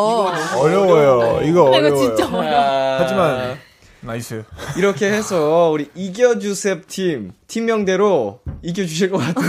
어려워요. 0.59 1.41
이거 1.45 1.67
아, 1.67 1.69
어려워요. 1.71 1.87
이거 1.89 1.97
진짜 1.97 2.27
어려워. 2.29 2.97
하지만, 3.01 3.59
nice. 4.05 4.45
이렇게 4.77 5.11
해서 5.11 5.71
우리 5.73 5.89
이겨주셉 5.95 6.87
팀 6.89 7.33
팀명대로 7.47 8.41
이겨주실 8.63 9.11
것 9.11 9.19
같은데 9.19 9.49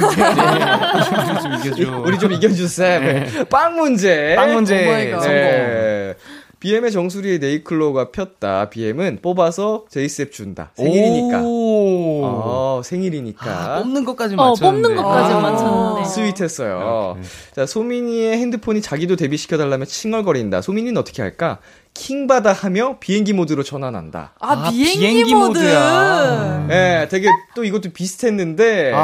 좀 1.42 1.54
이겨줘. 1.54 2.00
우리 2.06 2.18
좀 2.18 2.32
이겨주셉 2.32 3.50
빵 3.50 3.76
문제 3.76 4.36
빵 4.36 4.54
문제. 4.54 5.12
성공. 5.12 5.28
네. 5.28 6.16
BM의 6.62 6.92
정수리에 6.92 7.38
네이클로가 7.38 8.12
폈다. 8.12 8.70
BM은 8.72 9.20
뽑아서 9.22 9.86
제이셉 9.90 10.32
준다. 10.32 10.72
생일이니까. 10.76 11.42
오. 11.44 12.22
어, 12.24 12.82
생일이니까. 12.84 13.76
아, 13.76 13.80
뽑는 13.84 14.04
것까지 14.06 14.34
어, 14.36 14.38
맞췄는데. 14.52 14.88
뽑는 14.88 15.04
것까지 15.04 15.34
아. 15.34 15.40
맞췄는데. 15.42 16.10
스윗했어요. 16.10 17.12
오케이. 17.18 17.24
자, 17.54 17.66
소민이의 17.68 18.38
핸드폰이 18.38 18.82
자기도 18.82 19.16
데뷔시켜달라며 19.16 19.86
칭얼거린다. 19.86 20.62
소민이는 20.62 20.98
어떻게 20.98 21.22
할까? 21.22 21.60
킹받아 21.96 22.52
하며 22.52 22.98
비행기 23.00 23.32
모드로 23.34 23.64
전환한다. 23.64 24.34
아, 24.40 24.52
아, 24.52 24.70
비행기, 24.70 25.00
비행기 25.00 25.34
모드. 25.34 25.58
모드야. 25.60 26.68
예, 26.70 27.08
되게 27.10 27.30
또 27.56 27.64
이것도 27.64 27.92
비슷했는데 27.94 28.92
아. 28.94 29.00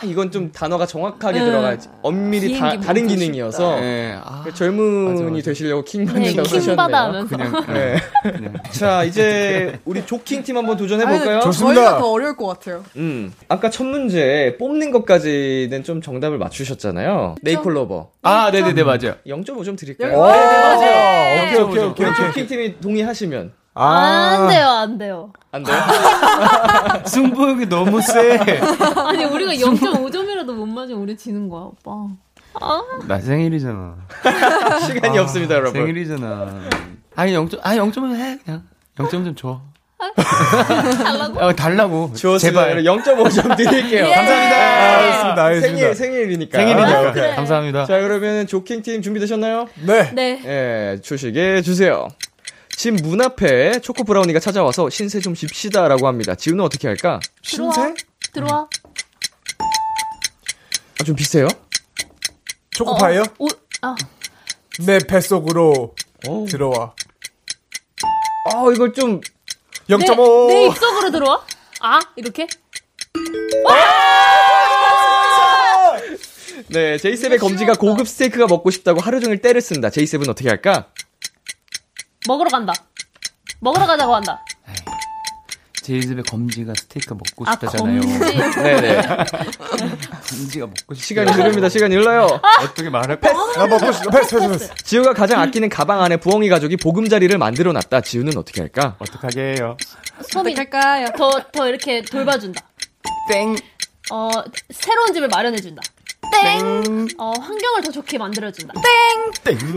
이건 0.02 0.30
좀 0.30 0.50
단어가 0.50 0.86
정확하게 0.86 1.38
네. 1.38 1.44
들어가지 1.44 1.88
엄밀히 2.02 2.58
다, 2.58 2.74
모드 2.76 3.06
기능이어서 3.06 3.76
네, 3.80 4.18
아, 4.24 4.40
그 4.44 4.54
젊은이 4.54 5.12
맞아, 5.20 5.24
맞아. 5.30 5.42
되시려고 5.42 5.84
킹 5.84 6.06
네, 6.06 6.12
받는다고 6.12 6.48
킹받아 6.48 6.98
하셨네요. 7.08 7.26
그냥, 7.26 7.64
네. 7.72 7.96
그냥. 8.22 8.54
자, 8.72 9.04
이제 9.04 9.78
우리 9.84 10.04
조킹 10.06 10.42
팀 10.42 10.56
한번 10.56 10.76
도전해 10.78 11.04
볼까요? 11.06 11.40
저희가 11.50 11.98
더 11.98 12.10
어려울 12.10 12.36
것 12.36 12.46
같아요. 12.46 12.82
음. 12.96 13.32
아까 13.48 13.68
첫 13.68 13.84
문제 13.84 14.56
뽑는 14.58 14.90
것까지는 14.90 15.84
좀 15.84 16.00
정답을 16.00 16.38
맞추셨잖아요. 16.38 17.34
네이콜로버. 17.42 18.10
아, 18.22 18.50
네 18.50 18.62
네 18.62 18.72
네, 18.72 18.84
맞아요. 18.84 19.16
0.5점 19.26 19.76
드릴까요? 19.76 20.16
오, 20.18 20.26
네, 20.28 20.32
네, 20.32 21.60
오케이, 21.60 21.60
오케이, 21.60 21.84
오케이, 21.84 22.06
오케이. 22.06 22.21
조킹 22.26 22.46
팀이 22.46 22.80
동의하시면 22.80 23.52
안 23.74 24.48
돼요, 24.48 24.66
안 24.68 24.98
돼요. 24.98 25.32
안 25.50 25.62
돼요? 25.62 25.76
승부욕이 27.06 27.66
너무 27.66 28.00
세. 28.02 28.38
아니, 28.38 29.24
우리가 29.24 29.52
0.5점이라도 29.54 30.52
못 30.52 30.66
맞으면 30.66 31.00
우리 31.00 31.16
지는 31.16 31.48
거야, 31.48 31.62
오빠. 31.62 32.08
아, 32.60 32.82
나 33.08 33.18
생일이잖아. 33.18 33.96
시간이 34.86 35.18
없습니다, 35.18 35.54
여러분. 35.54 35.72
생일이잖아. 35.72 36.60
아니, 37.16 37.32
0점, 37.32 37.60
아니, 37.62 37.78
0점은 37.80 38.14
해, 38.14 38.38
그냥. 38.44 38.64
0점 38.96 39.10
좀 39.10 39.34
줘. 39.34 39.62
달라고? 40.16 41.40
아, 41.40 41.52
달라고. 41.54 42.12
좋습니다. 42.14 42.38
제발. 42.38 42.82
0.5점 42.84 43.56
드릴게요. 43.56 44.06
예. 44.08 44.14
감사합니다. 44.14 44.96
알겠습니다, 44.98 45.44
알겠습니다. 45.44 45.94
생일, 45.94 45.94
생일이니까. 45.94 46.58
생일이니까. 46.58 46.98
아, 46.98 47.12
그래. 47.12 47.34
감사합니다. 47.34 47.84
자, 47.86 48.00
그러면 48.00 48.46
조킹 48.46 48.82
팀 48.82 49.02
준비되셨나요? 49.02 49.68
네. 49.86 50.10
네. 50.14 50.42
예, 50.44 51.00
초식에 51.00 51.62
주세요. 51.62 52.08
집 52.76 52.92
문 53.02 53.20
앞에 53.22 53.80
초코 53.80 54.02
브라우니가 54.02 54.40
찾아와서 54.40 54.88
신세 54.90 55.20
좀 55.20 55.34
집시다라고 55.34 56.06
합니다. 56.08 56.34
지우는 56.34 56.64
어떻게 56.64 56.88
할까? 56.88 57.20
들어와. 57.44 57.72
들어와. 58.32 58.68
아, 61.00 61.04
좀 61.04 61.14
비슷해요? 61.14 61.48
초코파이요? 62.70 63.22
오, 63.38 63.46
아, 63.82 63.94
내 64.86 64.98
뱃속으로 64.98 65.94
오. 66.28 66.46
들어와. 66.46 66.94
아, 68.52 68.64
이걸 68.74 68.92
좀, 68.92 69.20
0.5. 69.88 70.48
내, 70.48 70.54
내 70.54 70.66
입속으로 70.66 71.10
들어와? 71.10 71.44
아, 71.80 72.00
이렇게? 72.16 72.46
네, 76.68 76.96
제이셉의 76.96 77.38
검지가 77.38 77.74
고급 77.74 78.08
스테이크가 78.08 78.46
먹고 78.46 78.70
싶다고 78.70 79.00
하루 79.00 79.20
종일 79.20 79.42
때를 79.42 79.60
쓴다. 79.60 79.90
제이셉은 79.90 80.28
어떻게 80.30 80.48
할까? 80.48 80.88
먹으러 82.26 82.48
간다. 82.48 82.72
먹으러 83.60 83.86
가자고 83.86 84.14
한다. 84.14 84.42
제이셉의 85.82 86.24
검지가 86.24 86.72
스테이크 86.76 87.14
먹고 87.14 87.44
아, 87.46 87.52
싶다잖아요. 87.52 88.00
검지. 88.00 88.18
네네. 88.62 89.02
검지가 90.30 90.66
먹고 90.66 90.94
싶다. 90.94 91.06
시간이 91.06 91.32
흐릅니다. 91.32 91.68
시간이 91.68 91.94
흘러요. 91.96 92.26
어떻게 92.62 92.88
말할 92.88 93.20
패스. 93.20 93.34
나 93.56 93.66
먹고 93.66 93.92
싶어. 93.92 94.10
패스, 94.10 94.36
패스, 94.38 94.48
패스. 94.48 94.74
지우가 94.84 95.14
가장 95.14 95.40
아끼는 95.40 95.68
가방 95.68 96.02
안에 96.02 96.16
부엉이 96.18 96.48
가족이 96.48 96.76
보금자리를 96.76 97.36
만들어 97.36 97.72
놨다. 97.72 98.00
지우는 98.02 98.36
어떻게 98.36 98.60
할까? 98.60 98.96
어떡하게 98.98 99.56
해요? 99.56 99.76
소민, 100.30 100.52
어떡할까요? 100.58 101.08
더, 101.16 101.30
더 101.52 101.68
이렇게 101.68 102.02
돌봐준다. 102.02 102.62
땡. 103.30 103.56
어, 104.10 104.30
새로운 104.70 105.12
집을 105.14 105.28
마련해준다. 105.28 105.82
땡! 106.32 107.08
어, 107.18 107.32
환경을 107.38 107.82
더 107.84 107.90
좋게 107.90 108.16
만들어준다. 108.18 108.74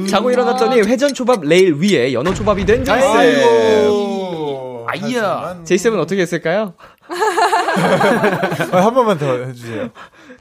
자고 0.09 0.31
일어났더니 0.31 0.81
회전 0.81 1.13
초밥 1.13 1.43
레일 1.43 1.73
위에 1.75 2.13
연어 2.13 2.33
초밥이 2.33 2.65
된 2.65 2.83
제이셉. 2.85 3.05
아이야. 4.87 5.61
제이셉은 5.63 5.99
어떻게 5.99 6.21
했을까요? 6.21 6.73
아, 8.71 8.85
한 8.85 8.93
번만 8.93 9.17
더 9.17 9.37
해주세요. 9.37 9.89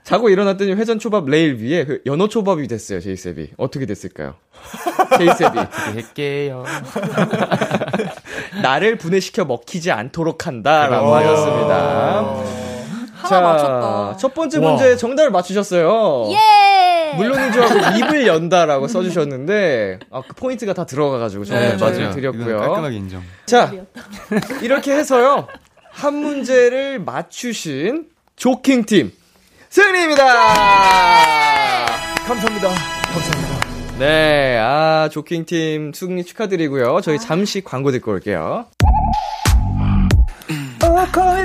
자고 0.03 0.29
일어났더니 0.29 0.73
회전 0.75 0.99
초밥 0.99 1.27
레일 1.27 1.57
위에 1.57 1.85
그 1.85 2.01
연어 2.07 2.29
초밥이 2.29 2.69
됐어요, 2.69 3.01
제이셉이. 3.01 3.53
어떻게 3.57 3.87
됐을까요? 3.87 4.35
제이셉이. 5.19 5.59
할게요. 5.93 6.65
나를 8.63 8.97
분해시켜 8.99 9.45
먹히지 9.45 9.91
않도록 9.91 10.47
한다라고 10.47 11.09
오. 11.09 11.15
하셨습니다. 11.15 12.35
하나 13.15 13.41
맞췄다. 13.41 14.17
첫 14.19 14.35
번째 14.35 14.59
와. 14.59 14.71
문제 14.71 14.97
정답을 14.97 15.31
맞추셨어요. 15.31 16.29
예! 16.33 16.37
물론인 17.17 17.53
줄 17.53 17.63
알고 17.63 17.99
입을 17.99 18.27
연다라고 18.27 18.89
써주셨는데 18.89 20.01
아, 20.11 20.23
그 20.27 20.35
포인트가 20.35 20.73
다 20.75 20.85
들어가가지고 20.87 21.45
네, 21.45 21.77
정답을 21.77 21.99
맞아요. 22.01 22.15
드렸고요. 22.15 22.59
깔끔하게 22.59 22.97
인정. 22.97 23.23
자 23.47 23.73
이렇게 24.63 24.93
해서요 24.95 25.49
한 25.91 26.15
문제를 26.15 26.99
맞추신 27.01 28.07
조킹 28.37 28.85
팀 28.85 29.13
승리입니다. 29.71 30.25
감사합니다. 32.27 32.69
감사합니다. 32.69 33.99
네, 33.99 34.59
아 34.61 35.09
조킹 35.11 35.45
팀 35.47 35.93
승리 35.93 36.25
축하드리고요. 36.25 37.01
저희 37.03 37.19
잠시 37.19 37.61
광고 37.63 37.91
듣고 37.91 38.13
올게요. 38.13 38.67
call 41.15 41.45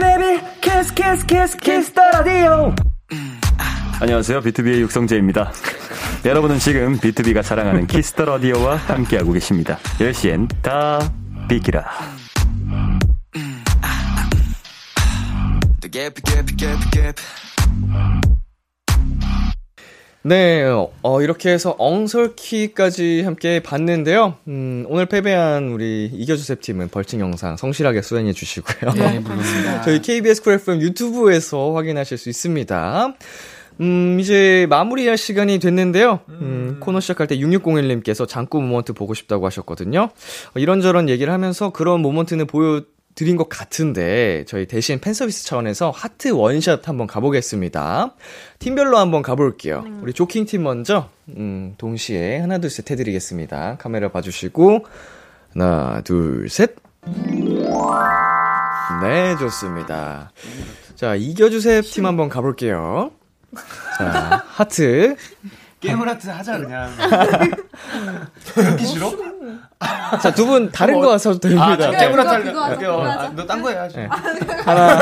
안녕하세요. 4.01 4.39
비투비의 4.39 4.79
육성재입니다. 4.83 5.51
여러분은 6.23 6.57
지금 6.59 6.97
비투비가 6.97 7.41
자랑하는 7.41 7.85
Kiss 7.85 8.07
the 8.07 8.23
Radio와 8.23 8.77
함께하고 8.77 9.33
계십니다. 9.33 9.77
10시엔 9.99 10.47
다 10.61 11.11
비키라. 11.49 11.85
네, 20.21 20.63
어, 21.01 21.21
이렇게 21.21 21.49
해서 21.49 21.75
엉설키까지 21.77 23.23
함께 23.23 23.61
봤는데요. 23.61 24.35
음, 24.47 24.85
오늘 24.87 25.07
패배한 25.07 25.69
우리 25.69 26.05
이겨주셉 26.05 26.61
팀은 26.61 26.87
벌칙 26.87 27.19
영상 27.19 27.57
성실하게 27.57 28.01
수행해 28.01 28.31
주시고요. 28.31 28.93
네, 28.93 29.19
물론입니다. 29.19 29.81
저희 29.83 30.01
KBS 30.01 30.41
Cool 30.41 30.53
FM 30.53 30.81
유튜브에서 30.81 31.73
확인하실 31.73 32.17
수 32.17 32.29
있습니다. 32.29 33.13
음, 33.81 34.19
이제 34.19 34.67
마무리할 34.69 35.17
시간이 35.17 35.59
됐는데요. 35.59 36.19
음, 36.29 36.77
코너 36.79 36.99
시작할 36.99 37.27
때 37.27 37.37
6601님께서 37.37 38.27
장구 38.27 38.61
moment 38.61 38.93
보고 38.93 39.13
싶다고 39.13 39.45
하셨거든요. 39.45 40.01
어, 40.01 40.59
이런저런 40.59 41.07
얘기를 41.09 41.31
하면서 41.31 41.71
그런 41.71 42.01
moment는 42.01 42.47
보여 42.47 42.83
드린 43.15 43.35
것 43.35 43.49
같은데, 43.49 44.45
저희 44.47 44.65
대신 44.65 44.99
팬 44.99 45.13
서비스 45.13 45.45
차원에서 45.45 45.89
하트 45.89 46.29
one 46.29 46.54
shot 46.54 46.87
한번 46.87 47.07
가보겠습니다. 47.07 48.15
팀별로 48.59 48.97
한번 48.97 49.21
가볼게요. 49.23 49.83
우리 50.01 50.13
조킹 50.13 50.45
팀 50.45 50.63
먼저, 50.63 51.09
음, 51.29 51.73
동시에 51.77 52.37
하나, 52.37 52.59
둘, 52.59 52.69
셋 52.69 52.89
해드리겠습니다. 52.89 53.77
카메라 53.77 54.09
봐주시고, 54.09 54.85
하나, 55.53 56.01
둘, 56.01 56.47
셋. 56.49 56.75
네, 59.01 59.35
좋습니다. 59.37 60.31
자, 60.95 61.15
이겨주세요 61.15 61.81
팀 61.81 62.05
한번 62.05 62.29
가볼게요. 62.29 63.11
자, 63.97 64.43
하트. 64.47 65.15
게임을 65.79 66.07
하트 66.09 66.27
하자 66.29 66.57
그냥. 66.59 66.91
이렇게 68.57 68.83
싫어? 68.85 69.11
자, 70.21 70.33
두 70.33 70.45
분 70.45 70.69
다른 70.71 70.99
거 70.99 71.13
하셔도 71.13 71.39
됩니다. 71.39 71.65
아, 71.65 71.77
저 71.77 71.91
게임을 71.91 72.19
하트 72.27 72.43
그거 72.43 72.63
할래. 72.63 72.85
아, 72.87 73.29
너딴 73.29 73.61
거 73.61 73.69
해야지. 73.69 73.95
네. 73.97 74.07
하나, 74.65 74.99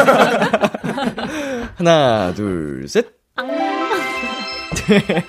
하나, 1.78 2.34
둘, 2.36 2.88
셋. 2.88 3.08
네. 4.88 5.26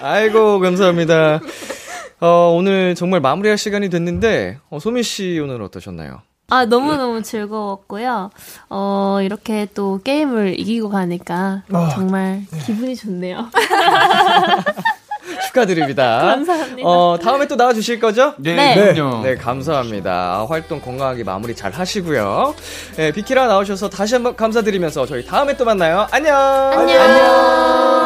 아이고, 0.00 0.60
감사합니다. 0.60 1.40
어, 2.20 2.54
오늘 2.56 2.94
정말 2.94 3.18
마무리할 3.20 3.58
시간이 3.58 3.88
됐는데, 3.90 4.58
어, 4.70 4.78
소미 4.78 5.02
씨 5.02 5.40
오늘 5.42 5.60
어떠셨나요? 5.62 6.22
아, 6.52 6.66
너무너무 6.66 7.22
즐거웠고요. 7.22 8.30
어, 8.68 9.18
이렇게 9.22 9.66
또 9.72 10.00
게임을 10.04 10.60
이기고 10.60 10.90
가니까 10.90 11.62
정말 11.94 12.42
기분이 12.66 12.94
좋네요. 12.94 13.46
축하드립니다. 15.46 16.20
감사합니다. 16.20 16.86
어, 16.86 17.18
다음에 17.18 17.46
또 17.46 17.56
나와주실 17.56 18.00
거죠? 18.00 18.34
네, 18.36 18.54
네. 18.54 18.92
그럼요. 18.92 19.22
네, 19.22 19.34
감사합니다. 19.36 20.44
활동 20.46 20.82
건강하게 20.82 21.24
마무리 21.24 21.56
잘 21.56 21.72
하시고요. 21.72 22.54
네, 22.96 23.12
비키라 23.12 23.46
나오셔서 23.46 23.88
다시 23.88 24.14
한번 24.14 24.36
감사드리면서 24.36 25.06
저희 25.06 25.24
다음에 25.24 25.56
또 25.56 25.64
만나요. 25.64 26.06
안녕! 26.10 26.86
기대해 26.86 28.01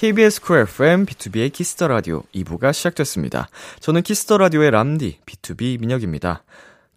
KBS 0.00 0.40
Cool 0.40 0.60
FM, 0.60 1.04
BTOB의 1.04 1.52
Kiss 1.52 1.71
the 1.71 1.86
Radio 1.86 2.22
2부가 2.34 2.72
시작됐습니다. 2.72 3.50
저는 3.80 4.00
Kiss 4.00 4.22
the 4.22 4.38
Radio의 4.38 4.70
람디, 4.70 5.18
BTOB 5.26 5.78
민혁입니다. 5.78 6.42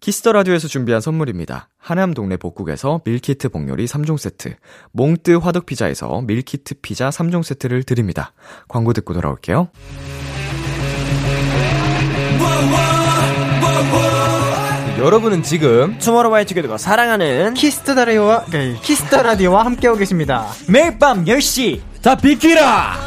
Kiss 0.00 0.18
the 0.18 0.32
Radio에서 0.32 0.68
준비한 0.68 1.02
선물입니다. 1.02 1.68
하남 1.76 2.14
동네 2.14 2.38
복국에서 2.38 3.02
밀키트 3.04 3.50
복요리 3.50 3.84
3종 3.84 4.16
세트, 4.16 4.54
몽뜨 4.92 5.32
화덕 5.32 5.66
피자에서 5.66 6.22
밀키트 6.22 6.76
피자 6.80 7.10
3종 7.10 7.42
세트를 7.42 7.82
드립니다. 7.82 8.32
광고 8.68 8.94
듣고 8.94 9.12
돌아올게요. 9.12 9.68
여러분은 14.96 15.42
지금 15.42 15.98
투모로우바이 15.98 16.46
투게더가 16.46 16.78
사랑하는 16.78 17.52
Kiss 17.52 17.76
the 17.76 17.94
Radio와 17.94 18.46
키스터 18.82 19.22
라디오와 19.22 19.66
함께하고 19.66 19.98
계십니다. 19.98 20.46
매일 20.70 20.98
밤 20.98 21.26
10시 21.26 21.92
다 22.04 22.14
비키라. 22.14 22.98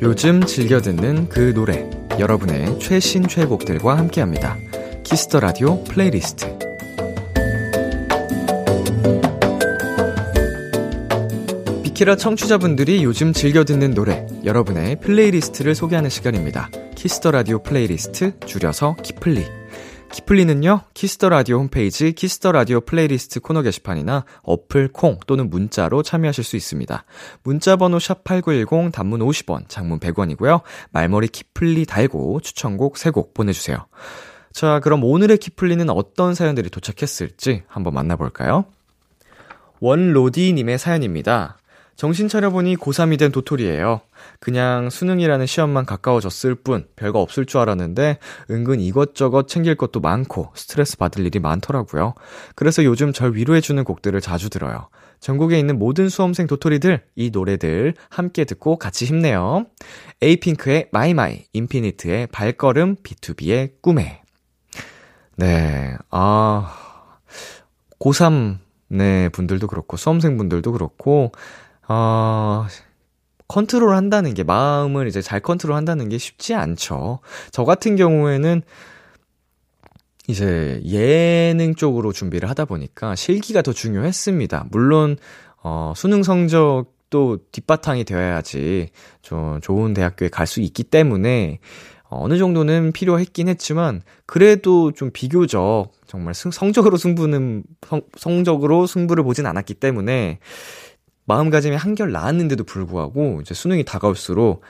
요즘 0.00 0.42
즐겨 0.46 0.80
듣는 0.80 1.28
그 1.28 1.52
노래, 1.52 1.86
여러분의 2.18 2.78
최신 2.78 3.28
최애곡들과 3.28 3.98
함께합니다. 3.98 4.56
Kiss 5.04 5.25
the 5.25 5.40
Radio 5.40 5.84
playlist. 5.84 6.69
비키라 12.00 12.16
청취자분들이 12.16 13.04
요즘 13.04 13.34
즐겨 13.34 13.62
듣는 13.62 13.92
노래, 13.92 14.26
여러분의 14.42 15.00
playlist를 15.00 15.74
소개하는 15.74 16.08
시간입니다. 16.08 16.70
Kiss 16.94 17.15
the 17.15 17.30
Radio 17.30 17.62
playlist, 17.62 18.40
줄여서 18.40 18.96
키플리. 19.02 19.44
키플리는요, 20.10 20.80
Kiss 20.94 21.13
the 21.13 21.28
Radio 21.28 21.58
홈페이지 21.58 22.12
Kiss 22.12 22.35
the 22.35 22.52
Radio 22.52 22.80
playlist 22.80 23.40
코너 23.40 23.60
게시판이나 23.60 24.24
어플 24.42 24.88
콩 24.94 25.18
또는 25.26 25.50
문자로 25.50 26.02
참여하실 26.02 26.42
수 26.42 26.56
있습니다. 26.56 27.04
문자 27.42 27.76
번호 27.76 27.98
샵8910 27.98 28.92
단문 28.92 29.20
50원, 29.20 29.68
장문 29.68 30.00
100원이고요. 30.00 30.62
말머리 30.92 31.28
키플리 31.28 31.84
달고 31.84 32.40
추천곡 32.40 32.94
3곡 32.94 33.34
보내주세요. 33.34 33.76
자, 34.54 34.80
그럼 34.80 35.04
오늘의 35.04 35.36
키플리는 35.36 35.90
어떤 35.90 36.34
사연들이 36.34 36.70
도착했을지 36.70 37.64
한번 37.66 37.92
만나볼까요? 37.92 38.64
원로디님의 39.80 40.78
사연입니다. 40.78 41.58
정신 42.00 42.28
차려보니 42.28 42.78
고3이 42.78 43.18
된 43.18 43.30
도토리예요. 43.30 44.00
그냥 44.38 44.88
수능이라는 44.88 45.44
시험만 45.44 45.84
가까워졌을 45.84 46.54
뿐 46.54 46.86
별거 46.96 47.20
없을 47.20 47.44
줄 47.44 47.60
알았는데 47.60 48.16
은근 48.50 48.80
이것저것 48.80 49.48
챙길 49.48 49.74
것도 49.74 50.00
많고 50.00 50.48
스트레스 50.54 50.96
받을 50.96 51.26
일이 51.26 51.40
많더라고요. 51.40 52.14
그래서 52.54 52.84
요즘 52.84 53.12
절 53.12 53.34
위로해주는 53.34 53.84
곡들을 53.84 54.18
자주 54.22 54.48
들어요. 54.48 54.88
전국에 55.20 55.58
있는 55.58 55.78
모든 55.78 56.08
수험생 56.08 56.46
도토리들 56.46 57.02
이 57.16 57.28
노래들 57.30 57.92
함께 58.08 58.46
듣고 58.46 58.78
같이 58.78 59.04
힘내요. 59.04 59.66
에이핑크의 60.22 60.88
My 60.92 61.13
My, 61.13 61.44
인피니트의 61.52 62.28
발걸음, 62.28 62.96
BTOB의 63.02 63.72
꿈에. 63.82 64.22
네, 65.36 65.98
아, 66.08 66.74
고3 67.98 68.56
네, 68.88 69.28
분들도 69.28 69.66
그렇고, 69.66 69.98
수험생 69.98 70.38
분들도 70.38 70.72
그렇고, 70.72 71.32
어, 71.92 72.66
컨트롤 73.48 73.96
한다는 73.96 74.32
게, 74.32 74.44
마음을 74.44 75.08
이제 75.08 75.20
잘 75.20 75.40
컨트롤 75.40 75.74
한다는 75.74 76.08
게 76.08 76.18
쉽지 76.18 76.54
않죠. 76.54 77.18
저 77.50 77.64
같은 77.64 77.96
경우에는, 77.96 78.62
이제 80.28 80.80
예능 80.84 81.74
쪽으로 81.74 82.12
준비를 82.12 82.48
하다 82.48 82.66
보니까 82.66 83.16
실기가 83.16 83.62
더 83.62 83.72
중요했습니다. 83.72 84.66
물론, 84.70 85.16
어, 85.64 85.92
수능 85.96 86.22
성적도 86.22 87.38
뒷바탕이 87.50 88.04
되어야지 88.04 88.90
좀 89.22 89.60
좋은 89.60 89.92
대학교에 89.92 90.28
갈 90.28 90.46
수 90.46 90.60
있기 90.60 90.84
때문에, 90.84 91.58
어, 92.08 92.22
어느 92.22 92.38
정도는 92.38 92.92
필요했긴 92.92 93.48
했지만 93.48 94.02
그래도 94.26 94.92
좀 94.92 95.10
비교적 95.12 95.90
정말 96.06 96.34
승, 96.34 96.52
성적으로 96.52 96.96
승부는 96.96 97.64
성, 97.84 98.02
성적으로 98.16 98.86
승부를 98.86 99.24
보진 99.24 99.46
않았기 99.46 99.74
때문에 99.74 100.38
마음가짐이 101.30 101.76
한결 101.76 102.10
나았는데도 102.10 102.64
불구하고 102.64 103.40
이제 103.40 103.54
수능이 103.54 103.84
다가올수록 103.84 104.62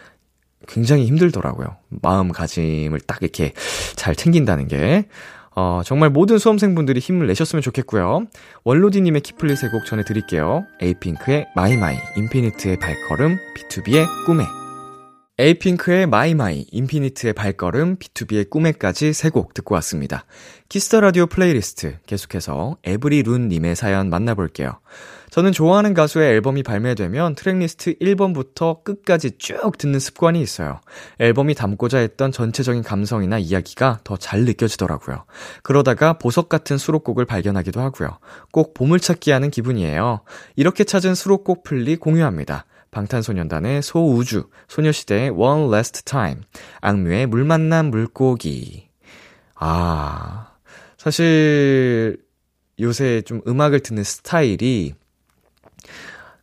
굉장히 0.69 1.07
힘들더라고요. 1.07 1.77
마음가짐을 1.89 3.01
딱 3.07 3.23
이렇게 3.23 3.53
잘 3.97 4.15
챙긴다는 4.15 4.69
게. 4.69 5.07
어, 5.57 5.81
정말 5.85 6.11
모든 6.11 6.39
수험생분들이 6.39 7.01
힘을 7.01 7.27
내셨으면 7.27 7.63
좋겠고요. 7.63 8.27
원로디님의 8.65 9.23
키플리 9.23 9.57
세곡 9.57 9.85
전해드릴게요. 9.87 10.65
에이핑크의 10.81 11.47
My 11.57 11.73
My, 11.73 11.97
인피니트의 12.17 12.79
발걸음, 12.79 13.37
BTOB의 13.57 14.07
꿈에. 14.27 14.45
에이핑크의 15.39 16.07
My 16.07 16.31
My, 16.31 16.67
인피니트의 16.71 17.33
발걸음, 17.33 17.97
BTOB의 17.97 18.51
꿈에까지 18.51 19.13
세 19.15 19.31
곡 19.31 19.55
듣고 19.55 19.75
왔습니다. 19.77 20.25
Kiss 20.69 20.87
the 20.87 21.01
Radio 21.01 21.27
playlist 21.27 21.97
계속해서 22.07 22.77
에브리룬님의 22.85 23.75
사연 23.75 24.11
만나볼게요. 24.11 24.79
저는 25.31 25.53
좋아하는 25.53 25.95
가수의 25.95 26.31
앨범이 26.31 26.63
발매되면 26.63 27.35
tracklist 27.35 27.95
1번부터 27.99 28.85
끝까지 28.85 29.39
쭉 29.39 29.77
듣는 29.79 29.99
습관이 29.99 30.41
있어요. 30.41 30.81
앨범이 31.19 31.55
담고자 31.55 31.99
했던 31.99 32.33
전체적인 32.33 32.83
감성이나 32.83 33.39
이야기가 33.39 34.01
더 34.05 34.17
잘 34.21 34.45
느껴지더라고요. 34.45 35.25
그러다가 35.63 36.13
보석 36.13 36.49
같은 36.49 36.79
수록곡을 36.79 37.25
발견하기도 37.25 37.81
하고요. 37.81 38.19
꼭 38.53 38.75
보물찾기 38.75 39.33
하는 39.33 39.51
기분이에요. 39.51 40.21
이렇게 40.57 40.85
찾은 40.85 41.15
수록곡 41.15 41.65
플리 41.65 41.97
공유합니다. 41.97 42.67
방탄소년단의 42.91 43.83
소우주, 43.83 44.49
소녀시대의 44.69 45.31
One 45.31 45.73
Last 45.73 46.05
Time, 46.05 46.43
악뮤의 46.81 47.27
물 47.27 47.45
만난 47.45 47.87
물고기. 47.91 48.89
아, 49.55 50.53
사실 50.99 52.19
요새 52.81 53.23
좀 53.23 53.41
음악을 53.47 53.81
듣는 53.81 54.05
스타일이 54.05 54.95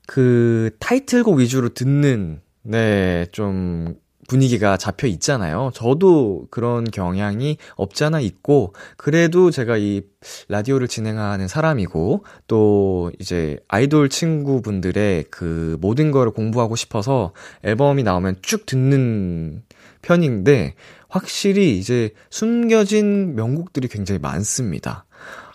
그 0.08 0.72
타이틀곡 0.80 1.38
위주로 1.38 1.70
듣는 1.70 2.42
네, 2.64 3.28
좀 3.32 3.96
분위기가 4.28 4.76
잡혀 4.78 5.08
있잖아요. 5.08 5.72
저도 5.74 6.48
그런 6.52 6.84
경향이 6.84 7.58
없잖아 7.76 8.20
있고, 8.20 8.74
그래도 8.98 9.52
제가 9.52 9.78
이 9.78 10.02
라디오를 10.50 10.88
진행하는 10.88 11.48
사람이고, 11.48 12.26
또 12.48 13.12
이제 13.20 13.58
아이돌 13.70 14.10
친구분들의 14.10 15.26
그 15.30 15.78
모든 15.80 16.12
거를 16.12 16.34
공부하고 16.34 16.76
싶어서 16.76 17.32
앨범이 17.64 18.04
나오면 18.04 18.38
쭉 18.42 18.66
듣는 18.66 19.64
편인데, 20.02 20.76
확실히 21.10 21.78
이제 21.78 22.10
숨겨진 22.30 23.36
명곡들이 23.36 23.88
굉장히 23.88 24.20
많습니다. 24.20 25.06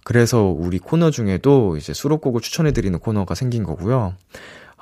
그래서 0.04 0.44
우리 0.44 0.78
코너 0.78 1.10
중에도 1.10 1.76
이제 1.76 1.92
수록곡을 1.92 2.40
추천해드리는 2.40 2.98
코너가 2.98 3.34
생긴 3.34 3.62
거고요. 3.64 4.14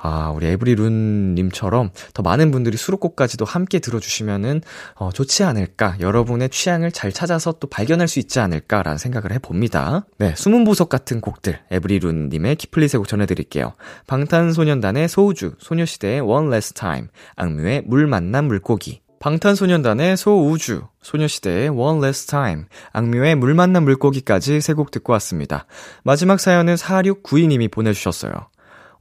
아, 0.03 0.31
우리 0.31 0.47
에브리룬님처럼 0.47 1.91
더 2.15 2.23
많은 2.23 2.49
분들이 2.49 2.75
수록곡까지도 2.75 3.45
함께 3.45 3.77
들어주시면은, 3.77 4.61
어, 4.95 5.11
좋지 5.11 5.43
않을까. 5.43 5.97
여러분의 5.99 6.49
취향을 6.49 6.91
잘 6.91 7.11
찾아서 7.11 7.51
또 7.59 7.67
발견할 7.67 8.07
수 8.07 8.17
있지 8.17 8.39
않을까라는 8.39 8.97
생각을 8.97 9.31
해봅니다. 9.33 10.07
네, 10.17 10.33
숨은 10.35 10.63
보석 10.63 10.89
같은 10.89 11.21
곡들, 11.21 11.59
에브리룬님의 11.69 12.55
키플릿의 12.55 12.97
곡 12.97 13.07
전해드릴게요. 13.07 13.73
방탄소년단의 14.07 15.07
소우주, 15.07 15.53
소녀시대의 15.59 16.21
One 16.21 16.47
Last 16.47 16.73
Time, 16.73 17.09
악뮤의 17.35 17.83
물 17.85 18.07
만난 18.07 18.45
물고기, 18.45 19.01
방탄소년단의 19.21 20.17
소우주, 20.17 20.87
소녀시대의 21.03 21.69
One 21.69 21.99
Last 21.99 22.27
Time, 22.27 22.65
악뮤의 22.91 23.35
물 23.35 23.53
만난 23.53 23.83
물고기까지 23.83 24.59
세 24.61 24.73
곡 24.73 24.89
듣고 24.89 25.13
왔습니다. 25.13 25.67
마지막 26.03 26.39
사연은 26.39 26.73
4692님이 26.73 27.69
보내주셨어요. 27.69 28.31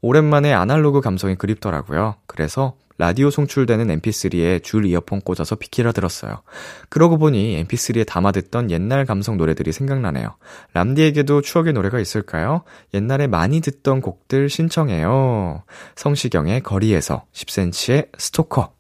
오랜만에 0.03 0.53
아날로그 0.53 1.01
감성이 1.01 1.37
그립더라고요. 1.37 2.17
그래서 2.27 2.75
라디오 2.99 3.31
송출되는 3.31 3.99
mp3에 4.01 4.63
줄 4.63 4.85
이어폰 4.85 5.23
꽂아서 5.23 5.55
비키라 5.57 5.93
들었어요. 5.93 6.43
그러고 6.91 7.17
보니 7.17 7.65
mp3에 7.65 8.07
담아듣던 8.07 8.71
옛날 8.71 9.07
감성 9.07 9.39
노래들이 9.39 9.73
생각나네요. 9.73 10.37
람디에게도 10.75 11.41
추억의 11.41 11.73
노래가 11.73 11.99
있을까요? 11.99 12.65
옛날에 12.93 13.27
많이 13.27 13.63
듣던 13.63 14.03
곡들 14.03 14.51
신청해요. 14.51 15.63
성시경의 15.97 16.63
거리에서, 16.63 17.25
10cm의 17.33 18.09
스토커. 18.19 18.80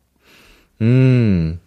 음. 0.80 1.60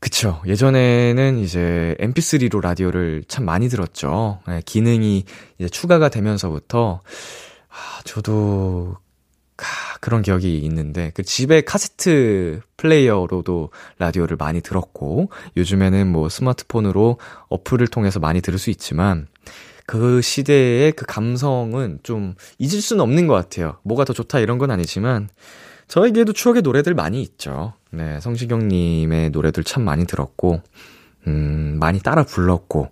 그쵸. 0.00 0.42
예전에는 0.46 1.38
이제 1.38 1.94
mp3로 2.00 2.60
라디오를 2.60 3.22
참 3.28 3.44
많이 3.44 3.68
들었죠. 3.68 4.40
네, 4.48 4.60
기능이 4.64 5.24
이제 5.58 5.68
추가가 5.68 6.08
되면서부터 6.08 7.00
아, 7.68 8.02
저도 8.04 8.96
아, 9.58 9.64
그런 10.00 10.22
기억이 10.22 10.58
있는데 10.58 11.12
그 11.14 11.22
집에 11.22 11.60
카세트 11.60 12.60
플레이어로도 12.76 13.70
라디오를 13.98 14.36
많이 14.36 14.60
들었고 14.60 15.30
요즘에는 15.56 16.10
뭐 16.10 16.28
스마트폰으로 16.28 17.18
어플을 17.48 17.86
통해서 17.86 18.18
많이 18.18 18.40
들을 18.40 18.58
수 18.58 18.70
있지만 18.70 19.28
그 19.86 20.20
시대의 20.20 20.92
그 20.92 21.06
감성은 21.06 22.00
좀 22.02 22.34
잊을 22.58 22.80
수는 22.80 23.02
없는 23.02 23.28
것 23.28 23.34
같아요. 23.34 23.78
뭐가 23.84 24.04
더 24.04 24.12
좋다 24.12 24.40
이런 24.40 24.58
건 24.58 24.70
아니지만 24.70 25.28
저에게도 25.92 26.32
추억의 26.32 26.62
노래들 26.62 26.94
많이 26.94 27.20
있죠. 27.20 27.74
네, 27.90 28.18
성시경 28.18 28.66
님의 28.66 29.28
노래들 29.28 29.62
참 29.62 29.82
많이 29.82 30.06
들었고 30.06 30.62
음, 31.26 31.76
많이 31.78 32.00
따라 32.00 32.22
불렀고 32.22 32.88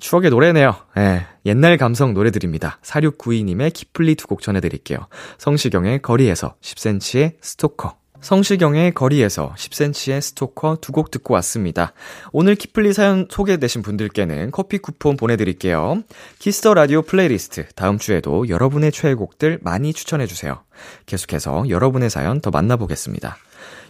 추억의 0.00 0.30
노래네요. 0.30 0.74
예, 0.96 1.26
옛날 1.44 1.76
감성 1.76 2.14
노래들입니다. 2.14 2.78
4692님의 2.80 3.70
키플리 3.74 4.14
두 4.14 4.28
곡 4.28 4.40
전해드릴게요. 4.40 5.08
성시경의 5.36 6.00
거리에서 6.00 6.54
10cm의 6.62 7.34
스토커. 7.42 7.98
성시경의 8.22 8.92
거리에서 8.94 9.52
10cm의 9.56 10.20
스토커 10.20 10.78
두 10.80 10.92
곡 10.92 11.10
듣고 11.10 11.34
왔습니다. 11.34 11.92
오늘 12.32 12.54
키플리 12.54 12.92
사연 12.92 13.26
소개되신 13.30 13.82
분들께는 13.82 14.50
커피 14.50 14.78
쿠폰 14.78 15.16
보내드릴게요. 15.16 16.02
Kiss 16.38 16.59
the 16.59 16.74
Radio 16.74 17.02
playlist 17.02 17.66
다음 17.74 17.98
주에도 17.98 18.48
여러분의 18.48 18.92
최애곡들 18.92 19.58
많이 19.62 19.92
추천해주세요. 19.92 20.62
계속해서 21.06 21.68
여러분의 21.68 22.10
사연 22.10 22.40
더 22.40 22.50
만나보겠습니다. 22.50 23.36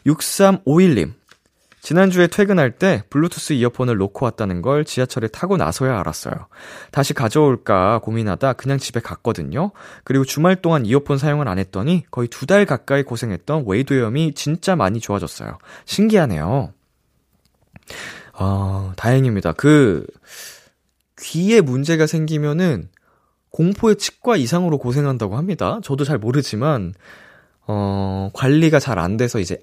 6351님. 0.06 1.12
지난주에 1.82 2.28
퇴근할 2.28 2.70
때 2.78 3.02
블루투스 3.10 3.54
이어폰을 3.54 3.96
놓고 3.96 4.24
왔다는 4.24 4.62
걸 4.62 4.84
지하철에 4.84 5.26
타고 5.26 5.56
나서야 5.56 5.98
알았어요. 5.98 6.34
다시 6.92 7.12
가져올까 7.12 7.98
고민하다 7.98 8.52
그냥 8.52 8.78
집에 8.78 9.00
갔거든요. 9.00 9.72
그리고 10.04 10.24
주말 10.24 10.62
동안 10.62 10.86
이어폰 10.86 11.18
사용을 11.18 11.48
안 11.48 11.58
했더니 11.58 12.04
거의 12.10 12.28
두 12.28 12.46
달 12.46 12.66
가까이 12.66 13.02
고생했던 13.02 13.64
웨이도염이 13.66 14.34
진짜 14.34 14.76
많이 14.76 15.00
좋아졌어요. 15.00 15.58
신기하네요. 15.84 16.72
아, 18.34 18.92
다행입니다. 18.96 19.52
그, 19.52 20.06
귀에 21.20 21.60
문제가 21.60 22.06
생기면은 22.06 22.88
공포의 23.50 23.96
치과 23.96 24.36
이상으로 24.36 24.78
고생한다고 24.78 25.36
합니다. 25.36 25.80
저도 25.82 26.04
잘 26.04 26.18
모르지만, 26.18 26.94
어, 27.66 28.30
관리가 28.34 28.78
잘 28.80 28.98
안 28.98 29.16
돼서 29.16 29.38
이제 29.38 29.58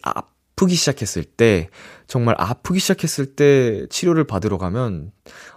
아프기 0.60 0.76
시작했을 0.76 1.24
때, 1.24 1.70
정말 2.06 2.36
아프기 2.38 2.80
시작했을 2.80 3.36
때 3.38 3.88
치료를 3.90 4.26
받으러 4.26 4.58
가면 4.58 5.12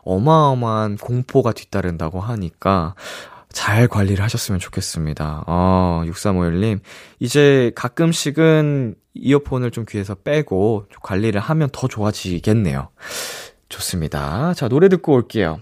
어마어마한 0.04 0.96
공포가 0.96 1.52
뒤따른다고 1.52 2.20
하니까 2.20 2.94
잘 3.50 3.88
관리를 3.88 4.22
하셨으면 4.22 4.60
좋겠습니다. 4.60 5.42
어, 5.48 6.02
6351님. 6.06 6.80
이제 7.18 7.72
가끔씩은 7.74 8.94
이어폰을 9.14 9.72
좀 9.72 9.84
귀에서 9.88 10.14
빼고 10.14 10.86
관리를 11.02 11.40
하면 11.40 11.68
더 11.72 11.88
좋아지겠네요. 11.88 12.88
좋습니다. 13.68 14.54
자, 14.54 14.68
노래 14.68 14.88
듣고 14.88 15.14
올게요. 15.14 15.60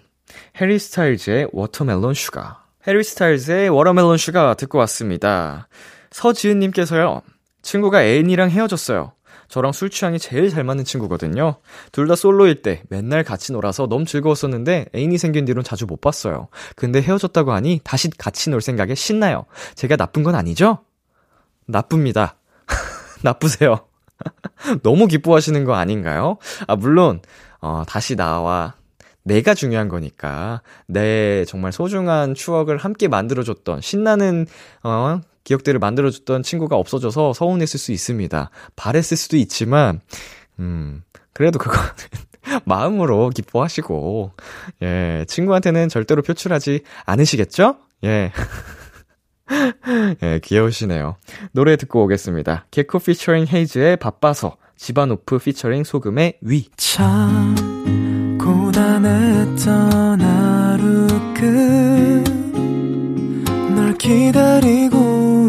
해리 0.60 0.78
스타일즈의 0.78 1.48
Watermelon 1.52 2.12
Sugar. 2.12 2.64
해리 2.86 3.02
스타일즈의 3.02 3.70
Watermelon 3.70 4.18
Sugar 4.18 4.54
듣고 4.54 4.76
왔습니다. 4.78 5.68
서지은님께서요. 6.10 7.22
친구가 7.62 8.04
애인이랑 8.04 8.50
헤어졌어요. 8.50 9.12
저랑 9.50 9.72
술 9.72 9.90
취향이 9.90 10.18
제일 10.18 10.48
잘 10.48 10.64
맞는 10.64 10.84
친구거든요. 10.84 11.56
둘 11.92 12.06
다 12.08 12.14
솔로일 12.14 12.62
때 12.62 12.82
맨날 12.88 13.24
같이 13.24 13.52
놀아서 13.52 13.86
너무 13.88 14.04
즐거웠었는데 14.04 14.86
애인이 14.94 15.18
생긴 15.18 15.44
뒤론 15.44 15.62
자주 15.64 15.86
못 15.86 16.00
봤어요. 16.00 16.48
근데 16.76 17.02
헤어졌다고 17.02 17.52
하니 17.52 17.80
다시 17.84 18.08
같이 18.10 18.50
놀 18.50 18.60
생각에 18.60 18.94
신나요. 18.94 19.44
제가 19.74 19.96
나쁜 19.96 20.22
건 20.22 20.34
아니죠? 20.36 20.78
나쁩니다. 21.66 22.36
나쁘세요. 23.22 23.86
너무 24.82 25.06
기뻐하시는 25.06 25.64
거 25.64 25.74
아닌가요? 25.74 26.36
아, 26.66 26.76
물론, 26.76 27.20
어, 27.60 27.82
다시 27.86 28.16
나와 28.16 28.74
내가 29.22 29.54
중요한 29.54 29.88
거니까 29.88 30.62
내 30.86 31.44
정말 31.44 31.72
소중한 31.72 32.34
추억을 32.34 32.76
함께 32.78 33.08
만들어줬던 33.08 33.80
신나는 33.80 34.46
어 34.82 35.20
기억들을 35.44 35.78
만들어줬던 35.80 36.42
친구가 36.42 36.76
없어져서 36.76 37.32
서운했을 37.32 37.78
수 37.78 37.92
있습니다. 37.92 38.50
바랬을 38.76 39.16
수도 39.16 39.36
있지만, 39.36 40.00
음, 40.58 41.02
그래도 41.32 41.58
그거는 41.58 41.88
마음으로 42.64 43.30
기뻐하시고, 43.30 44.32
예, 44.82 45.24
친구한테는 45.28 45.88
절대로 45.88 46.22
표출하지 46.22 46.80
않으시겠죠? 47.04 47.76
예. 48.04 48.32
예, 50.22 50.40
귀여우시네요. 50.42 51.16
노래 51.52 51.76
듣고 51.76 52.04
오겠습니다. 52.04 52.66
개코 52.70 52.98
피처링 52.98 53.46
헤이즈의 53.52 53.96
바빠서, 53.96 54.56
지바노프 54.76 55.38
피처링 55.38 55.84
소금의 55.84 56.38
위. 56.42 56.68
참 56.76 57.54
고단했던 58.38 60.20
하루 60.20 61.06
끝 61.34 62.40
널 63.80 63.96
기다리고 63.96 65.09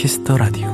Kiss 0.00 0.22
the 0.22 0.38
Radio 0.38 0.66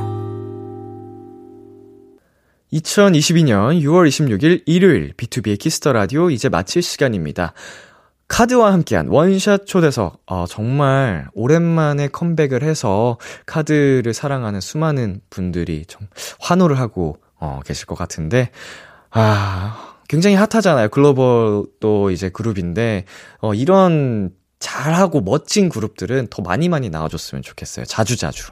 2022년 2.71 3.81
6월 3.81 4.07
26일 4.07 4.63
일요일 4.65 5.11
B2B의 5.17 5.59
키스터 5.59 5.91
라디오 5.91 6.29
이제 6.29 6.47
마칠 6.47 6.81
시간입니다. 6.81 7.51
카드와 8.29 8.71
함께한 8.71 9.09
원샷 9.09 9.65
초대석, 9.65 10.21
어, 10.27 10.45
정말 10.47 11.27
오랜만에 11.33 12.07
컴백을 12.07 12.63
해서 12.63 13.17
카드를 13.45 14.13
사랑하는 14.13 14.61
수많은 14.61 15.19
분들이 15.29 15.85
좀 15.85 16.07
환호를 16.39 16.79
하고, 16.79 17.17
어, 17.35 17.59
계실 17.65 17.85
것 17.85 17.95
같은데, 17.95 18.51
아, 19.09 19.97
굉장히 20.07 20.37
핫하잖아요. 20.37 20.87
글로벌 20.87 21.65
또 21.81 22.11
이제 22.11 22.29
그룹인데, 22.29 23.03
어, 23.41 23.53
이런 23.53 24.31
잘하고 24.59 25.21
멋진 25.21 25.69
그룹들은 25.69 26.27
더 26.29 26.41
많이 26.41 26.67
많이 26.69 26.89
나와줬으면 26.89 27.41
좋겠어요. 27.43 27.85
자주자주. 27.85 28.51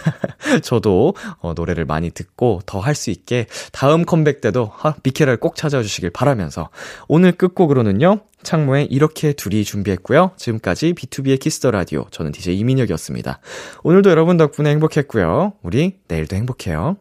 저도 0.62 1.14
어, 1.40 1.52
노래를 1.54 1.84
많이 1.84 2.10
듣고 2.10 2.60
더 2.66 2.80
할 2.80 2.94
수 2.94 3.10
있게 3.10 3.46
다음 3.72 4.04
컴백 4.04 4.40
때도 4.40 4.70
하, 4.74 4.94
미케라를 5.02 5.38
꼭 5.38 5.56
찾아와 5.56 5.82
주시길 5.82 6.10
바라면서 6.10 6.68
오늘 7.08 7.32
끝곡으로는요. 7.32 8.20
창모의 8.42 8.86
이렇게 8.90 9.32
둘이 9.32 9.64
준비했고요. 9.64 10.32
지금까지 10.36 10.92
비투비의 10.92 11.40
키스 11.40 11.59
더 11.59 11.70
라디오 11.70 12.06
저는 12.10 12.30
DJ 12.32 12.58
이민혁이었습니다. 12.58 13.40
오늘도 13.82 14.10
여러분 14.10 14.36
덕분에 14.36 14.70
행복했고요. 14.70 15.54
우리 15.62 15.98
내일도 16.08 16.36
행복해요. 16.36 16.96